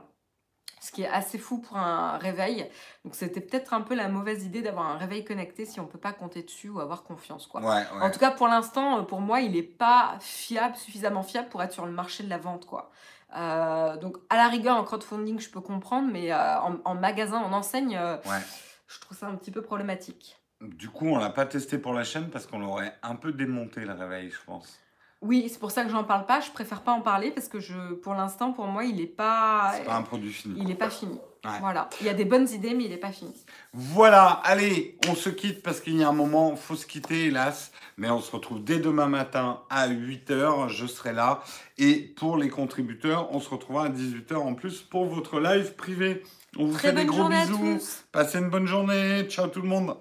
ce 0.79 0.91
qui 0.91 1.01
est 1.03 1.07
assez 1.09 1.37
fou 1.37 1.57
pour 1.59 1.77
un 1.77 2.17
réveil. 2.17 2.69
Donc 3.03 3.15
c'était 3.15 3.41
peut-être 3.41 3.73
un 3.73 3.81
peu 3.81 3.95
la 3.95 4.07
mauvaise 4.09 4.43
idée 4.45 4.61
d'avoir 4.61 4.85
un 4.87 4.97
réveil 4.97 5.25
connecté 5.25 5.65
si 5.65 5.79
on 5.79 5.85
peut 5.87 5.97
pas 5.99 6.13
compter 6.13 6.43
dessus 6.43 6.69
ou 6.69 6.79
avoir 6.79 7.03
confiance, 7.03 7.47
quoi. 7.47 7.61
Ouais, 7.61 7.67
ouais. 7.67 8.01
En 8.01 8.11
tout 8.11 8.19
cas, 8.19 8.31
pour 8.31 8.47
l'instant, 8.47 8.99
euh, 8.99 9.01
pour 9.03 9.19
moi, 9.21 9.41
il 9.41 9.53
n'est 9.53 9.63
pas 9.63 10.17
fiable, 10.19 10.75
suffisamment 10.75 11.23
fiable 11.23 11.49
pour 11.49 11.63
être 11.63 11.73
sur 11.73 11.85
le 11.85 11.91
marché 11.91 12.23
de 12.23 12.29
la 12.29 12.37
vente, 12.37 12.65
quoi. 12.65 12.91
Euh, 13.35 13.97
donc, 13.97 14.17
à 14.29 14.37
la 14.37 14.47
rigueur, 14.47 14.77
en 14.77 14.83
crowdfunding, 14.83 15.39
je 15.39 15.49
peux 15.49 15.61
comprendre, 15.61 16.09
mais 16.11 16.31
euh, 16.31 16.59
en, 16.61 16.77
en 16.85 16.95
magasin, 16.95 17.39
en 17.39 17.51
enseigne, 17.53 17.97
euh, 17.97 18.15
Ouais. 18.25 18.39
je 18.87 18.99
trouve 19.01 19.17
ça 19.17 19.27
un 19.27 19.35
petit 19.35 19.51
peu 19.51 19.61
problématique. 19.61 20.37
Du 20.61 20.89
coup, 20.89 21.07
on 21.07 21.17
l'a 21.17 21.29
pas 21.29 21.45
testé 21.45 21.77
pour 21.77 21.93
la 21.93 22.03
chaîne 22.03 22.29
parce 22.29 22.47
qu'on 22.47 22.59
l'aurait 22.59 22.93
un 23.03 23.15
peu 23.15 23.31
démonté 23.33 23.81
le 23.81 23.93
réveil, 23.93 24.29
je 24.31 24.39
pense. 24.45 24.79
Oui, 25.21 25.47
c'est 25.51 25.59
pour 25.59 25.71
ça 25.71 25.83
que 25.83 25.89
j'en 25.89 26.03
parle 26.03 26.25
pas. 26.25 26.41
Je 26.41 26.51
préfère 26.51 26.81
pas 26.81 26.91
en 26.91 27.01
parler 27.01 27.31
parce 27.31 27.47
que 27.47 27.59
je, 27.59 27.93
pour 27.95 28.13
l'instant, 28.13 28.53
pour 28.53 28.67
moi, 28.67 28.83
il 28.85 29.01
est 29.01 29.07
pas, 29.07 29.71
C'est 29.75 29.83
pas 29.85 29.95
un 29.95 30.03
produit 30.03 30.31
fini. 30.31 30.59
il 30.61 30.69
est 30.69 30.75
pas 30.75 30.89
fini. 30.91 31.19
Ouais. 31.45 31.59
Voilà. 31.59 31.89
Il 32.01 32.07
y 32.07 32.09
a 32.09 32.13
des 32.13 32.25
bonnes 32.25 32.47
idées, 32.49 32.73
mais 32.73 32.85
il 32.85 32.91
est 32.91 32.97
pas 32.97 33.11
fini. 33.11 33.33
Voilà, 33.73 34.27
allez, 34.43 34.97
on 35.07 35.15
se 35.15 35.29
quitte 35.29 35.63
parce 35.63 35.79
qu'il 35.81 35.95
y 35.97 36.03
a 36.03 36.09
un 36.09 36.13
moment, 36.13 36.55
faut 36.55 36.75
se 36.75 36.85
quitter, 36.85 37.25
hélas. 37.25 37.71
Mais 37.97 38.09
on 38.11 38.19
se 38.19 38.31
retrouve 38.31 38.63
dès 38.63 38.79
demain 38.79 39.07
matin 39.07 39.61
à 39.69 39.87
8h, 39.87 40.67
je 40.69 40.85
serai 40.85 41.13
là. 41.13 41.41
Et 41.79 41.95
pour 42.17 42.37
les 42.37 42.49
contributeurs, 42.49 43.33
on 43.33 43.39
se 43.39 43.49
retrouvera 43.49 43.85
à 43.85 43.89
18h 43.89 44.35
en 44.35 44.53
plus 44.55 44.81
pour 44.81 45.05
votre 45.05 45.39
live 45.39 45.73
privé. 45.75 46.23
On 46.57 46.65
vous 46.65 46.73
Très 46.73 46.89
fait 46.89 46.93
des 46.95 47.05
gros 47.05 47.27
bisous. 47.29 47.57
tous. 47.57 48.05
Passez 48.11 48.39
une 48.39 48.49
bonne 48.49 48.67
journée. 48.67 49.23
Ciao 49.29 49.47
tout 49.47 49.61
le 49.61 49.67
monde. 49.69 49.95